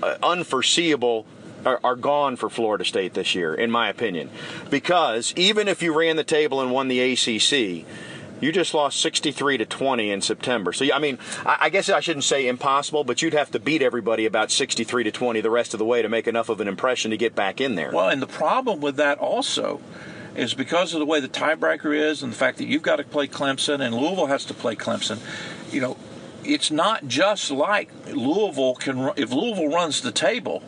uh, 0.02 0.16
unforeseeable, 0.22 1.26
are, 1.66 1.80
are, 1.84 1.96
gone 1.96 2.36
for 2.36 2.48
Florida 2.48 2.86
State 2.86 3.12
this 3.12 3.34
year, 3.34 3.52
in 3.52 3.70
my 3.70 3.88
opinion. 3.88 4.30
Because 4.70 5.34
even 5.36 5.68
if 5.68 5.82
you 5.82 5.98
ran 5.98 6.16
the 6.16 6.24
table 6.24 6.60
and 6.62 6.70
won 6.70 6.88
the 6.88 7.00
ACC, 7.00 7.84
you 8.40 8.52
just 8.52 8.74
lost 8.74 9.00
63 9.00 9.58
to 9.58 9.66
20 9.66 10.10
in 10.10 10.20
September. 10.20 10.72
So, 10.72 10.86
I 10.92 10.98
mean, 10.98 11.18
I 11.44 11.68
guess 11.68 11.88
I 11.88 12.00
shouldn't 12.00 12.24
say 12.24 12.46
impossible, 12.46 13.04
but 13.04 13.22
you'd 13.22 13.34
have 13.34 13.50
to 13.52 13.58
beat 13.58 13.82
everybody 13.82 14.26
about 14.26 14.50
63 14.50 15.04
to 15.04 15.10
20 15.10 15.40
the 15.40 15.50
rest 15.50 15.74
of 15.74 15.78
the 15.78 15.84
way 15.84 16.02
to 16.02 16.08
make 16.08 16.26
enough 16.26 16.48
of 16.48 16.60
an 16.60 16.68
impression 16.68 17.10
to 17.10 17.16
get 17.16 17.34
back 17.34 17.60
in 17.60 17.74
there. 17.74 17.90
Well, 17.92 18.08
and 18.08 18.22
the 18.22 18.26
problem 18.26 18.80
with 18.80 18.96
that 18.96 19.18
also 19.18 19.80
is 20.34 20.54
because 20.54 20.94
of 20.94 21.00
the 21.00 21.06
way 21.06 21.20
the 21.20 21.28
tiebreaker 21.28 21.96
is 21.96 22.22
and 22.22 22.32
the 22.32 22.36
fact 22.36 22.58
that 22.58 22.66
you've 22.66 22.82
got 22.82 22.96
to 22.96 23.04
play 23.04 23.26
Clemson 23.26 23.80
and 23.80 23.94
Louisville 23.94 24.26
has 24.26 24.44
to 24.46 24.54
play 24.54 24.76
Clemson. 24.76 25.18
You 25.72 25.80
know, 25.80 25.96
it's 26.44 26.70
not 26.70 27.06
just 27.06 27.50
like 27.50 27.90
Louisville 28.06 28.74
can. 28.74 29.12
If 29.16 29.32
Louisville 29.32 29.70
runs 29.70 30.00
the 30.00 30.12
table, 30.12 30.62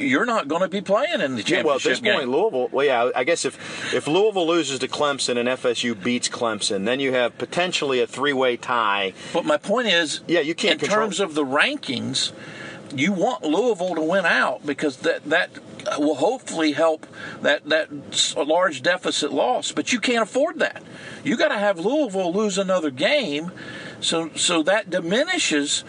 you're 0.00 0.26
not 0.26 0.48
going 0.48 0.62
to 0.62 0.68
be 0.68 0.80
playing 0.80 1.20
in 1.20 1.36
the 1.36 1.42
championship 1.42 1.50
Yeah, 1.50 1.62
well, 1.64 1.76
at 1.76 1.82
this 1.82 2.00
game. 2.00 2.14
point, 2.14 2.28
Louisville. 2.28 2.68
Well, 2.72 2.86
yeah, 2.86 3.10
I 3.14 3.24
guess 3.24 3.44
if 3.44 3.94
if 3.94 4.06
Louisville 4.08 4.46
loses 4.46 4.78
to 4.80 4.88
Clemson 4.88 5.36
and 5.36 5.48
FSU 5.48 6.00
beats 6.02 6.28
Clemson, 6.28 6.84
then 6.84 7.00
you 7.00 7.12
have 7.12 7.36
potentially 7.38 8.00
a 8.00 8.06
three-way 8.06 8.56
tie. 8.56 9.12
But 9.32 9.44
my 9.44 9.56
point 9.56 9.88
is, 9.88 10.20
yeah, 10.26 10.40
you 10.40 10.54
can't 10.54 10.74
in 10.74 10.78
control. 10.80 11.00
terms 11.06 11.20
of 11.20 11.34
the 11.34 11.44
rankings, 11.44 12.32
you 12.94 13.12
want 13.12 13.44
Louisville 13.44 13.94
to 13.94 14.02
win 14.02 14.26
out 14.26 14.66
because 14.66 14.96
that 14.98 15.24
that 15.24 15.50
will 15.98 16.16
hopefully 16.16 16.72
help 16.72 17.06
that 17.42 17.64
that 17.66 17.88
large 18.36 18.82
deficit 18.82 19.32
loss. 19.32 19.72
But 19.72 19.92
you 19.92 20.00
can't 20.00 20.22
afford 20.22 20.58
that. 20.58 20.82
You 21.24 21.36
got 21.36 21.48
to 21.48 21.58
have 21.58 21.78
Louisville 21.78 22.32
lose 22.32 22.58
another 22.58 22.90
game, 22.90 23.52
so 24.00 24.30
so 24.36 24.62
that 24.64 24.90
diminishes 24.90 25.84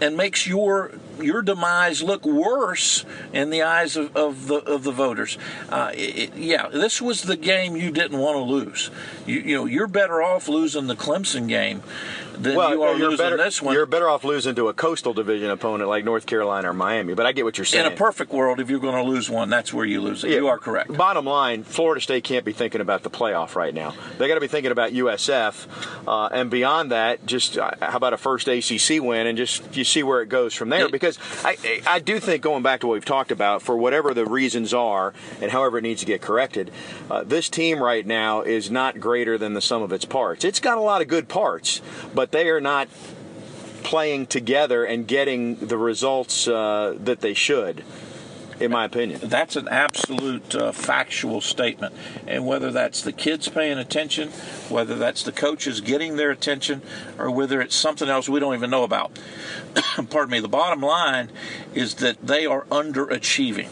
and 0.00 0.16
makes 0.16 0.46
your 0.46 0.92
your 1.20 1.42
demise 1.42 2.02
look 2.02 2.24
worse 2.24 3.04
in 3.32 3.50
the 3.50 3.62
eyes 3.62 3.96
of, 3.96 4.16
of 4.16 4.46
the 4.48 4.56
of 4.56 4.84
the 4.84 4.92
voters. 4.92 5.38
Uh, 5.68 5.92
it, 5.94 6.34
yeah, 6.36 6.68
this 6.68 7.00
was 7.00 7.22
the 7.22 7.36
game 7.36 7.76
you 7.76 7.90
didn't 7.90 8.18
want 8.18 8.36
to 8.36 8.42
lose. 8.42 8.90
You, 9.26 9.40
you 9.40 9.56
know, 9.56 9.66
you're 9.66 9.86
better 9.86 10.22
off 10.22 10.48
losing 10.48 10.86
the 10.86 10.96
Clemson 10.96 11.48
game 11.48 11.82
well, 12.40 12.70
you 12.70 12.82
are 12.82 12.96
you're 12.96 13.10
losing 13.10 13.24
better, 13.24 13.36
this 13.36 13.62
one. 13.62 13.74
You're 13.74 13.86
better 13.86 14.08
off 14.08 14.24
losing 14.24 14.54
to 14.56 14.68
a 14.68 14.74
coastal 14.74 15.14
division 15.14 15.50
opponent 15.50 15.88
like 15.88 16.04
North 16.04 16.26
Carolina 16.26 16.70
or 16.70 16.72
Miami. 16.72 17.14
But 17.14 17.26
I 17.26 17.32
get 17.32 17.44
what 17.44 17.58
you're 17.58 17.64
saying. 17.64 17.86
In 17.86 17.92
a 17.92 17.96
perfect 17.96 18.32
world, 18.32 18.60
if 18.60 18.70
you're 18.70 18.80
going 18.80 19.02
to 19.02 19.10
lose 19.10 19.30
one, 19.30 19.50
that's 19.50 19.72
where 19.72 19.84
you 19.84 20.00
lose 20.00 20.24
it. 20.24 20.30
Yeah, 20.30 20.38
You 20.38 20.48
are 20.48 20.58
correct. 20.58 20.96
Bottom 20.96 21.24
line, 21.24 21.64
Florida 21.64 22.00
State 22.00 22.24
can't 22.24 22.44
be 22.44 22.52
thinking 22.52 22.80
about 22.80 23.02
the 23.02 23.10
playoff 23.10 23.54
right 23.54 23.74
now. 23.74 23.94
They 24.18 24.28
got 24.28 24.34
to 24.34 24.40
be 24.40 24.48
thinking 24.48 24.72
about 24.72 24.92
USF, 24.92 25.66
uh, 26.06 26.28
and 26.32 26.50
beyond 26.50 26.92
that, 26.92 27.24
just 27.26 27.58
uh, 27.58 27.70
how 27.80 27.96
about 27.96 28.12
a 28.12 28.16
first 28.16 28.48
ACC 28.48 29.02
win, 29.02 29.26
and 29.26 29.36
just 29.38 29.76
you 29.76 29.84
see 29.84 30.02
where 30.02 30.22
it 30.22 30.28
goes 30.28 30.54
from 30.54 30.68
there. 30.68 30.88
Because 30.88 31.18
I, 31.44 31.82
I 31.86 31.98
do 31.98 32.20
think 32.20 32.42
going 32.42 32.62
back 32.62 32.80
to 32.80 32.86
what 32.86 32.94
we've 32.94 33.04
talked 33.04 33.30
about, 33.30 33.62
for 33.62 33.76
whatever 33.76 34.14
the 34.14 34.26
reasons 34.26 34.74
are, 34.74 35.12
and 35.40 35.50
however 35.50 35.78
it 35.78 35.82
needs 35.82 36.00
to 36.00 36.06
get 36.06 36.20
corrected, 36.20 36.70
uh, 37.10 37.22
this 37.24 37.48
team 37.48 37.82
right 37.82 38.06
now 38.06 38.42
is 38.42 38.70
not 38.70 39.00
greater 39.00 39.38
than 39.38 39.54
the 39.54 39.60
sum 39.60 39.82
of 39.82 39.92
its 39.92 40.04
parts. 40.04 40.44
It's 40.44 40.60
got 40.60 40.78
a 40.78 40.80
lot 40.80 41.02
of 41.02 41.08
good 41.08 41.28
parts, 41.28 41.80
but 42.14 42.23
they 42.32 42.48
are 42.48 42.60
not 42.60 42.88
playing 43.82 44.26
together 44.26 44.84
and 44.84 45.06
getting 45.06 45.56
the 45.56 45.76
results 45.76 46.48
uh, 46.48 46.96
that 46.98 47.20
they 47.20 47.34
should, 47.34 47.84
in 48.58 48.70
my 48.70 48.84
opinion. 48.84 49.20
That's 49.22 49.56
an 49.56 49.68
absolute 49.68 50.54
uh, 50.54 50.72
factual 50.72 51.40
statement. 51.40 51.94
And 52.26 52.46
whether 52.46 52.70
that's 52.72 53.02
the 53.02 53.12
kids 53.12 53.48
paying 53.48 53.78
attention, 53.78 54.30
whether 54.68 54.96
that's 54.96 55.22
the 55.22 55.32
coaches 55.32 55.80
getting 55.80 56.16
their 56.16 56.30
attention, 56.30 56.82
or 57.18 57.30
whether 57.30 57.60
it's 57.60 57.76
something 57.76 58.08
else 58.08 58.28
we 58.28 58.40
don't 58.40 58.54
even 58.54 58.70
know 58.70 58.84
about. 58.84 59.18
Pardon 60.10 60.30
me. 60.30 60.40
The 60.40 60.48
bottom 60.48 60.80
line 60.80 61.30
is 61.74 61.96
that 61.96 62.26
they 62.26 62.46
are 62.46 62.64
underachieving. 62.66 63.68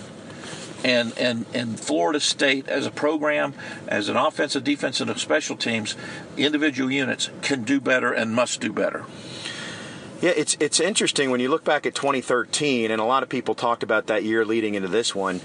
And, 0.85 1.17
and, 1.17 1.47
and 1.55 1.79
Florida 1.79 2.19
State, 2.19 2.69
as 2.69 2.87
a 2.87 2.91
program, 2.91 3.55
as 3.87 4.09
an 4.09 4.17
offensive, 4.17 4.65
defensive, 4.65 5.09
and 5.09 5.19
special 5.19 5.57
teams, 5.57 5.95
individual 6.37 6.91
units 6.91 7.31
can 7.41 7.63
do 7.63 7.81
better 7.81 8.13
and 8.13 8.35
must 8.35 8.61
do 8.61 8.73
better. 8.73 9.05
Yeah, 10.21 10.33
it's 10.37 10.57
it's 10.61 10.79
interesting 10.79 11.31
when 11.31 11.41
you 11.41 11.49
look 11.49 11.65
back 11.65 11.85
at 11.85 11.97
2013, 11.97 12.93
and 12.93 13.01
a 13.01 13.05
lot 13.05 13.25
of 13.25 13.29
people 13.29 13.57
talked 13.57 13.83
about 13.83 14.07
that 14.07 14.23
year 14.23 14.45
leading 14.45 14.75
into 14.75 14.87
this 14.87 15.17
one. 15.17 15.41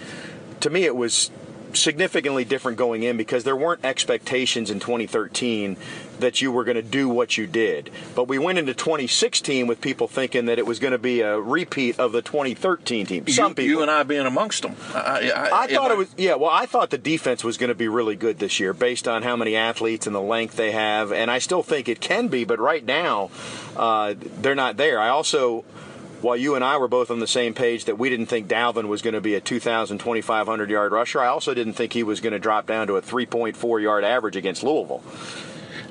To 0.60 0.70
me, 0.70 0.84
it 0.84 0.96
was 0.96 1.32
significantly 1.74 2.46
different 2.46 2.78
going 2.78 3.04
in 3.04 3.18
because 3.18 3.44
there 3.44 3.56
weren't 3.56 3.84
expectations 3.84 4.70
in 4.70 4.80
2013 4.80 5.78
that 6.20 6.42
you 6.42 6.52
were 6.52 6.64
going 6.64 6.76
to 6.76 6.82
do 6.82 7.08
what 7.10 7.38
you 7.38 7.48
did. 7.48 7.90
But 8.16 8.28
we 8.28 8.38
went 8.38 8.58
into 8.58 8.74
2016 8.74 9.68
with 9.68 9.82
people 9.82 10.08
thinking 10.08 10.46
that 10.46 10.60
it 10.60 10.66
was 10.66 10.80
going 10.80 10.92
to 10.92 10.98
be 10.98 11.22
a 11.22 11.40
repeat 11.40 12.00
of 12.00 12.12
the 12.12 12.22
2013 12.22 13.06
team. 13.06 13.28
Some 13.28 13.52
you, 13.52 13.56
people. 13.56 13.66
you 13.66 13.82
and 13.82 13.92
I 13.92 14.04
being 14.04 14.26
amongst 14.26 14.64
them. 14.64 14.76
I, 14.94 15.32
I, 15.36 15.64
I 15.64 15.68
thought 15.68 15.92
it 15.92 15.98
was 15.98 16.14
yeah. 16.18 16.36
Well, 16.36 16.52
I 16.52 16.66
thought 16.66 16.90
the 16.90 16.98
defense 16.98 17.44
was 17.44 17.58
going 17.58 17.70
to 17.70 17.76
be 17.76 17.88
really 17.88 18.16
good 18.16 18.40
this 18.40 18.60
year 18.60 18.74
based 18.74 19.08
on 19.08 19.24
how 19.24 19.36
many 19.36 19.56
athletes 19.56 20.08
and 20.08 20.16
the 20.16 20.22
length 20.22 20.56
they 20.56 20.72
have, 20.72 21.12
and 21.12 21.30
I 21.30 21.40
still 21.40 21.64
think 21.64 21.88
it 21.88 22.00
can 22.00 22.28
be. 22.28 22.44
But 22.44 22.60
right 22.60 22.84
now, 22.84 23.30
uh, 23.76 24.16
they're 24.18 24.56
not 24.56 24.78
there. 24.78 25.00
I 25.00 25.10
also. 25.10 25.66
While 26.20 26.36
you 26.36 26.56
and 26.56 26.64
I 26.64 26.78
were 26.78 26.88
both 26.88 27.12
on 27.12 27.20
the 27.20 27.28
same 27.28 27.54
page 27.54 27.86
that 27.86 28.00
we 28.00 28.10
didn't 28.10 28.26
think 28.26 28.48
Dalvin 28.48 28.88
was 28.88 29.04
going 29.04 29.14
to 29.14 29.22
be 29.22 29.36
a 29.36 29.40
2,000, 29.40 30.00
2,500 30.00 30.68
yard 30.68 30.92
rusher, 30.92 31.22
I 31.22 31.28
also 31.28 31.54
didn't 31.54 31.74
think 31.74 31.94
he 31.94 32.02
was 32.02 32.22
going 32.22 32.34
to 32.34 32.40
drop 32.40 32.66
down 32.66 32.88
to 32.88 32.96
a 32.96 33.04
3.4 33.04 33.82
yard 33.84 34.04
average 34.04 34.36
against 34.36 34.64
Louisville. 34.64 35.04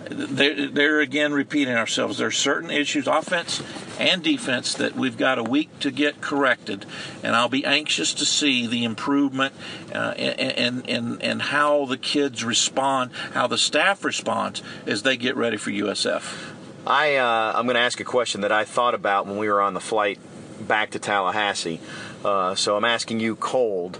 They're, 0.09 1.01
again 1.01 1.33
repeating 1.33 1.75
ourselves. 1.75 2.19
There 2.19 2.29
are 2.29 2.33
certain 2.33 2.71
issues, 2.71 3.07
offense 3.07 3.63
and 3.99 4.23
defense, 4.23 4.75
that 4.75 4.97
we've 4.97 5.17
got 5.17 5.39
a 5.39 5.43
week 5.43 5.79
to 5.81 5.91
get 5.91 6.21
corrected, 6.21 6.87
and 7.23 7.37
I'll 7.37 7.49
be 7.49 7.65
anxious 7.65 8.15
to 8.15 8.25
see 8.25 8.67
the 8.67 8.85
improvement 8.85 9.55
uh, 9.95 10.15
and, 10.17 10.89
and 10.89 11.23
and 11.23 11.43
how 11.43 11.87
the 11.87 11.97
kids 11.97 12.45
respond, 12.45 13.13
how 13.33 13.47
the 13.47 13.59
staff 13.59 14.05
responds 14.05 14.63
as 14.87 15.03
they 15.03 15.17
get 15.17 15.37
ready 15.37 15.57
for 15.57 15.71
USF. 15.71 16.55
I 16.87 17.17
uh, 17.17 17.53
I'm 17.55 17.67
going 17.67 17.75
to 17.75 17.81
ask 17.81 17.99
a 18.01 18.05
question 18.05 18.43
that 18.43 18.53
I 18.53 18.65
thought 18.65 18.95
about 18.95 19.27
when 19.27 19.39
we 19.39 19.49
were 19.49 19.61
on 19.61 19.75
the 19.75 19.81
flight 19.81 20.19
back 20.61 20.91
to 20.91 20.99
Tallahassee. 20.99 21.81
Uh, 22.25 22.55
so 22.55 22.77
I'm 22.77 22.85
asking 22.85 23.21
you 23.21 23.37
cold. 23.37 23.99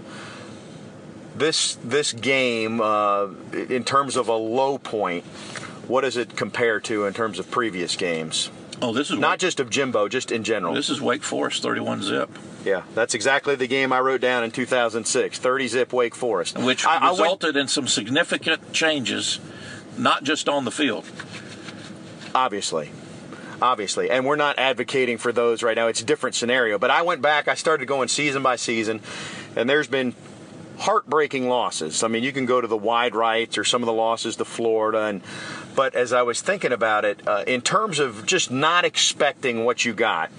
This 1.35 1.75
this 1.83 2.13
game, 2.13 2.81
uh, 2.81 3.27
in 3.51 3.83
terms 3.83 4.15
of 4.15 4.27
a 4.27 4.35
low 4.35 4.77
point, 4.77 5.23
what 5.87 6.01
does 6.01 6.17
it 6.17 6.35
compare 6.35 6.79
to 6.81 7.05
in 7.05 7.13
terms 7.13 7.39
of 7.39 7.49
previous 7.51 7.95
games? 7.95 8.49
Oh, 8.81 8.93
this 8.93 9.09
is 9.09 9.17
not 9.17 9.39
just 9.39 9.59
of 9.59 9.69
Jimbo, 9.71 10.07
just 10.07 10.31
in 10.31 10.43
general. 10.43 10.73
This 10.75 10.89
is 10.89 11.01
Wake 11.01 11.23
Forest 11.23 11.63
31 11.63 12.03
zip. 12.03 12.29
Yeah, 12.63 12.83
that's 12.93 13.15
exactly 13.15 13.55
the 13.55 13.65
game 13.67 13.91
I 13.91 13.99
wrote 14.01 14.21
down 14.21 14.43
in 14.43 14.51
2006. 14.51 15.39
30 15.39 15.67
zip 15.67 15.93
Wake 15.93 16.13
Forest, 16.13 16.59
which 16.59 16.85
I, 16.85 16.97
I 16.97 17.05
went- 17.07 17.19
resulted 17.19 17.57
in 17.57 17.67
some 17.67 17.87
significant 17.87 18.73
changes, 18.73 19.39
not 19.97 20.23
just 20.23 20.47
on 20.47 20.63
the 20.65 20.71
field. 20.71 21.05
obviously 22.35 22.91
obviously 23.61 24.11
and 24.11 24.23
we're 24.25 24.35
not 24.35 24.59
advocating 24.59 25.17
for 25.17 25.31
those 25.31 25.63
right 25.63 25.75
now 25.75 25.87
it's 25.87 26.01
a 26.01 26.05
different 26.05 26.35
scenario 26.35 26.77
but 26.77 26.91
i 26.91 27.01
went 27.01 27.21
back 27.21 27.47
i 27.47 27.55
started 27.55 27.87
going 27.87 28.07
season 28.07 28.43
by 28.43 28.55
season 28.55 29.01
and 29.55 29.67
there's 29.67 29.87
been 29.87 30.13
heartbreaking 30.77 31.47
losses 31.47 32.03
i 32.03 32.07
mean 32.07 32.23
you 32.23 32.31
can 32.31 32.45
go 32.45 32.61
to 32.61 32.67
the 32.67 32.77
wide 32.77 33.15
rights 33.15 33.57
or 33.57 33.63
some 33.63 33.81
of 33.81 33.87
the 33.87 33.93
losses 33.93 34.35
to 34.35 34.45
florida 34.45 35.05
and 35.05 35.21
but 35.75 35.95
as 35.95 36.13
i 36.13 36.21
was 36.21 36.41
thinking 36.41 36.71
about 36.71 37.03
it 37.03 37.27
uh, 37.27 37.43
in 37.47 37.61
terms 37.61 37.99
of 37.99 38.25
just 38.25 38.51
not 38.51 38.85
expecting 38.85 39.65
what 39.65 39.83
you 39.83 39.93
got 39.93 40.31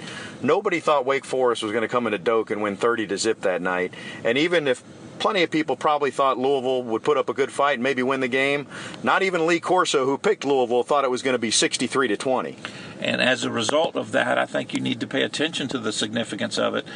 nobody 0.43 0.81
thought 0.81 1.05
wake 1.05 1.25
forest 1.25 1.63
was 1.63 1.73
going 1.73 1.83
to 1.83 1.89
come 1.89 2.07
into 2.07 2.19
doak 2.19 2.51
and 2.51 2.63
win 2.63 2.77
30 2.77 3.07
to 3.09 3.19
zip 3.19 3.41
that 3.41 3.61
night 3.61 3.93
and 4.25 4.39
even 4.39 4.69
if 4.69 4.83
plenty 5.19 5.43
of 5.43 5.51
people 5.51 5.77
probably 5.77 6.11
thought 6.11 6.39
Louisville 6.39 6.83
would 6.85 7.03
put 7.03 7.17
up 7.17 7.29
a 7.29 7.35
good 7.35 7.53
fight 7.53 7.75
and 7.75 7.83
maybe 7.83 8.03
win 8.03 8.21
the 8.21 8.29
game. 8.29 8.67
Not 9.03 9.23
even 9.23 9.47
Lee 9.47 9.61
Corso, 9.61 10.07
who 10.07 10.17
picked 10.17 10.45
Louisville, 10.45 10.83
thought 10.83 11.05
it 11.05 11.11
was 11.11 11.23
going 11.23 11.35
to 11.35 11.39
be 11.39 11.51
63 11.51 12.09
to 12.09 12.17
20. 12.17 12.57
And 13.01 13.21
as 13.21 13.45
a 13.45 13.51
result 13.51 13.97
of 13.97 14.13
that, 14.13 14.39
I 14.39 14.47
think 14.47 14.75
you 14.75 14.81
need 14.81 15.01
to 15.01 15.07
pay 15.07 15.23
attention 15.23 15.69
to 15.69 15.79
the 15.79 15.93
significance 15.93 16.59
of 16.59 16.75
it. 16.75 16.87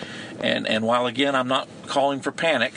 And 0.40 0.66
and 0.66 0.84
while 0.84 1.06
again, 1.06 1.34
I'm 1.34 1.48
not 1.48 1.68
calling 1.86 2.20
for 2.20 2.32
panic, 2.32 2.74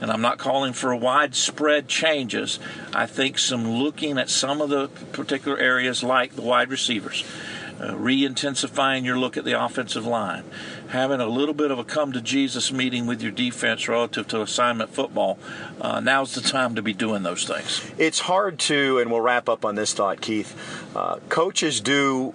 and 0.00 0.10
I'm 0.10 0.20
not 0.20 0.38
calling 0.38 0.72
for 0.72 0.94
widespread 0.94 1.88
changes. 1.88 2.58
I 2.92 3.06
think 3.06 3.38
some 3.38 3.68
looking 3.68 4.18
at 4.18 4.30
some 4.30 4.60
of 4.60 4.70
the 4.70 4.88
particular 5.12 5.58
areas, 5.58 6.02
like 6.02 6.34
the 6.34 6.42
wide 6.42 6.70
receivers, 6.70 7.24
uh, 7.80 7.96
re-intensifying 7.96 9.04
your 9.04 9.18
look 9.18 9.36
at 9.36 9.44
the 9.44 9.60
offensive 9.60 10.06
line, 10.06 10.44
having 10.88 11.20
a 11.20 11.26
little 11.26 11.54
bit 11.54 11.70
of 11.70 11.78
a 11.78 11.84
come 11.84 12.12
to 12.12 12.20
Jesus 12.20 12.70
meeting 12.70 13.06
with 13.06 13.20
your 13.20 13.32
defense 13.32 13.88
relative 13.88 14.28
to 14.28 14.42
assignment 14.42 14.90
football. 14.90 15.38
Uh, 15.80 16.00
now's 16.00 16.34
the 16.34 16.40
time 16.40 16.76
to 16.76 16.82
be 16.82 16.92
doing 16.92 17.22
those 17.22 17.44
things. 17.44 17.90
It's 17.98 18.20
hard 18.20 18.58
to, 18.60 18.98
and 18.98 19.10
we'll 19.10 19.20
wrap 19.20 19.48
up 19.48 19.64
on 19.64 19.74
this 19.74 19.92
thought, 19.92 20.20
Keith. 20.20 20.56
Uh, 20.94 21.16
coaches 21.28 21.80
do. 21.80 22.34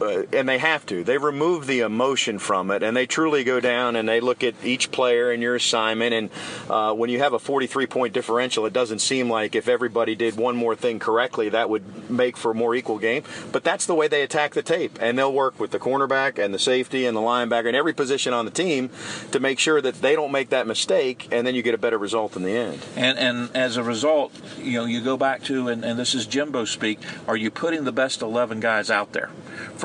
Uh, 0.00 0.22
and 0.32 0.48
they 0.48 0.58
have 0.58 0.86
to. 0.86 1.04
They 1.04 1.18
remove 1.18 1.66
the 1.66 1.80
emotion 1.80 2.38
from 2.38 2.70
it, 2.70 2.82
and 2.82 2.96
they 2.96 3.06
truly 3.06 3.44
go 3.44 3.60
down 3.60 3.96
and 3.96 4.08
they 4.08 4.20
look 4.20 4.42
at 4.42 4.54
each 4.64 4.90
player 4.90 5.30
and 5.30 5.42
your 5.42 5.54
assignment. 5.54 6.14
And 6.14 6.30
uh, 6.70 6.94
when 6.94 7.10
you 7.10 7.18
have 7.18 7.32
a 7.32 7.38
43 7.38 7.86
point 7.86 8.14
differential, 8.14 8.66
it 8.66 8.72
doesn't 8.72 9.00
seem 9.00 9.28
like 9.28 9.54
if 9.54 9.68
everybody 9.68 10.14
did 10.14 10.36
one 10.36 10.56
more 10.56 10.74
thing 10.74 10.98
correctly, 10.98 11.50
that 11.50 11.68
would 11.68 12.10
make 12.10 12.36
for 12.36 12.52
a 12.52 12.54
more 12.54 12.74
equal 12.74 12.98
game. 12.98 13.24
But 13.52 13.64
that's 13.64 13.86
the 13.86 13.94
way 13.94 14.08
they 14.08 14.22
attack 14.22 14.54
the 14.54 14.62
tape, 14.62 14.98
and 15.00 15.18
they'll 15.18 15.32
work 15.32 15.60
with 15.60 15.70
the 15.70 15.78
cornerback 15.78 16.42
and 16.42 16.54
the 16.54 16.58
safety 16.58 17.04
and 17.04 17.16
the 17.16 17.20
linebacker 17.20 17.66
and 17.66 17.76
every 17.76 17.92
position 17.92 18.32
on 18.32 18.44
the 18.44 18.50
team 18.50 18.90
to 19.32 19.40
make 19.40 19.58
sure 19.58 19.80
that 19.80 19.96
they 19.96 20.14
don't 20.14 20.32
make 20.32 20.50
that 20.50 20.66
mistake, 20.66 21.28
and 21.30 21.46
then 21.46 21.54
you 21.54 21.62
get 21.62 21.74
a 21.74 21.78
better 21.78 21.98
result 21.98 22.36
in 22.36 22.42
the 22.42 22.56
end. 22.56 22.84
And 22.96 23.18
and 23.18 23.50
as 23.54 23.76
a 23.76 23.82
result, 23.82 24.32
you 24.58 24.78
know, 24.78 24.84
you 24.86 25.02
go 25.02 25.16
back 25.16 25.42
to 25.44 25.68
and, 25.68 25.84
and 25.84 25.98
this 25.98 26.14
is 26.14 26.26
Jimbo 26.26 26.64
speak. 26.64 27.00
Are 27.28 27.36
you 27.36 27.50
putting 27.50 27.84
the 27.84 27.92
best 27.92 28.22
eleven 28.22 28.60
guys 28.60 28.90
out 28.90 29.12
there 29.12 29.30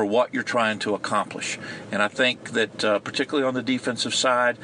for 0.06 0.12
what 0.12 0.34
you're 0.34 0.43
trying 0.43 0.78
to 0.80 0.93
accomplish? 0.93 1.58
And 1.91 2.01
I 2.01 2.08
think 2.08 2.51
that 2.51 2.84
uh, 2.84 2.99
particularly 2.99 3.47
on 3.47 3.56
the 3.56 3.64
defensive 3.64 4.14
side. 4.14 4.58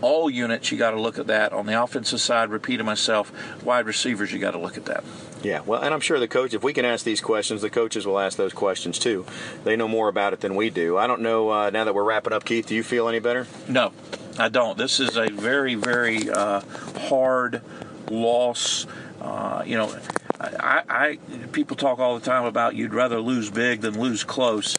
All 0.00 0.30
units, 0.30 0.70
you 0.70 0.78
got 0.78 0.92
to 0.92 1.00
look 1.00 1.18
at 1.18 1.26
that. 1.26 1.52
On 1.52 1.66
the 1.66 1.82
offensive 1.82 2.20
side, 2.20 2.50
repeating 2.50 2.86
myself, 2.86 3.32
wide 3.64 3.84
receivers, 3.84 4.32
you 4.32 4.38
got 4.38 4.52
to 4.52 4.58
look 4.58 4.76
at 4.76 4.84
that. 4.84 5.02
Yeah, 5.42 5.62
well, 5.66 5.82
and 5.82 5.92
I'm 5.92 5.98
sure 5.98 6.20
the 6.20 6.28
coach, 6.28 6.54
if 6.54 6.62
we 6.62 6.72
can 6.72 6.84
ask 6.84 7.04
these 7.04 7.20
questions, 7.20 7.62
the 7.62 7.68
coaches 7.68 8.06
will 8.06 8.20
ask 8.20 8.38
those 8.38 8.52
questions 8.52 8.96
too. 8.96 9.26
They 9.64 9.74
know 9.74 9.88
more 9.88 10.06
about 10.08 10.32
it 10.34 10.40
than 10.40 10.54
we 10.54 10.70
do. 10.70 10.96
I 10.96 11.08
don't 11.08 11.20
know, 11.20 11.50
uh, 11.50 11.70
now 11.70 11.82
that 11.82 11.96
we're 11.96 12.04
wrapping 12.04 12.32
up, 12.32 12.44
Keith, 12.44 12.66
do 12.68 12.76
you 12.76 12.84
feel 12.84 13.08
any 13.08 13.18
better? 13.18 13.48
No. 13.66 13.92
I 14.38 14.48
don't. 14.48 14.78
This 14.78 15.00
is 15.00 15.16
a 15.16 15.26
very, 15.30 15.74
very 15.74 16.30
uh, 16.30 16.60
hard 17.08 17.60
loss. 18.08 18.86
Uh, 19.20 19.64
you 19.66 19.76
know, 19.76 19.92
I, 20.40 20.82
I 20.88 21.18
people 21.52 21.76
talk 21.76 21.98
all 21.98 22.18
the 22.18 22.24
time 22.24 22.44
about 22.44 22.74
you'd 22.76 22.94
rather 22.94 23.20
lose 23.20 23.50
big 23.50 23.80
than 23.80 23.98
lose 23.98 24.24
close. 24.24 24.76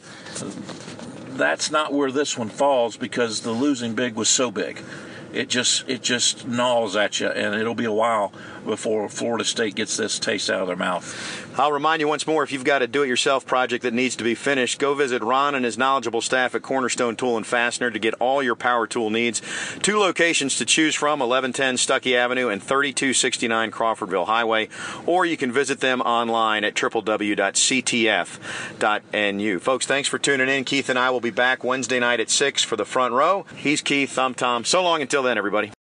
That's 1.31 1.71
not 1.71 1.93
where 1.93 2.11
this 2.11 2.37
one 2.37 2.49
falls 2.49 2.97
because 2.97 3.41
the 3.41 3.51
losing 3.51 3.93
big 3.93 4.15
was 4.15 4.29
so 4.29 4.51
big 4.51 4.81
it 5.33 5.49
just 5.49 5.87
it 5.87 6.01
just 6.01 6.47
gnaws 6.47 6.95
at 6.95 7.19
you, 7.19 7.27
and 7.27 7.55
it'll 7.55 7.75
be 7.75 7.85
a 7.85 7.91
while 7.91 8.31
before 8.65 9.09
Florida 9.09 9.43
State 9.43 9.75
gets 9.75 9.97
this 9.97 10.19
taste 10.19 10.49
out 10.49 10.61
of 10.61 10.67
their 10.67 10.75
mouth. 10.75 11.45
I'll 11.59 11.71
remind 11.71 11.99
you 11.99 12.07
once 12.07 12.25
more 12.25 12.43
if 12.43 12.51
you've 12.51 12.63
got 12.63 12.81
a 12.81 12.87
do 12.87 13.03
it 13.03 13.07
yourself 13.07 13.45
project 13.45 13.83
that 13.83 13.93
needs 13.93 14.15
to 14.15 14.23
be 14.23 14.35
finished, 14.35 14.79
go 14.79 14.93
visit 14.93 15.21
Ron 15.21 15.55
and 15.55 15.65
his 15.65 15.77
knowledgeable 15.77 16.21
staff 16.21 16.55
at 16.55 16.61
Cornerstone 16.61 17.15
Tool 17.17 17.35
and 17.35 17.45
Fastener 17.45 17.91
to 17.91 17.99
get 17.99 18.13
all 18.15 18.41
your 18.41 18.55
power 18.55 18.87
tool 18.87 19.09
needs. 19.09 19.41
Two 19.81 19.99
locations 19.99 20.57
to 20.57 20.65
choose 20.65 20.95
from 20.95 21.19
1110 21.19 21.75
Stuckey 21.75 22.15
Avenue 22.15 22.47
and 22.47 22.63
3269 22.63 23.71
Crawfordville 23.71 24.27
Highway, 24.27 24.69
or 25.05 25.25
you 25.25 25.35
can 25.35 25.51
visit 25.51 25.81
them 25.81 26.01
online 26.01 26.63
at 26.63 26.75
www.ctf.nu. 26.75 27.19
Folks, 29.59 29.85
thanks 29.85 30.07
for 30.07 30.17
tuning 30.17 30.47
in. 30.49 30.63
Keith 30.63 30.89
and 30.89 30.97
I 30.97 31.09
will 31.09 31.19
be 31.19 31.29
back 31.29 31.63
Wednesday 31.63 31.99
night 31.99 32.19
at 32.19 32.29
6 32.29 32.63
for 32.63 32.75
the 32.75 32.85
front 32.85 33.13
row. 33.13 33.45
He's 33.55 33.81
Keith, 33.81 34.17
I'm 34.17 34.33
Tom. 34.33 34.63
So 34.63 34.81
long 34.81 35.01
until 35.01 35.23
then, 35.23 35.37
everybody. 35.37 35.71